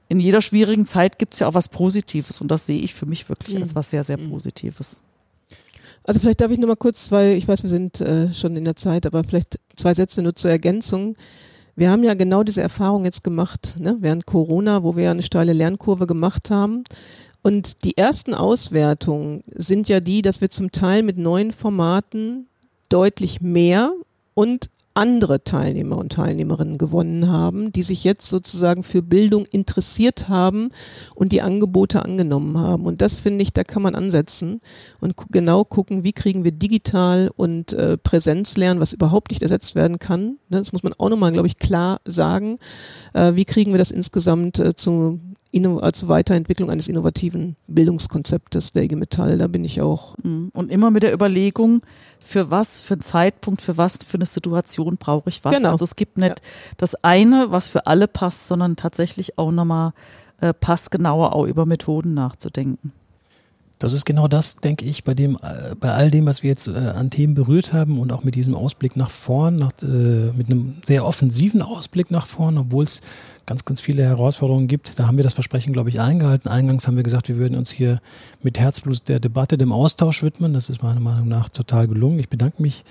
in 0.09 0.21
jeder 0.21 0.43
schwierigen 0.43 0.85
Zeit 0.85 1.19
gibt 1.19 1.33
es 1.33 1.41
ja 1.41 1.49
auch 1.49 1.55
was 1.55 1.69
Positives 1.69 2.43
und 2.43 2.51
das 2.51 2.67
sehe 2.67 2.79
ich 2.79 2.93
für 2.93 3.07
mich 3.07 3.31
wirklich 3.31 3.57
mhm. 3.57 3.63
als 3.63 3.75
was 3.75 3.89
sehr, 3.89 4.05
sehr 4.05 4.19
mhm. 4.19 4.29
Positives. 4.31 5.01
Also 6.05 6.21
vielleicht 6.21 6.43
darf 6.43 6.51
ich 6.51 6.59
noch 6.59 6.69
mal 6.69 6.77
kurz 6.77 7.07
zwei, 7.07 7.35
ich 7.35 7.49
weiß, 7.49 7.63
wir 7.63 7.71
sind 7.71 8.01
äh, 8.03 8.35
schon 8.35 8.55
in 8.57 8.65
der 8.65 8.77
Zeit, 8.77 9.07
aber 9.07 9.25
vielleicht 9.25 9.59
zwei 9.75 9.95
Sätze 9.95 10.21
nur 10.21 10.35
zur 10.35 10.51
Ergänzung. 10.51 11.15
Wir 11.77 11.91
haben 11.91 12.05
ja 12.05 12.13
genau 12.13 12.43
diese 12.43 12.61
Erfahrung 12.61 13.07
jetzt 13.07 13.25
gemacht, 13.25 13.77
ne, 13.79 13.97
während 14.01 14.27
Corona, 14.27 14.83
wo 14.83 14.97
wir 14.97 15.05
ja 15.05 15.11
eine 15.13 15.23
steile 15.23 15.55
Lernkurve 15.55 16.07
gemacht 16.07 16.51
haben. 16.51 16.85
Und 17.43 17.85
die 17.85 17.97
ersten 17.97 18.35
Auswertungen 18.35 19.43
sind 19.55 19.89
ja 19.89 20.01
die, 20.01 20.23
dass 20.23 20.41
wir 20.41 20.51
zum 20.51 20.73
Teil 20.73 21.03
mit 21.03 21.17
neuen 21.17 21.53
Formaten 21.53 22.49
deutlich 22.93 23.41
mehr 23.41 23.93
und 24.35 24.69
andere 24.95 25.43
Teilnehmer 25.43 25.97
und 25.97 26.13
Teilnehmerinnen 26.13 26.77
gewonnen 26.77 27.31
haben, 27.31 27.73
die 27.73 27.83
sich 27.83 28.05
jetzt 28.05 28.29
sozusagen 28.29 28.83
für 28.83 29.01
Bildung 29.03 29.47
interessiert 29.47 30.29
haben 30.29 30.69
und 31.15 31.33
die 31.33 31.41
Angebote 31.41 32.05
angenommen 32.05 32.59
haben. 32.59 32.85
Und 32.85 33.01
das 33.01 33.17
finde 33.17 33.43
ich, 33.43 33.53
da 33.53 33.65
kann 33.65 33.83
man 33.83 33.95
ansetzen 33.95 34.61
und 35.01 35.15
genau 35.31 35.65
gucken, 35.65 36.05
wie 36.05 36.13
kriegen 36.13 36.45
wir 36.45 36.53
digital 36.53 37.31
und 37.35 37.73
äh, 37.73 37.97
Präsenzlernen, 37.97 38.81
was 38.81 38.93
überhaupt 38.93 39.31
nicht 39.31 39.43
ersetzt 39.43 39.75
werden 39.75 39.99
kann. 39.99 40.37
Ne, 40.51 40.59
das 40.59 40.73
muss 40.73 40.83
man 40.83 40.93
auch 40.99 41.09
nochmal, 41.09 41.33
glaube 41.33 41.47
ich, 41.47 41.59
klar 41.59 42.01
sagen. 42.05 42.59
Äh, 43.15 43.35
wie 43.35 43.47
kriegen 43.47 43.73
wir 43.73 43.79
das 43.79 43.91
insgesamt 43.91 44.59
äh, 44.59 44.75
zu 44.75 45.21
als 45.81 46.09
Weiterentwicklung 46.09 46.71
eines 46.71 46.89
innovativen 46.89 47.57
Bildungskonzeptes 47.67 48.73
der 48.73 48.85
IG 48.85 48.97
Metall. 48.97 49.39
Da 49.39 49.47
bin 49.47 49.65
ich 49.65 49.81
auch. 49.81 50.17
Mhm. 50.23 50.51
Und 50.53 50.71
immer 50.71 50.91
mit 50.91 51.03
der 51.03 51.13
Überlegung, 51.13 51.83
für 52.19 52.51
was, 52.51 52.81
für 52.81 52.95
einen 52.95 53.03
Zeitpunkt, 53.03 53.63
für 53.63 53.77
was, 53.77 53.99
für 54.05 54.17
eine 54.17 54.27
Situation 54.27 54.97
brauche 54.97 55.29
ich 55.29 55.45
was. 55.45 55.55
Genau. 55.55 55.71
Also 55.71 55.85
es 55.85 55.97
gibt 55.97 56.19
nicht 56.19 56.41
ja. 56.41 56.45
das 56.79 56.95
eine, 57.05 57.51
was 57.51 57.67
für 57.67 57.87
alle 57.87 58.09
passt, 58.09 58.47
sondern 58.49 58.77
tatsächlich 58.77 59.39
auch 59.39 59.51
nochmal 59.51 59.93
äh, 60.41 60.55
passgenauer 60.55 61.35
auch 61.35 61.47
über 61.47 61.67
Methoden 61.67 62.15
nachzudenken. 62.15 62.93
Das 63.83 63.95
ist 63.95 64.07
genau 64.07 64.29
das, 64.29 64.55
denke 64.57 64.85
ich, 64.85 65.03
bei 65.03 65.13
dem, 65.13 65.37
bei 65.81 65.91
all 65.91 66.09
dem, 66.09 66.27
was 66.27 66.45
wir 66.45 66.51
jetzt 66.51 66.69
äh, 66.69 66.71
an 66.71 67.11
Themen 67.11 67.35
berührt 67.35 67.73
haben 67.73 67.99
und 67.99 68.13
auch 68.13 68.23
mit 68.23 68.37
diesem 68.37 68.55
Ausblick 68.55 68.95
nach 68.95 69.11
vorn, 69.11 69.57
nach, 69.57 69.73
äh, 69.83 69.87
mit 70.37 70.47
einem 70.49 70.77
sehr 70.85 71.05
offensiven 71.05 71.63
Ausblick 71.63 72.13
nach 72.13 72.27
vorn, 72.27 72.59
obwohl 72.59 72.85
es 72.85 73.01
ganz, 73.47 73.65
ganz 73.65 73.81
viele 73.81 74.05
Herausforderungen 74.05 74.69
gibt. 74.69 74.99
Da 74.99 75.07
haben 75.07 75.17
wir 75.17 75.25
das 75.25 75.35
Versprechen, 75.35 75.73
glaube 75.73 75.89
ich, 75.89 76.01
eingehalten. 76.01 76.49
Eingangs 76.49 76.87
haben 76.87 76.97
wir 76.97 77.03
gesagt, 77.03 77.29
wir 77.29 77.37
würden 77.37 77.57
uns 77.57 77.71
hier 77.71 78.01
mit 78.43 78.59
Herzblut 78.59 79.09
der 79.09 79.21
Debatte, 79.21 79.59
dem 79.59 79.73
Austausch 79.73 80.23
widmen. 80.23 80.55
Das 80.55 80.69
ist 80.69 80.83
meiner 80.83 81.01
Meinung 81.01 81.29
nach 81.29 81.49
total 81.49 81.89
gelungen. 81.89 82.19
Ich 82.19 82.29
bedanke 82.29 82.63
mich 82.63 82.85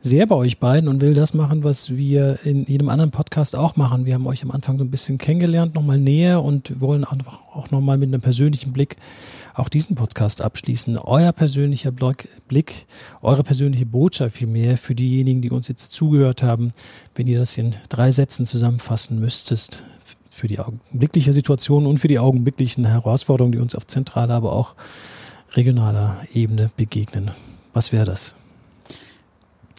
sehr 0.00 0.26
bei 0.26 0.36
euch 0.36 0.58
beiden 0.58 0.88
und 0.88 1.00
will 1.00 1.14
das 1.14 1.34
machen, 1.34 1.64
was 1.64 1.96
wir 1.96 2.38
in 2.44 2.64
jedem 2.64 2.88
anderen 2.88 3.10
Podcast 3.10 3.56
auch 3.56 3.76
machen. 3.76 4.04
Wir 4.04 4.14
haben 4.14 4.26
euch 4.26 4.42
am 4.42 4.50
Anfang 4.50 4.78
so 4.78 4.84
ein 4.84 4.90
bisschen 4.90 5.18
kennengelernt, 5.18 5.74
nochmal 5.74 5.98
näher 5.98 6.42
und 6.42 6.80
wollen 6.80 7.04
einfach 7.04 7.40
auch 7.54 7.70
nochmal 7.70 7.98
mit 7.98 8.08
einem 8.08 8.20
persönlichen 8.20 8.72
Blick 8.72 8.96
auch 9.54 9.68
diesen 9.68 9.96
Podcast 9.96 10.42
abschließen. 10.42 10.98
Euer 10.98 11.32
persönlicher 11.32 11.90
Blick, 11.90 12.86
eure 13.22 13.42
persönliche 13.42 13.86
Botschaft 13.86 14.36
vielmehr 14.36 14.76
für 14.76 14.94
diejenigen, 14.94 15.40
die 15.40 15.50
uns 15.50 15.68
jetzt 15.68 15.92
zugehört 15.92 16.42
haben, 16.42 16.72
wenn 17.14 17.26
ihr 17.26 17.38
das 17.38 17.56
in 17.56 17.74
drei 17.88 18.10
Sätzen 18.10 18.46
zusammenfassen 18.46 19.18
müsstest, 19.18 19.82
für 20.36 20.46
die 20.46 20.58
augenblickliche 20.58 21.32
Situation 21.32 21.86
und 21.86 21.98
für 21.98 22.08
die 22.08 22.18
augenblicklichen 22.18 22.84
Herausforderungen, 22.84 23.52
die 23.52 23.58
uns 23.58 23.74
auf 23.74 23.86
zentraler, 23.86 24.34
aber 24.34 24.52
auch 24.52 24.74
regionaler 25.52 26.16
Ebene 26.32 26.70
begegnen. 26.76 27.30
Was 27.72 27.92
wäre 27.92 28.04
das? 28.04 28.34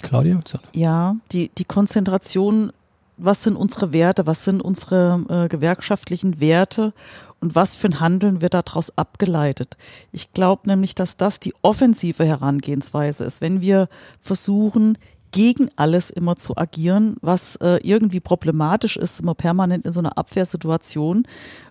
Claudia? 0.02 0.40
Ja, 0.74 1.16
die, 1.32 1.50
die 1.50 1.66
Konzentration, 1.66 2.72
was 3.18 3.44
sind 3.44 3.56
unsere 3.56 3.94
Werte, 3.94 4.28
was 4.28 4.44
sind 4.44 4.62
unsere 4.62 5.26
äh, 5.30 5.48
gewerkschaftlichen 5.48 6.40
Werte 6.40 6.94
und 7.40 7.56
was 7.56 7.76
für 7.76 7.88
ein 7.88 8.00
Handeln 8.00 8.42
wird 8.42 8.54
daraus 8.54 8.98
abgeleitet. 8.98 9.78
Ich 10.12 10.34
glaube 10.34 10.68
nämlich, 10.68 10.96
dass 10.96 11.18
das 11.18 11.40
die 11.40 11.54
offensive 11.62 12.26
Herangehensweise 12.26 13.24
ist, 13.26 13.42
wenn 13.42 13.62
wir 13.62 13.90
versuchen, 14.22 14.98
gegen 15.32 15.70
alles 15.76 16.10
immer 16.10 16.36
zu 16.36 16.58
agieren, 16.58 17.18
was 17.22 17.58
äh, 17.58 17.80
irgendwie 17.84 18.20
problematisch 18.20 18.98
ist, 18.98 19.20
immer 19.20 19.36
permanent 19.36 19.86
in 19.86 19.92
so 19.92 20.00
einer 20.00 20.18
Abwehrsituation 20.18 21.24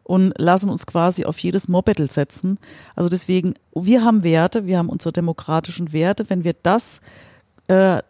und 0.03 0.35
lassen 0.39 0.71
uns 0.71 0.87
quasi 0.87 1.25
auf 1.25 1.39
jedes 1.39 1.69
Mopedel 1.69 2.11
setzen. 2.11 2.59
Also 2.95 3.09
deswegen, 3.09 3.55
wir 3.75 4.05
haben 4.05 4.25
Werte, 4.25 4.67
wir 4.67 4.79
haben 4.79 4.89
unsere 4.89 5.13
demokratischen 5.13 5.93
Werte. 5.93 6.29
Wenn 6.29 6.45
wir 6.45 6.55
das 6.63 7.01
äh, 7.69 8.03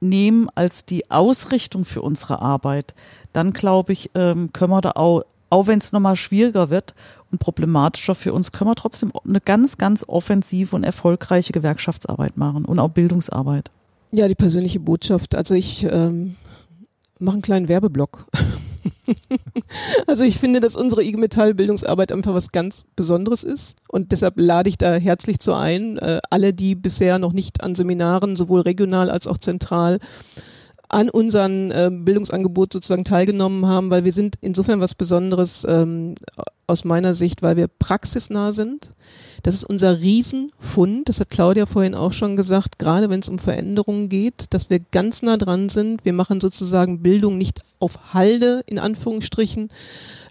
nehmen 0.00 0.48
als 0.54 0.86
die 0.86 1.10
Ausrichtung 1.10 1.84
für 1.84 2.02
unsere 2.02 2.40
Arbeit, 2.40 2.94
dann 3.32 3.52
glaube 3.52 3.92
ich, 3.92 4.10
ähm, 4.14 4.52
können 4.52 4.72
wir 4.72 4.80
da 4.80 4.92
auch, 4.92 5.22
auch 5.50 5.66
wenn 5.66 5.78
es 5.78 5.92
nochmal 5.92 6.16
schwieriger 6.16 6.70
wird 6.70 6.94
und 7.30 7.38
problematischer 7.38 8.14
für 8.14 8.32
uns, 8.32 8.52
können 8.52 8.70
wir 8.70 8.76
trotzdem 8.76 9.12
eine 9.26 9.40
ganz, 9.40 9.78
ganz 9.78 10.04
offensive 10.06 10.74
und 10.76 10.84
erfolgreiche 10.84 11.52
Gewerkschaftsarbeit 11.52 12.36
machen 12.36 12.64
und 12.64 12.78
auch 12.78 12.90
Bildungsarbeit. 12.90 13.70
Ja, 14.12 14.26
die 14.26 14.34
persönliche 14.34 14.80
Botschaft. 14.80 15.34
Also 15.34 15.54
ich 15.54 15.84
ähm, 15.84 16.36
mache 17.18 17.34
einen 17.34 17.42
kleinen 17.42 17.68
Werbeblock. 17.68 18.26
also 20.06 20.24
ich 20.24 20.38
finde, 20.38 20.60
dass 20.60 20.74
unsere 20.74 21.04
IG 21.04 21.16
Metall 21.16 21.54
Bildungsarbeit 21.54 22.10
einfach 22.12 22.34
was 22.34 22.50
ganz 22.50 22.84
Besonderes 22.96 23.44
ist 23.44 23.76
und 23.88 24.12
deshalb 24.12 24.34
lade 24.38 24.68
ich 24.68 24.78
da 24.78 24.94
herzlich 24.94 25.38
zu 25.38 25.52
ein, 25.52 25.98
äh, 25.98 26.20
alle, 26.30 26.52
die 26.52 26.74
bisher 26.74 27.18
noch 27.18 27.32
nicht 27.32 27.62
an 27.62 27.74
Seminaren 27.74 28.36
sowohl 28.36 28.62
regional 28.62 29.10
als 29.10 29.26
auch 29.26 29.38
zentral 29.38 29.98
an 30.88 31.08
unserem 31.08 31.70
äh, 31.70 31.90
Bildungsangebot 31.90 32.72
sozusagen 32.72 33.04
teilgenommen 33.04 33.66
haben, 33.66 33.90
weil 33.90 34.04
wir 34.04 34.12
sind 34.12 34.36
insofern 34.40 34.80
was 34.80 34.94
Besonderes 34.94 35.64
ähm, 35.68 36.14
aus 36.70 36.84
meiner 36.84 37.14
Sicht, 37.14 37.42
weil 37.42 37.56
wir 37.56 37.68
praxisnah 37.68 38.52
sind. 38.52 38.90
Das 39.42 39.54
ist 39.54 39.64
unser 39.64 40.00
Riesenfund, 40.00 41.08
das 41.08 41.20
hat 41.20 41.30
Claudia 41.30 41.66
vorhin 41.66 41.94
auch 41.94 42.12
schon 42.12 42.36
gesagt, 42.36 42.78
gerade 42.78 43.08
wenn 43.08 43.20
es 43.20 43.28
um 43.28 43.38
Veränderungen 43.38 44.08
geht, 44.08 44.46
dass 44.50 44.70
wir 44.70 44.80
ganz 44.92 45.22
nah 45.22 45.36
dran 45.36 45.68
sind. 45.68 46.04
Wir 46.04 46.12
machen 46.12 46.40
sozusagen 46.40 47.02
Bildung 47.02 47.38
nicht 47.38 47.60
auf 47.78 48.12
Halde, 48.12 48.62
in 48.66 48.78
Anführungsstrichen, 48.78 49.70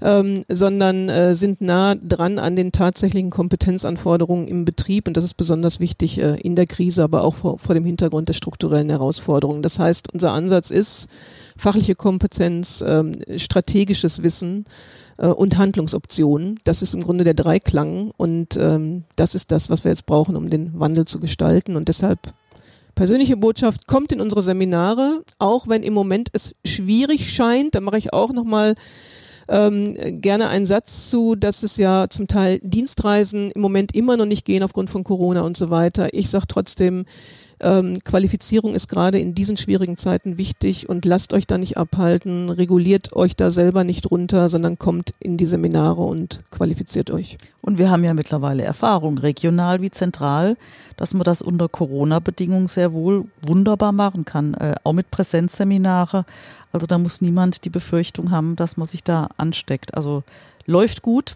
ähm, 0.02 0.44
sondern 0.48 1.10
äh, 1.10 1.34
sind 1.34 1.62
nah 1.62 1.96
dran 1.96 2.38
an 2.38 2.56
den 2.56 2.72
tatsächlichen 2.72 3.32
Kompetenzanforderungen 3.32 4.48
im 4.48 4.66
Betrieb. 4.66 5.08
Und 5.08 5.18
das 5.18 5.24
ist 5.24 5.34
besonders 5.34 5.80
wichtig 5.80 6.20
äh, 6.20 6.36
in 6.36 6.56
der 6.56 6.68
Krise, 6.68 7.04
aber 7.04 7.24
auch 7.24 7.36
vor, 7.36 7.58
vor 7.58 7.74
dem 7.74 7.86
Hintergrund 7.86 8.30
der 8.30 8.34
strukturellen 8.34 8.90
Herausforderungen. 8.90 9.64
Das 9.64 9.80
heißt, 9.80 10.14
unser 10.14 10.32
Ansatz 10.32 10.70
ist 10.70 11.10
fachliche 11.58 11.96
Kompetenz, 11.96 12.84
ähm, 12.86 13.14
strategisches 13.36 14.22
Wissen, 14.22 14.66
äh, 15.20 15.28
und 15.28 15.58
Handlungsoptionen. 15.58 16.60
Das 16.64 16.82
ist 16.82 16.96
im 16.96 17.02
Grunde 17.02 17.24
der 17.24 17.34
Dreiklang 17.34 18.12
und 18.18 18.58
ähm, 18.58 19.04
das 19.16 19.36
ist 19.36 19.52
das, 19.52 19.70
was 19.70 19.84
wir 19.84 19.92
jetzt 19.92 20.06
brauchen, 20.06 20.36
um 20.36 20.50
den 20.50 20.80
Wandel 20.80 21.06
zu 21.06 21.20
gestalten. 21.20 21.76
Und 21.76 21.88
deshalb 21.88 22.34
persönliche 22.96 23.38
Botschaft 23.38 23.88
kommt 23.88 24.12
in 24.12 24.22
unsere 24.22 24.42
Seminare, 24.42 25.24
auch 25.38 25.68
wenn 25.68 25.84
im 25.84 25.94
Moment 25.94 26.30
es 26.34 26.56
schwierig 26.66 27.32
scheint. 27.32 27.76
Da 27.76 27.82
mache 27.82 27.98
ich 27.98 28.14
auch 28.14 28.32
nochmal 28.32 28.76
ähm, 29.50 30.22
gerne 30.22 30.48
einen 30.48 30.66
Satz 30.66 31.10
zu, 31.10 31.36
dass 31.36 31.64
es 31.64 31.78
ja 31.78 32.06
zum 32.10 32.28
Teil 32.28 32.60
Dienstreisen 32.64 33.52
im 33.52 33.62
Moment 33.62 33.94
immer 33.94 34.16
noch 34.16 34.26
nicht 34.26 34.46
gehen 34.46 34.64
aufgrund 34.64 34.90
von 34.90 35.04
Corona 35.04 35.42
und 35.42 35.58
so 35.58 35.70
weiter. 35.70 36.14
Ich 36.14 36.30
sage 36.30 36.46
trotzdem, 36.48 37.06
ähm, 37.62 38.00
Qualifizierung 38.04 38.74
ist 38.74 38.88
gerade 38.88 39.20
in 39.20 39.36
diesen 39.36 39.58
schwierigen 39.58 39.98
Zeiten 39.98 40.38
wichtig 40.38 40.88
und 40.88 41.06
lasst 41.06 41.34
euch 41.34 41.48
da 41.48 41.58
nicht 41.58 41.78
abhalten, 41.78 42.50
reguliert 42.50 43.14
euch 43.14 43.36
da 43.36 43.52
selber 43.52 43.84
nicht 43.84 44.10
runter, 44.10 44.50
sondern 44.50 44.80
kommt 44.80 45.14
in 45.20 45.38
die 45.38 45.46
Seminare 45.46 46.02
und 46.02 46.42
qualifiziert 46.52 47.12
euch. 47.12 47.38
Und 47.62 47.78
wir 47.78 47.90
haben 47.90 48.04
ja 48.04 48.14
mittlerweile 48.14 48.64
Erfahrung, 48.64 49.18
regional 49.18 49.82
wie 49.82 49.92
zentral, 49.92 50.58
dass 50.96 51.14
man 51.14 51.24
das 51.24 51.42
unter 51.42 51.68
Corona-Bedingungen 51.68 52.68
sehr 52.68 52.94
wohl 52.94 53.26
wunderbar 53.42 53.92
machen 53.92 54.26
kann, 54.26 54.54
äh, 54.56 54.76
auch 54.84 54.94
mit 54.94 55.12
Präsenzseminare. 55.12 56.26
Also 56.72 56.88
da 56.88 56.98
muss 56.98 57.22
niemand 57.22 57.66
die 57.66 57.70
Befürchtung 57.70 58.32
haben, 58.32 58.56
dass 58.56 58.78
man 58.78 58.86
sich 58.88 59.04
da 59.04 59.30
ansteckt. 59.38 59.96
Also 59.96 60.24
läuft 60.66 61.02
gut. 61.02 61.36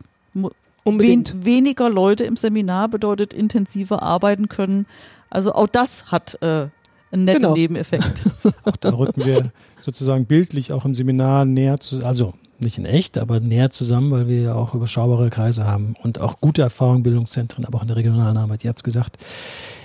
Unbedingt. 0.83 1.33
Wen, 1.33 1.45
weniger 1.45 1.89
Leute 1.89 2.25
im 2.25 2.35
Seminar 2.35 2.89
bedeutet 2.89 3.33
intensiver 3.33 4.03
arbeiten 4.03 4.49
können. 4.49 4.85
Also 5.29 5.53
auch 5.53 5.67
das 5.67 6.11
hat 6.11 6.37
äh, 6.41 6.67
einen 7.11 7.25
netten 7.25 7.41
genau. 7.41 7.53
Nebeneffekt. 7.53 8.23
auch 8.65 8.77
da 8.77 8.89
rücken 8.89 9.25
wir 9.25 9.51
sozusagen 9.83 10.25
bildlich 10.25 10.71
auch 10.71 10.85
im 10.85 10.93
Seminar 10.95 11.45
näher 11.45 11.79
zu, 11.79 12.05
also 12.05 12.33
nicht 12.59 12.77
in 12.77 12.85
echt, 12.85 13.17
aber 13.17 13.39
näher 13.39 13.69
zusammen, 13.69 14.11
weil 14.11 14.27
wir 14.27 14.41
ja 14.41 14.55
auch 14.55 14.73
überschaubare 14.73 15.29
Kreise 15.29 15.65
haben 15.65 15.95
und 16.01 16.19
auch 16.19 16.39
gute 16.39 16.61
Erfahrungen, 16.61 17.03
Bildungszentren, 17.03 17.65
aber 17.65 17.77
auch 17.77 17.81
in 17.81 17.87
der 17.87 17.97
regionalen 17.97 18.37
Arbeit. 18.37 18.63
Ihr 18.63 18.69
habt 18.69 18.79
es 18.79 18.83
gesagt. 18.83 19.17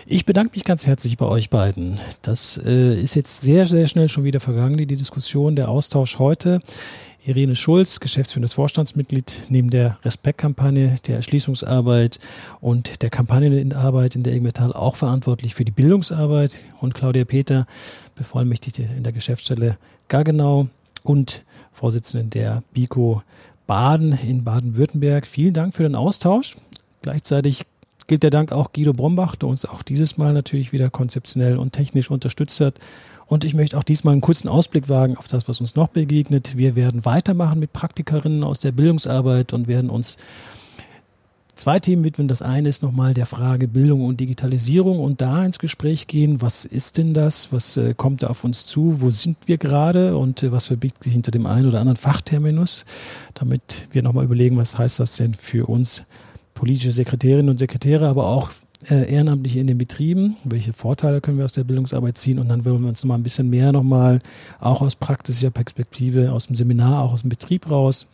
Ich 0.06 0.24
bedanke 0.24 0.52
mich 0.54 0.64
ganz 0.64 0.86
herzlich 0.86 1.16
bei 1.16 1.26
euch 1.26 1.50
beiden. 1.50 2.00
Das 2.22 2.58
äh, 2.64 2.98
ist 3.00 3.14
jetzt 3.14 3.42
sehr, 3.42 3.66
sehr 3.66 3.86
schnell 3.86 4.08
schon 4.08 4.24
wieder 4.24 4.40
vergangen, 4.40 4.78
die 4.78 4.86
Diskussion, 4.86 5.56
der 5.56 5.68
Austausch 5.68 6.18
heute. 6.18 6.60
Irene 7.28 7.54
Schulz, 7.54 8.00
geschäftsführendes 8.00 8.54
Vorstandsmitglied, 8.54 9.48
neben 9.50 9.68
der 9.68 9.98
Respektkampagne, 10.02 10.96
der 11.06 11.16
Erschließungsarbeit 11.16 12.20
und 12.62 13.02
der 13.02 13.10
Kampagnenarbeit 13.10 14.16
in 14.16 14.22
der 14.22 14.32
IG 14.32 14.40
Metall 14.40 14.72
auch 14.72 14.96
verantwortlich 14.96 15.54
für 15.54 15.66
die 15.66 15.72
Bildungsarbeit 15.72 16.60
und 16.80 16.94
Claudia 16.94 17.26
Peter, 17.26 17.66
Bevollmächtigte 18.14 18.82
in 18.82 19.02
der 19.02 19.12
Geschäftsstelle 19.12 19.76
Gaggenau 20.08 20.68
und 21.02 21.44
Vorsitzende 21.70 22.24
der 22.28 22.62
BICO 22.72 23.22
Baden 23.66 24.18
in 24.26 24.42
Baden-Württemberg. 24.42 25.26
Vielen 25.26 25.52
Dank 25.52 25.74
für 25.74 25.82
den 25.82 25.96
Austausch. 25.96 26.56
Gleichzeitig 27.02 27.66
gilt 28.06 28.22
der 28.22 28.30
Dank 28.30 28.52
auch 28.52 28.72
Guido 28.72 28.94
Brombach, 28.94 29.36
der 29.36 29.50
uns 29.50 29.66
auch 29.66 29.82
dieses 29.82 30.16
Mal 30.16 30.32
natürlich 30.32 30.72
wieder 30.72 30.88
konzeptionell 30.88 31.58
und 31.58 31.74
technisch 31.74 32.10
unterstützt 32.10 32.62
hat 32.62 32.76
und 33.28 33.44
ich 33.44 33.54
möchte 33.54 33.76
auch 33.76 33.84
diesmal 33.84 34.12
einen 34.12 34.22
kurzen 34.22 34.48
Ausblick 34.48 34.88
wagen 34.88 35.16
auf 35.16 35.28
das, 35.28 35.48
was 35.48 35.60
uns 35.60 35.76
noch 35.76 35.88
begegnet. 35.88 36.56
Wir 36.56 36.74
werden 36.76 37.04
weitermachen 37.04 37.60
mit 37.60 37.72
Praktikerinnen 37.72 38.42
aus 38.42 38.58
der 38.58 38.72
Bildungsarbeit 38.72 39.52
und 39.52 39.68
werden 39.68 39.90
uns 39.90 40.16
zwei 41.54 41.78
Themen 41.78 42.04
widmen. 42.04 42.26
Das 42.26 42.40
eine 42.40 42.70
ist 42.70 42.82
nochmal 42.82 43.12
der 43.12 43.26
Frage 43.26 43.68
Bildung 43.68 44.04
und 44.06 44.18
Digitalisierung 44.18 45.00
und 45.00 45.20
da 45.20 45.44
ins 45.44 45.58
Gespräch 45.58 46.06
gehen. 46.06 46.40
Was 46.40 46.64
ist 46.64 46.96
denn 46.96 47.12
das? 47.12 47.52
Was 47.52 47.76
äh, 47.76 47.92
kommt 47.94 48.22
da 48.22 48.28
auf 48.28 48.44
uns 48.44 48.66
zu? 48.66 49.02
Wo 49.02 49.10
sind 49.10 49.36
wir 49.46 49.58
gerade? 49.58 50.16
Und 50.16 50.42
äh, 50.42 50.50
was 50.50 50.68
verbirgt 50.68 51.04
sich 51.04 51.12
hinter 51.12 51.30
dem 51.30 51.44
einen 51.44 51.68
oder 51.68 51.80
anderen 51.80 51.96
Fachterminus? 51.96 52.86
Damit 53.34 53.88
wir 53.90 54.02
nochmal 54.02 54.24
überlegen, 54.24 54.56
was 54.56 54.78
heißt 54.78 55.00
das 55.00 55.16
denn 55.16 55.34
für 55.34 55.68
uns 55.68 56.04
politische 56.54 56.92
Sekretärinnen 56.92 57.50
und 57.50 57.58
Sekretäre, 57.58 58.08
aber 58.08 58.26
auch 58.26 58.50
äh, 58.88 59.12
Ehrenamtliche 59.12 59.58
in 59.58 59.66
den 59.66 59.78
Betrieben, 59.78 60.36
welche 60.44 60.72
Vorteile 60.72 61.20
können 61.20 61.38
wir 61.38 61.44
aus 61.44 61.52
der 61.52 61.64
Bildungsarbeit 61.64 62.16
ziehen 62.18 62.38
und 62.38 62.48
dann 62.48 62.64
wollen 62.64 62.82
wir 62.82 62.88
uns 62.88 63.02
noch 63.02 63.08
mal 63.08 63.14
ein 63.16 63.22
bisschen 63.22 63.50
mehr 63.50 63.72
nochmal 63.72 64.20
auch 64.60 64.80
aus 64.80 64.94
praktischer 64.96 65.50
Perspektive, 65.50 66.32
aus 66.32 66.46
dem 66.46 66.56
Seminar, 66.56 67.02
auch 67.02 67.12
aus 67.12 67.22
dem 67.22 67.30
Betrieb 67.30 67.70
raus 67.70 68.06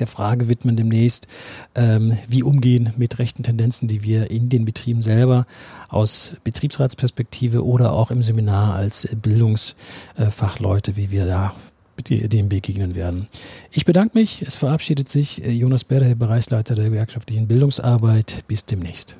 der 0.00 0.06
Frage 0.06 0.48
widmen 0.48 0.76
demnächst, 0.76 1.26
ähm, 1.74 2.16
wie 2.28 2.42
umgehen 2.42 2.92
mit 2.96 3.18
rechten 3.18 3.42
Tendenzen, 3.42 3.88
die 3.88 4.02
wir 4.02 4.30
in 4.30 4.48
den 4.48 4.64
Betrieben 4.64 5.02
selber 5.02 5.46
aus 5.88 6.32
Betriebsratsperspektive 6.42 7.64
oder 7.64 7.92
auch 7.92 8.10
im 8.10 8.22
Seminar 8.22 8.74
als 8.74 9.08
Bildungsfachleute, 9.22 10.96
wie 10.96 11.10
wir 11.10 11.26
da 11.26 11.54
dem 12.08 12.48
begegnen 12.48 12.96
werden. 12.96 13.28
Ich 13.70 13.84
bedanke 13.84 14.18
mich. 14.18 14.42
Es 14.42 14.56
verabschiedet 14.56 15.08
sich 15.08 15.38
Jonas 15.38 15.84
Berder, 15.84 16.16
Bereichsleiter 16.16 16.74
der 16.74 16.86
gewerkschaftlichen 16.86 17.46
Bildungsarbeit. 17.46 18.42
Bis 18.48 18.66
demnächst. 18.66 19.16